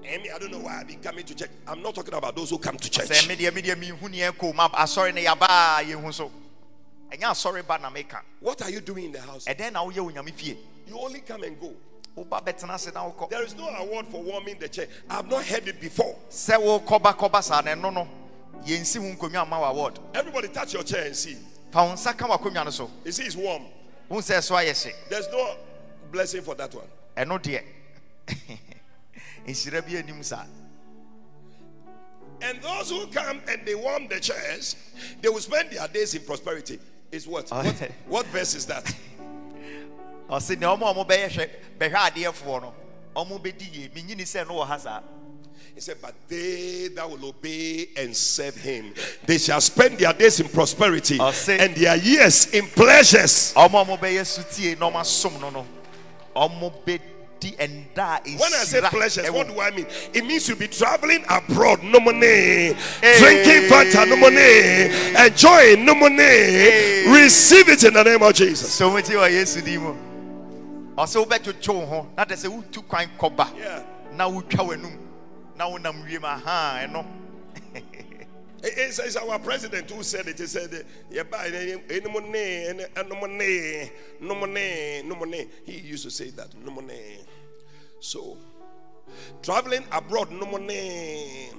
[0.04, 1.50] I don't know why I've been coming to church.
[1.68, 3.08] I'm not talking about those who come to church.
[8.40, 9.44] What are you doing in the house?
[9.46, 10.56] ɛdɛn na woyɛ wo nyame fie
[10.86, 11.74] You only come and go.
[12.16, 14.86] woba bɛtena ase na wokɔ There is no award for warming the chair.
[15.08, 16.16] I've not heard it before.
[16.30, 18.08] sɛ wokɔba kɔba saa na ɛno no
[18.64, 21.36] yɛnsi wo nkonnwa ma wo award Everybody touch your chair and see.
[21.70, 23.62] fa wo nsa ka w'akonnwa no so You see, it's warm.
[24.10, 25.56] wohu sɛ ɛso ayɛ hye There's no
[26.12, 26.88] blessing for that one.
[27.16, 27.62] ɛno deɛ
[29.46, 30.44] nhyira bi anim saa
[32.40, 34.76] And those who come and they warm the chairs,
[35.20, 36.78] they will spend their days in prosperity.
[37.10, 37.48] Is what?
[37.50, 38.84] Oh, What, what verse is that?
[40.28, 42.74] ɔse nea ɔma ɔmo bɛyɛ hwɛ bɛhwɛ adeɛfoɔ no
[43.16, 45.00] ɔmo bɛdi yie menyini sɛ no wɔ ha saa
[45.74, 48.92] He said, But they that will obey and serve him,
[49.24, 53.52] they shall spend their days in prosperity Oh, and their years in pleasures.
[57.40, 58.54] Ɔmo a ɔmo bɛyɛ sutie na ɔmo asom no no ɔmo bɛdi ɛnda a When
[58.54, 59.86] I say pleasures, what do I mean?
[60.12, 67.06] It means you'll be traveling abroad, no money, drinking Fanta, no money, enjoying, no money.
[67.08, 68.72] Receive it in the name of Jesus.
[68.72, 69.94] so mo ti wɔ yesu din mu
[70.96, 72.06] ɔsɛ wobɛtwotwo wo ho.
[72.16, 73.82] Na tɛ sɛ wotu kwan kɔba Yeah.
[74.16, 74.96] na wotwa w'anum
[75.56, 77.04] na wonam wiem aha ɛno
[78.62, 80.38] It's, it's our president who said it.
[80.38, 83.90] He said, "Yeah, buy any money, any no money,
[84.20, 87.18] no money, no money." He used to say that, no money.
[88.00, 88.36] So,
[89.42, 91.50] traveling abroad, no money.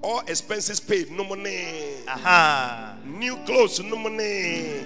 [0.00, 2.04] All expenses paid, no money.
[2.06, 4.84] aha New clothes, no money.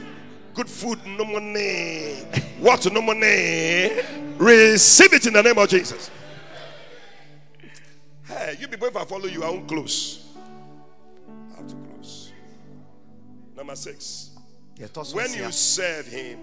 [0.55, 2.15] Good food, no money.
[2.61, 3.91] What, no money.
[4.39, 6.11] Receive it in the name of Jesus.
[8.25, 10.32] Hey, you people, if I follow you, I won't close.
[13.63, 14.31] Number six.
[15.13, 16.41] When you serve Him,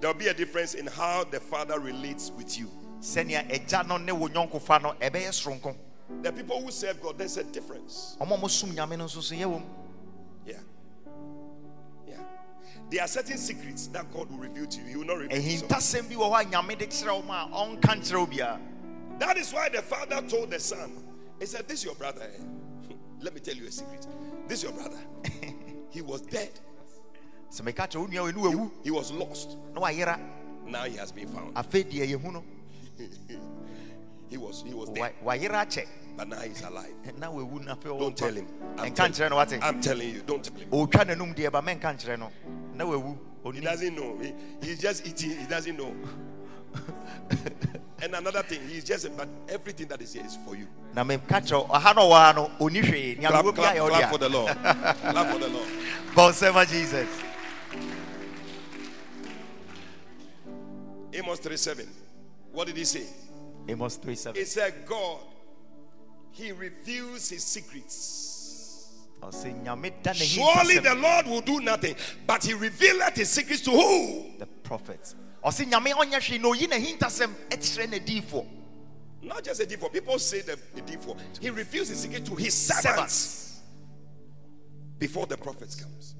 [0.00, 2.68] there'll be a difference in how the Father relates with you.
[3.00, 5.74] sɛnea agya no ne wo nyɔnkofa no ɛbɛyɛ soronko
[6.22, 8.16] The people who serve God, there's a difference.
[8.20, 9.66] ɔma ɔmo som nyame no nso so yɛ wɔ mu
[10.44, 10.54] Yeah.
[12.08, 12.16] Yeah.
[12.90, 14.86] There are certain secrets that God will reveal to you.
[14.86, 16.06] He will not reveal to some.
[16.06, 18.60] ɛhintasɛm bi wɔ hɔ a nyame de kyerɛ wo ma a ɔnka nkyerɛ wo biara
[19.20, 20.90] That is why the father told the son,
[21.38, 22.22] He said, This is your brother.
[22.22, 22.42] eh?
[23.20, 24.06] Let me tell you a secret.
[24.48, 24.98] This is your brother.
[25.90, 26.50] He was dead,
[27.50, 29.56] sɛ meka kyerɛ wo nua wei ne wawu he was lost.
[30.66, 31.56] Now he has been found.
[34.30, 35.86] He was he was dead, wa- wayera akyɛ
[36.16, 36.94] but now he's alive.
[37.18, 38.46] na wawu na afei Don't tell him.
[38.78, 40.70] I'm, tell- nkyerɛ no wate I'm telling you, don't tell him.
[40.70, 42.30] ɔtwa n'anum deɛ ba mɛnka nkyerɛ no
[42.74, 43.18] na wawu
[43.54, 44.16] He doesn't know.
[44.18, 45.94] He, he's just eating, he doesn't know.
[48.02, 50.66] and another thing, he's just but everything that is here is for you.
[50.94, 54.18] na meka kyerɛ wo, ɔha no ɔwɔ ha no ɔni hwee Clap, clap, clap for
[54.18, 54.52] the Lord.
[54.56, 55.68] clap for the Lord.
[55.68, 57.08] a bɔnsɛma jesus
[61.12, 61.86] Amos 3 7.
[62.52, 63.02] What did he say?
[63.68, 65.18] amos 3 7 He said, God,
[66.32, 68.26] He reveals His secrets.
[69.32, 71.94] Surely the Lord will do nothing,
[72.26, 74.24] but He revealed His secrets to who?
[74.38, 75.14] the prophet
[75.44, 78.46] ɔsɛ nyame ɔnyɛ hwee na oyi n'ahintasɛm ɛkyerɛ n'adiifoɔ
[79.22, 81.16] Not just a D for people say the, the D for.
[81.40, 83.60] He reveals to secret to His servants
[84.98, 86.14] before the prophet comes.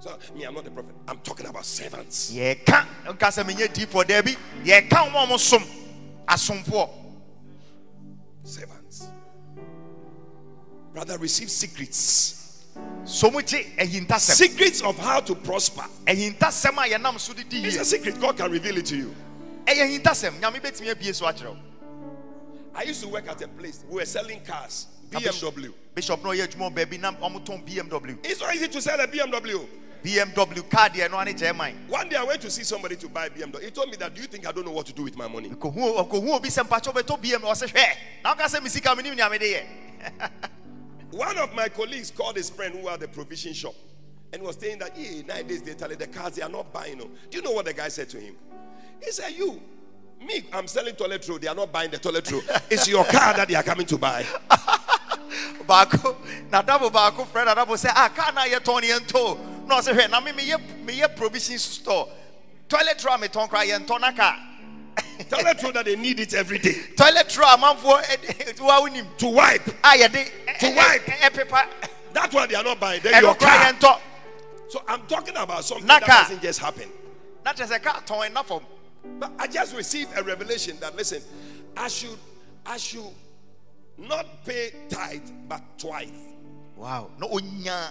[0.00, 0.94] So me, I'm not the prophet.
[1.08, 2.32] I'm talking about servants.
[2.32, 5.64] yɛka nka sɛ menyɛ diifoɔ daabi yɛka wo ma ɔmo som
[6.26, 6.90] asomfoɔ
[8.44, 9.08] Servants.
[10.94, 12.47] Brother, receive secrets.
[13.08, 15.84] Secrets of how to prosper.
[16.06, 18.20] ahintasɛm a yɛnam so de di It's a secret.
[18.20, 19.14] God can reveal it to you.
[19.66, 21.56] ɛyɛ ahintasɛm nyame bɛtumi abie so akyerɛ
[22.74, 23.82] I used to work at a place.
[23.88, 25.72] We were selling cars, BMW.
[25.94, 29.66] bishop na ɔyɛ adwuma wɔ baabi na bmw It's not easy to sell a BMW.
[30.04, 33.30] bmw car deɛ no ane german One day I went to see somebody to buy
[33.30, 33.64] BMW.
[33.64, 35.26] He told me that, Do you think I don't know what to do with my
[35.28, 35.48] money?
[35.48, 39.16] ɔkɔhu ɔkɔhu obi sɛ mpakyɛ wobɛtɔ bm ɔsɛ hwɛ na woka sɛ me sika menim
[39.16, 39.62] nea mede yɛ
[41.10, 43.74] One of my colleagues called his friend who had the provision shop
[44.32, 46.98] and was saying that, nowadays they tell you the cars they are not buying.
[46.98, 47.10] them.
[47.30, 48.34] Do you know what the guy said to him?
[49.02, 49.60] He said, You,
[50.20, 51.38] me, I'm selling toilet roll.
[51.38, 52.42] They are not buying the toilet roll.
[52.70, 54.26] It's your car that they are coming to buy.
[55.68, 56.16] baako
[56.50, 60.20] nadabo baako frɛ nadabo sɛ ah car na yɛtɔn ne yɛntɔ na ɔsɛ hwɛ na
[60.20, 62.08] me meyɛ meyɛ provision store
[62.68, 64.36] toilet roll a metɔn koraa yɛntɔ na car
[65.30, 67.74] toilet roll that they need it every day toilet roll a wa
[68.80, 69.62] wonim to wipe.
[69.84, 71.06] Ah, a yɛde To wipe.
[71.06, 71.66] ɛpepa
[72.12, 73.00] That's why they are not buying.
[73.02, 73.72] Then eh, your car.
[74.68, 76.88] So I'm talking about something Na that doesn't just happen.
[77.44, 78.60] na kyerɛ sɛ car ɛna fam
[79.18, 81.22] But I just received a revelation that listen,
[81.76, 82.18] I should,
[82.66, 83.12] I should
[83.96, 86.10] not pay tithe but twice.
[86.76, 87.90] wow na onya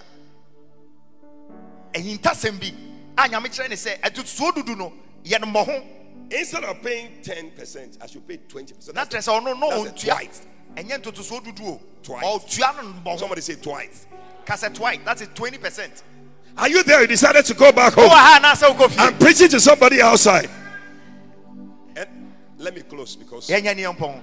[1.94, 2.72] eh, ɛhintasɛm bi
[3.16, 4.92] a nyame kyerɛ ne sɛ ɛtotosoɔ dudu no
[5.24, 5.82] yɛ no mmɔ ho
[6.30, 8.94] Instead of paying 10%, I should pay 20%.
[8.94, 10.46] na That's kyerɛ sɛ ɔno no that's a twice.
[12.02, 12.22] Twice.
[12.24, 14.06] ɔtua no mmɔ ho Somebody say twice.
[14.74, 16.02] twice that is 20 percent
[16.56, 17.00] Are you there?
[17.02, 18.08] You decided to go back home.
[18.10, 20.50] ha anaasɛ wokɔ I'm preaching to somebody outside.
[21.96, 22.04] Eh,
[22.58, 24.22] let me close because yɛnyɛ ne yɛmpɔn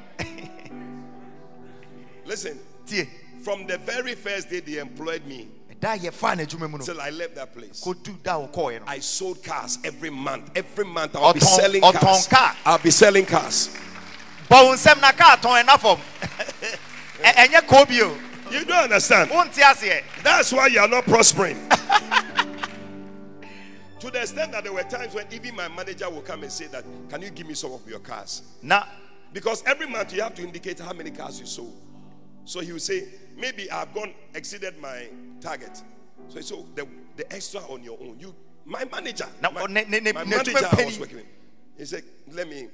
[2.25, 2.59] listen,
[3.43, 5.47] from the very first day they employed me
[5.85, 8.85] da yɛfaa n'adwuma mu no till I left that place, kɔdu da a wɔkɔɔɛ no
[8.87, 10.49] I sold cars every month.
[10.55, 12.27] Every month I'll be selling cars.
[12.27, 12.55] car.
[12.65, 13.69] I'll be selling cars.
[14.49, 15.97] bɔ wo nsɛm na kaa tɔn ɛna fam
[17.21, 18.17] Ɛ- ɛnyɛ kɔɔ bio
[18.51, 19.29] You don't understand.
[20.23, 21.57] That's why you are not prospering.
[23.99, 26.65] to the extent that there were times when even my manager will come and say
[26.67, 28.83] that, "Can you give me some of your cars?" na
[29.33, 31.75] Because every month you have to indicate how many cars you sold.
[32.45, 33.05] So he will say,
[33.35, 35.07] maybe I've gone exceeded my
[35.45, 35.83] target.
[36.29, 38.17] So so the the extra on your own.
[38.19, 38.35] You
[38.65, 39.27] my manager.
[39.41, 41.25] Na- my, oh, ne- ne- ne- my ne- manager I was working with.
[41.77, 42.67] He said, let me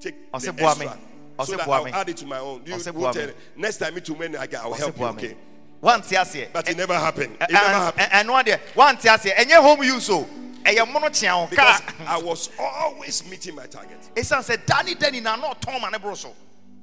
[0.00, 0.98] take the extra.
[1.44, 2.62] So that I'll add it to my own.
[2.66, 5.04] You will tell- next time me too many I get, I'll help you.
[5.06, 5.36] Okay.
[5.82, 7.38] wante aseɛ But it eh, never happened.
[7.38, 8.10] Ɛ- It never happened.
[8.12, 10.28] ɛ- ɛno adeɛ wante aseɛ ɛnyɛ home use oh.
[10.66, 13.98] eh, o ɛyɛ mono kyea wo Because I was always meeting my target.
[14.14, 16.34] ɛsiane sɛ da ne da nyinaa na ɔtɔn ma ne boro so oh.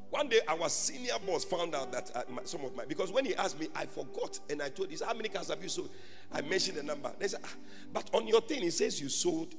[0.10, 3.26] One day, our senior boss found out that uh, my, some of my because when
[3.26, 5.90] he asked me, I forgot, and I told him, "How many cars have you sold?"
[6.32, 7.12] I mentioned the number.
[7.20, 7.54] They said, ah,
[7.92, 9.54] "But on your thing, it says you sold."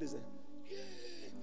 [0.00, 0.22] They said,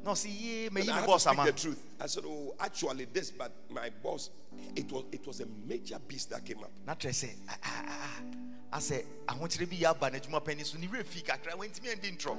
[0.04, 1.84] yie and mayi I me had to boss speak ama the truth.
[2.00, 4.30] I said, "Oh, actually, this, but my boss,
[4.76, 7.30] it was it was a major beast that came up." Not I na kyerɛ sɛ
[7.48, 11.24] a- a- a- a- asɛ ahokyerɛ bi yɛ aba n'adwuma pani so ne werɛ fii
[11.24, 12.38] kakra wantumi andi ntorɔ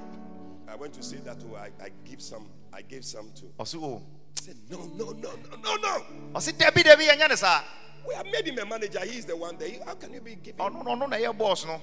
[0.68, 1.42] I went to say that.
[1.50, 2.48] Oh, I, I give some.
[2.72, 3.46] I gave some to.
[3.58, 4.00] ɔse o I
[4.40, 6.04] said, "No, no, no, no, no, no.
[6.34, 7.62] ɔse dabi dabi yɛnyɛ ne saa
[8.06, 9.00] We have made him a manager.
[9.04, 9.68] He is the one there.
[9.84, 11.06] How can you be giving?" ɔno no no!
[11.06, 11.80] ɔno na ɛyɛ boss no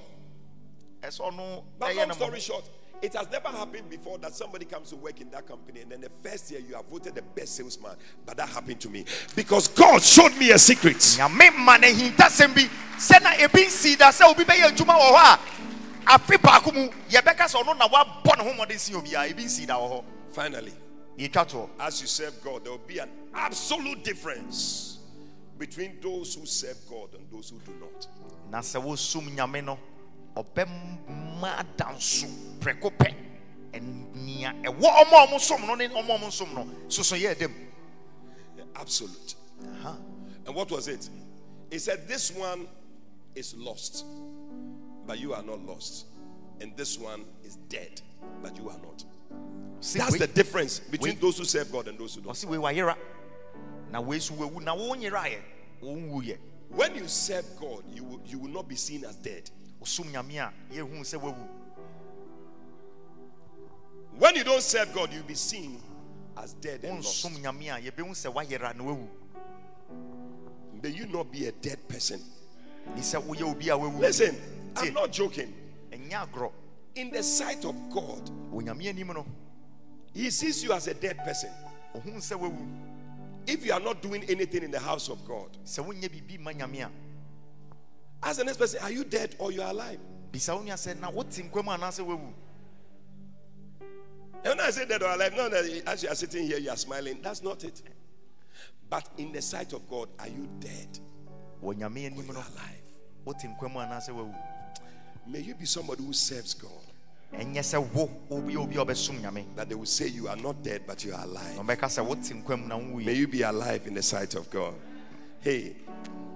[1.02, 2.64] ɛsɛ ɔno But ɛyɛ long ne story short,
[3.00, 6.00] it has never happened before that somebody comes to work in that company and then
[6.00, 7.94] the first year you are voted the best salesman.
[8.26, 9.04] But that happened to me
[9.36, 10.96] because God showed me a secret.
[10.96, 12.68] nyame ma ne hintasɛm bi
[12.98, 15.38] sɛ na ebi nsii da sɛ obi bɛyɛ adwuma wɔ hɔ a
[16.18, 19.66] afe baako mu yɛbɛka sɛ ɔno na wabɔ ne ho mmɔden si obiara ebi nsii
[19.66, 20.72] da wɔ hɔ Finally,
[21.80, 24.98] as you serve God, there will be an absolute difference
[25.58, 28.06] between those who serve God and those who do not.
[28.50, 29.78] na sɛ wosum nyame no
[30.36, 32.26] ɔbɛma adanso
[32.60, 33.14] prɛko pɛ
[33.72, 37.34] ɛnea ɛwɔ ɔmo a ɔmo som no ne ɔmo a ɔmo nsom no soso yɛ
[37.34, 37.52] dɛm
[38.78, 39.34] Absolute.
[40.46, 41.08] And what was it?
[41.70, 42.66] He said, This one
[43.34, 44.04] is lost,
[45.06, 46.06] but you are not lost.
[46.60, 48.00] And this one is dead,
[48.42, 49.04] but you are not.
[49.80, 52.32] Se That's the difference between those who serve God and those who don't.
[52.34, 52.96] ɔse wei wayera
[53.92, 55.38] na wei so wawu na wonyeraeɛ
[55.82, 56.38] wonwuyɛ
[56.70, 59.50] When you serve God, you will, you will not be seen as dead.
[59.80, 61.46] wosum nyame a yɛhu sɛ wawu
[64.18, 65.80] When you don't serve God, you'll be seen
[66.36, 67.24] as dead and lost.
[67.24, 69.06] wonsom nyame a yɛbɛhu sɛ wayera na wawu
[70.82, 72.20] May you not be a dead person.
[72.94, 74.36] ni sɛ woyɛ obi a wawu Listen,
[74.76, 75.54] I'm not joking.
[76.94, 78.28] In the sight of God,
[80.14, 81.50] He sees you as a dead person.
[81.94, 82.66] ɔhu sɛ wawu
[83.46, 86.52] If you are not doing anything in the house of God, sɛ wonyɛ biribi ma
[86.52, 86.90] nyame a
[88.22, 89.98] ask the next person, Are you dead or you are alive?
[90.32, 92.32] bisa wo nua sɛ na wote nkwa mu anaasɛ
[94.44, 95.56] And when I say dead or alive, no, no,
[95.86, 97.18] as you are sitting here, you are smiling.
[97.20, 97.82] That's not it.
[98.88, 101.00] But in the sight of God, are you dead
[101.60, 102.78] or you are alive?
[103.24, 104.34] wote nkwa mu anaasɛ
[105.26, 106.87] May you be somebody who serves God.
[107.34, 110.62] Ɛnyɛ sɛ wo wobi obi a ɔbɛsom nyame That they will say you are not
[110.62, 111.56] dead, but you are alive.
[111.56, 114.74] ɔbɛka sɛ wote nkwa mu na May you be alive in the sight of God.
[115.40, 115.76] Hey,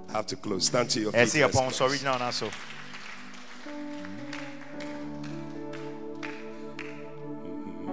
[0.09, 0.67] I have to close.
[0.67, 1.19] Stand to your feet.
[1.21, 1.79] ɛsɛ let's yɛpɔn close.
[1.81, 2.51] sɔ original so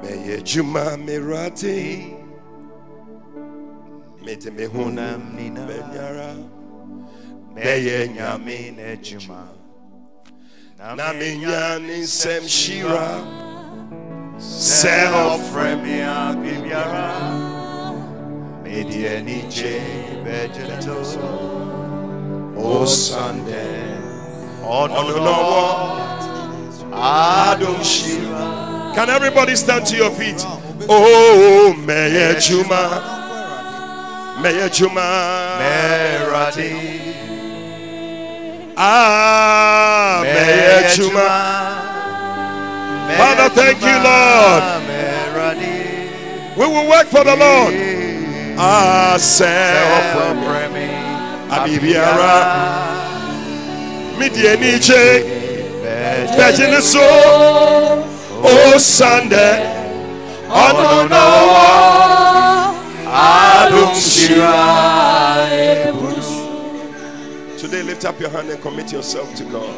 [0.03, 2.15] Meye juma mirati.
[4.23, 6.35] Mete me hunam nina benyara.
[7.55, 9.58] bɛyɛ nyame n'adwuma
[10.79, 13.19] Na minya ni sem shira.
[14.39, 17.11] Se ɔfrɛ me a biribiara
[18.63, 19.81] mede anigye
[20.23, 20.95] bɛgyina to
[22.55, 23.99] o Sunday.
[24.63, 25.37] ɔno no
[26.95, 30.45] adom hyira Can everybody stand to your feet?
[30.87, 32.81] Oh, meye juma.
[34.41, 34.69] Meye
[43.17, 44.63] Father, thank you, Lord.
[46.57, 47.73] We will work for the Lord.
[51.49, 52.35] Abibiara.
[54.17, 55.23] Midi eniche.
[56.37, 56.99] Bejini so.
[59.29, 59.75] Today,
[67.99, 69.75] lift up your hand and commit yourself to God.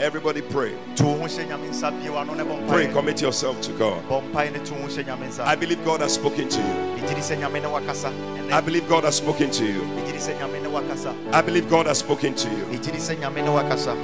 [0.00, 0.74] Everybody pray.
[0.96, 2.88] to wo ho hyɛ nyame nsa bie w'ano ne bɔ Pray.
[2.88, 4.02] Commit yourself to God.
[4.08, 6.58] bɔ mpaeɛ ne to wo ho hyɛ nyame nsa I believe God has spoken to
[6.58, 6.74] you.
[6.98, 8.10] megye di sɛ nyame ne wakasa
[8.52, 9.82] I believe God has spoken to you.
[9.82, 12.64] megye di sɛ nyame ne wakasa I believe God has spoken to you.
[12.64, 13.94] megye di sɛ nyame ne wakasa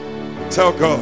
[0.52, 1.00] Tell God,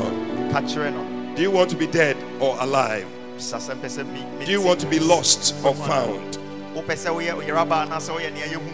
[0.52, 3.06] ka kyerɛ no do you want to be dead or alive?
[3.36, 6.38] sasɛ mpɛ sɛ me- me Do you want to be lost or found?
[6.74, 8.72] wopɛ sɛ woyɛ oyeraba anaasɛ woyɛ nea yɛhu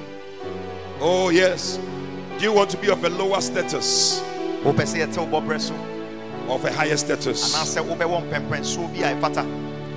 [1.02, 1.78] Oh, yes.
[2.40, 4.22] Do you want to be of a lower status?
[4.64, 5.74] Wopɛ sɛ yɛte wo bɔberɛ so
[6.48, 7.54] or of a higher status?
[7.54, 9.44] anaasɛ wobɛwɔ mpɛmpɛnsoɔ bi a ɛfata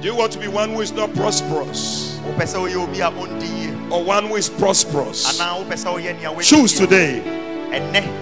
[0.02, 2.20] Do you want to be one who is not prosperous?
[2.28, 5.40] Wopɛ sɛ woyɛ obi a ɔndi or one who is prosperous?
[5.40, 7.22] anaa wopɛ sɛ woyɛ nea woadi Choose today.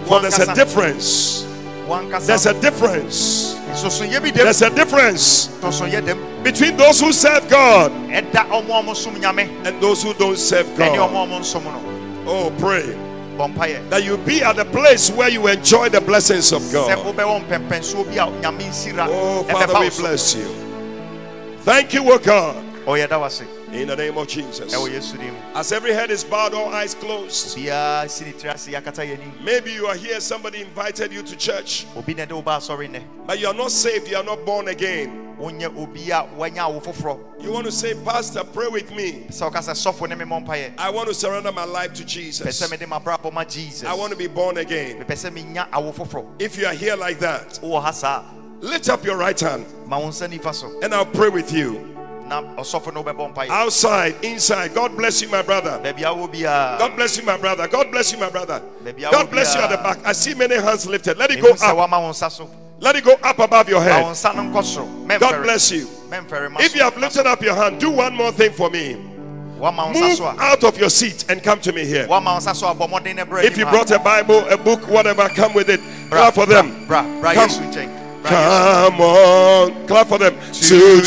[0.06, 1.48] For there's a difference.
[2.22, 3.56] There's a difference.
[3.72, 5.48] nsosonyɛ bi dam There's a difference
[6.44, 10.38] between those who serve God ɛda ɔmo a ɔmo som nyame and those who don't
[10.38, 10.94] serve God.
[10.94, 11.82] a ɔmo nsom no
[12.28, 12.96] Oh, pray
[13.90, 16.98] that you be at the place where you enjoy the blessings of God.
[16.98, 20.48] wobɛwɔ mpɛmpɛnsoɔ bi a nyame nsira Oh, Father, we bless you.
[21.64, 22.56] Thank you, O God,
[22.86, 23.44] ɔyɛ da wase
[23.74, 24.74] in the name of Jesus.
[24.74, 27.58] ɛwɔ yesu dim As every head is bowed, all eyes closed.
[27.58, 31.36] biara si ne tiri ase yɛakata yɛni Maybe you are here, somebody invited you to
[31.36, 34.24] church, obi na ɛde wo ba asɔre nnɛ but you are not saved, you are
[34.24, 35.36] not born again.
[35.40, 39.26] wonyɛ obi a wanya awo foforɔ You want to say, Pastor, pray with me.
[39.30, 42.06] sɛ woka sɛ sɔfo ne me mmɔ mpaeɛ I want to surrender my life to
[42.06, 42.62] Jesus.
[42.62, 45.00] sɛ mede mabrabɔ ma jesus I want to be born again.
[45.04, 48.26] mepɛ sɛ menya awo foforɔ If you are here like that, wowɔ ha
[48.60, 51.88] lift up your right hand ma wo nsa nifa so and I'll pray with you.
[52.32, 54.74] Na ɔsɔfo no wobɛbɔ mpaeɛ Outside, inside.
[54.74, 55.80] God bless you, my brother.
[55.84, 57.68] baabi a wɔ biara God bless you, my brother.
[57.68, 58.62] God bless you, my brother.
[59.12, 60.00] God bless you at the uh, back.
[60.06, 61.18] I see many hands lifted.
[61.18, 61.60] Let it go up.
[61.60, 62.50] woama wo nsa so
[62.80, 64.06] Let it go up above your head.
[64.06, 65.88] nsa no nkɔ soro God bless you.
[66.12, 68.96] If you have lifted up your hand, do one more thing for me.
[69.60, 72.08] woama wo nsa Move out of your seat and come to me here.
[72.08, 74.58] woama wo nsa so a bɔ mmɔden ne brɛ If you brought a Bible, a
[74.58, 75.82] book, whatever, come with it.
[76.10, 76.88] Clap for them.
[76.88, 78.01] Come.
[78.24, 78.88] Yesu nkyɛn Bra Yesu.
[78.92, 79.88] Come on.
[79.88, 80.36] Clap for them.
[80.52, 81.02] To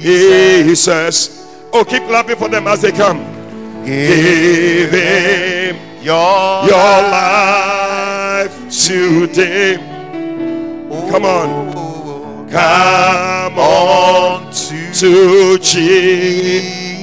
[0.00, 1.30] Jesus.
[1.72, 3.18] Oh, keep clapping for them as they come.
[3.84, 9.76] Give him your your life today.
[11.10, 11.70] Come on.
[12.50, 16.96] Come on to Jesus.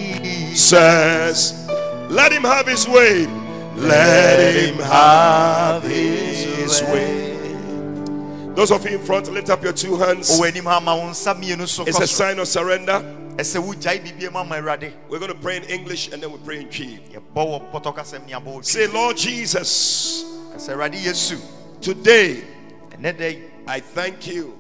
[2.10, 3.28] Let him have his way.
[3.76, 7.37] Let him have his way.
[8.58, 10.32] Those of you in front, lift up your two hands.
[10.40, 13.04] wɔ anim ha ma wo nsa mmienu so It's a sign of surrender.
[13.36, 16.40] ɛsɛ wogyae biribia mu ama awurade We're going to pray in English and then we
[16.40, 17.00] pray in Twi.
[17.14, 20.24] yɛbɔ wɔ pɔtɔ kasɛm ne abɔ wɔ Say, Lord Jesus,
[20.56, 21.40] kasɛ awurade yesu
[21.82, 22.44] today
[23.00, 24.58] ɛnɛ da yi I thank you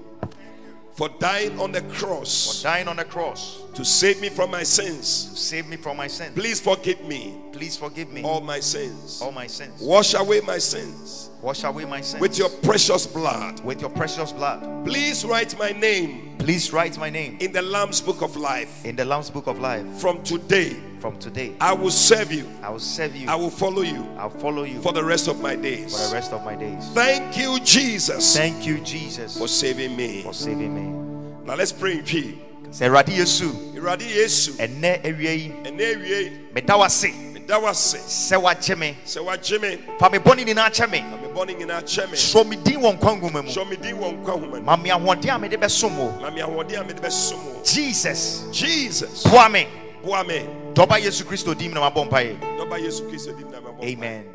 [0.93, 5.25] for dying on the cross dying on the cross to save me from my sins.
[5.29, 9.21] to save me from my sins Please forgive me please forgive me all my sins.
[9.21, 13.63] all my sins Wash away my sins wash away my sins with your precious blood.
[13.63, 18.01] with your precious blood Please write my name please write my name in the Lamb's
[18.01, 18.83] book of life.
[18.83, 22.49] in the Lamb's book of life From today, from today I will serve you.
[22.63, 25.39] I will serve you I will follow you I'll follow you for the rest of
[25.39, 25.93] my days.
[25.95, 30.23] for the rest of my days Thank you, Jesus, thank you Jesus for saving me.
[30.23, 32.33] for saving me Now let's pray in Twi.
[32.71, 37.97] Sɛ awurade yesu Awurade Yesu, ɛnɛ awia yi ɛnɛ awie, meda wase meda wo ase
[37.97, 41.57] sɛ wagye me sɛ wagye me fa me bɔne nyinaa kyɛ me na me bɔne
[41.57, 42.17] nyinaa kyɛ me.
[42.17, 44.61] sɔ me din wɔ nkwa nwoma mu Hyɛ me din wɔ nkwa nhoma mu.
[44.61, 47.61] ma me ahoɔden a mede bɛsom wo Ma me ahoɔden a mede bɛsom wo.
[47.63, 49.67] jesus Jesus, boa me
[50.03, 50.45] boa me.
[50.73, 53.93] dɔba yesu kristo dim na mabɔ mpaeɛ Dɔba Yesu Kristo dim na mabɔ mpaeɛ.
[53.97, 54.25] Amen.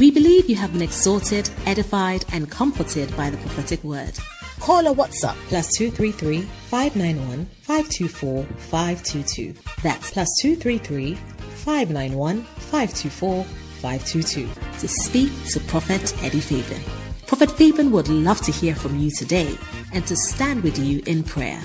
[0.00, 4.18] We believe you have been exhorted, edified, and comforted by the prophetic word.
[4.58, 9.54] Call or WhatsApp plus 233 591 524 522.
[9.82, 14.48] That's plus 233 591 524 522
[14.78, 16.80] to speak to Prophet Eddie Fabian.
[17.26, 19.54] Prophet Fabian would love to hear from you today
[19.92, 21.60] and to stand with you in prayer.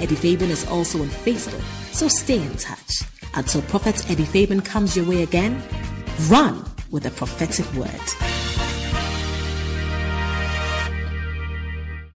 [0.00, 1.62] Eddie Fabian is also on Facebook,
[1.92, 3.02] so stay in touch.
[3.34, 5.62] Until Prophet Eddie Fabian comes your way again,
[6.30, 8.43] run with a prophetic word.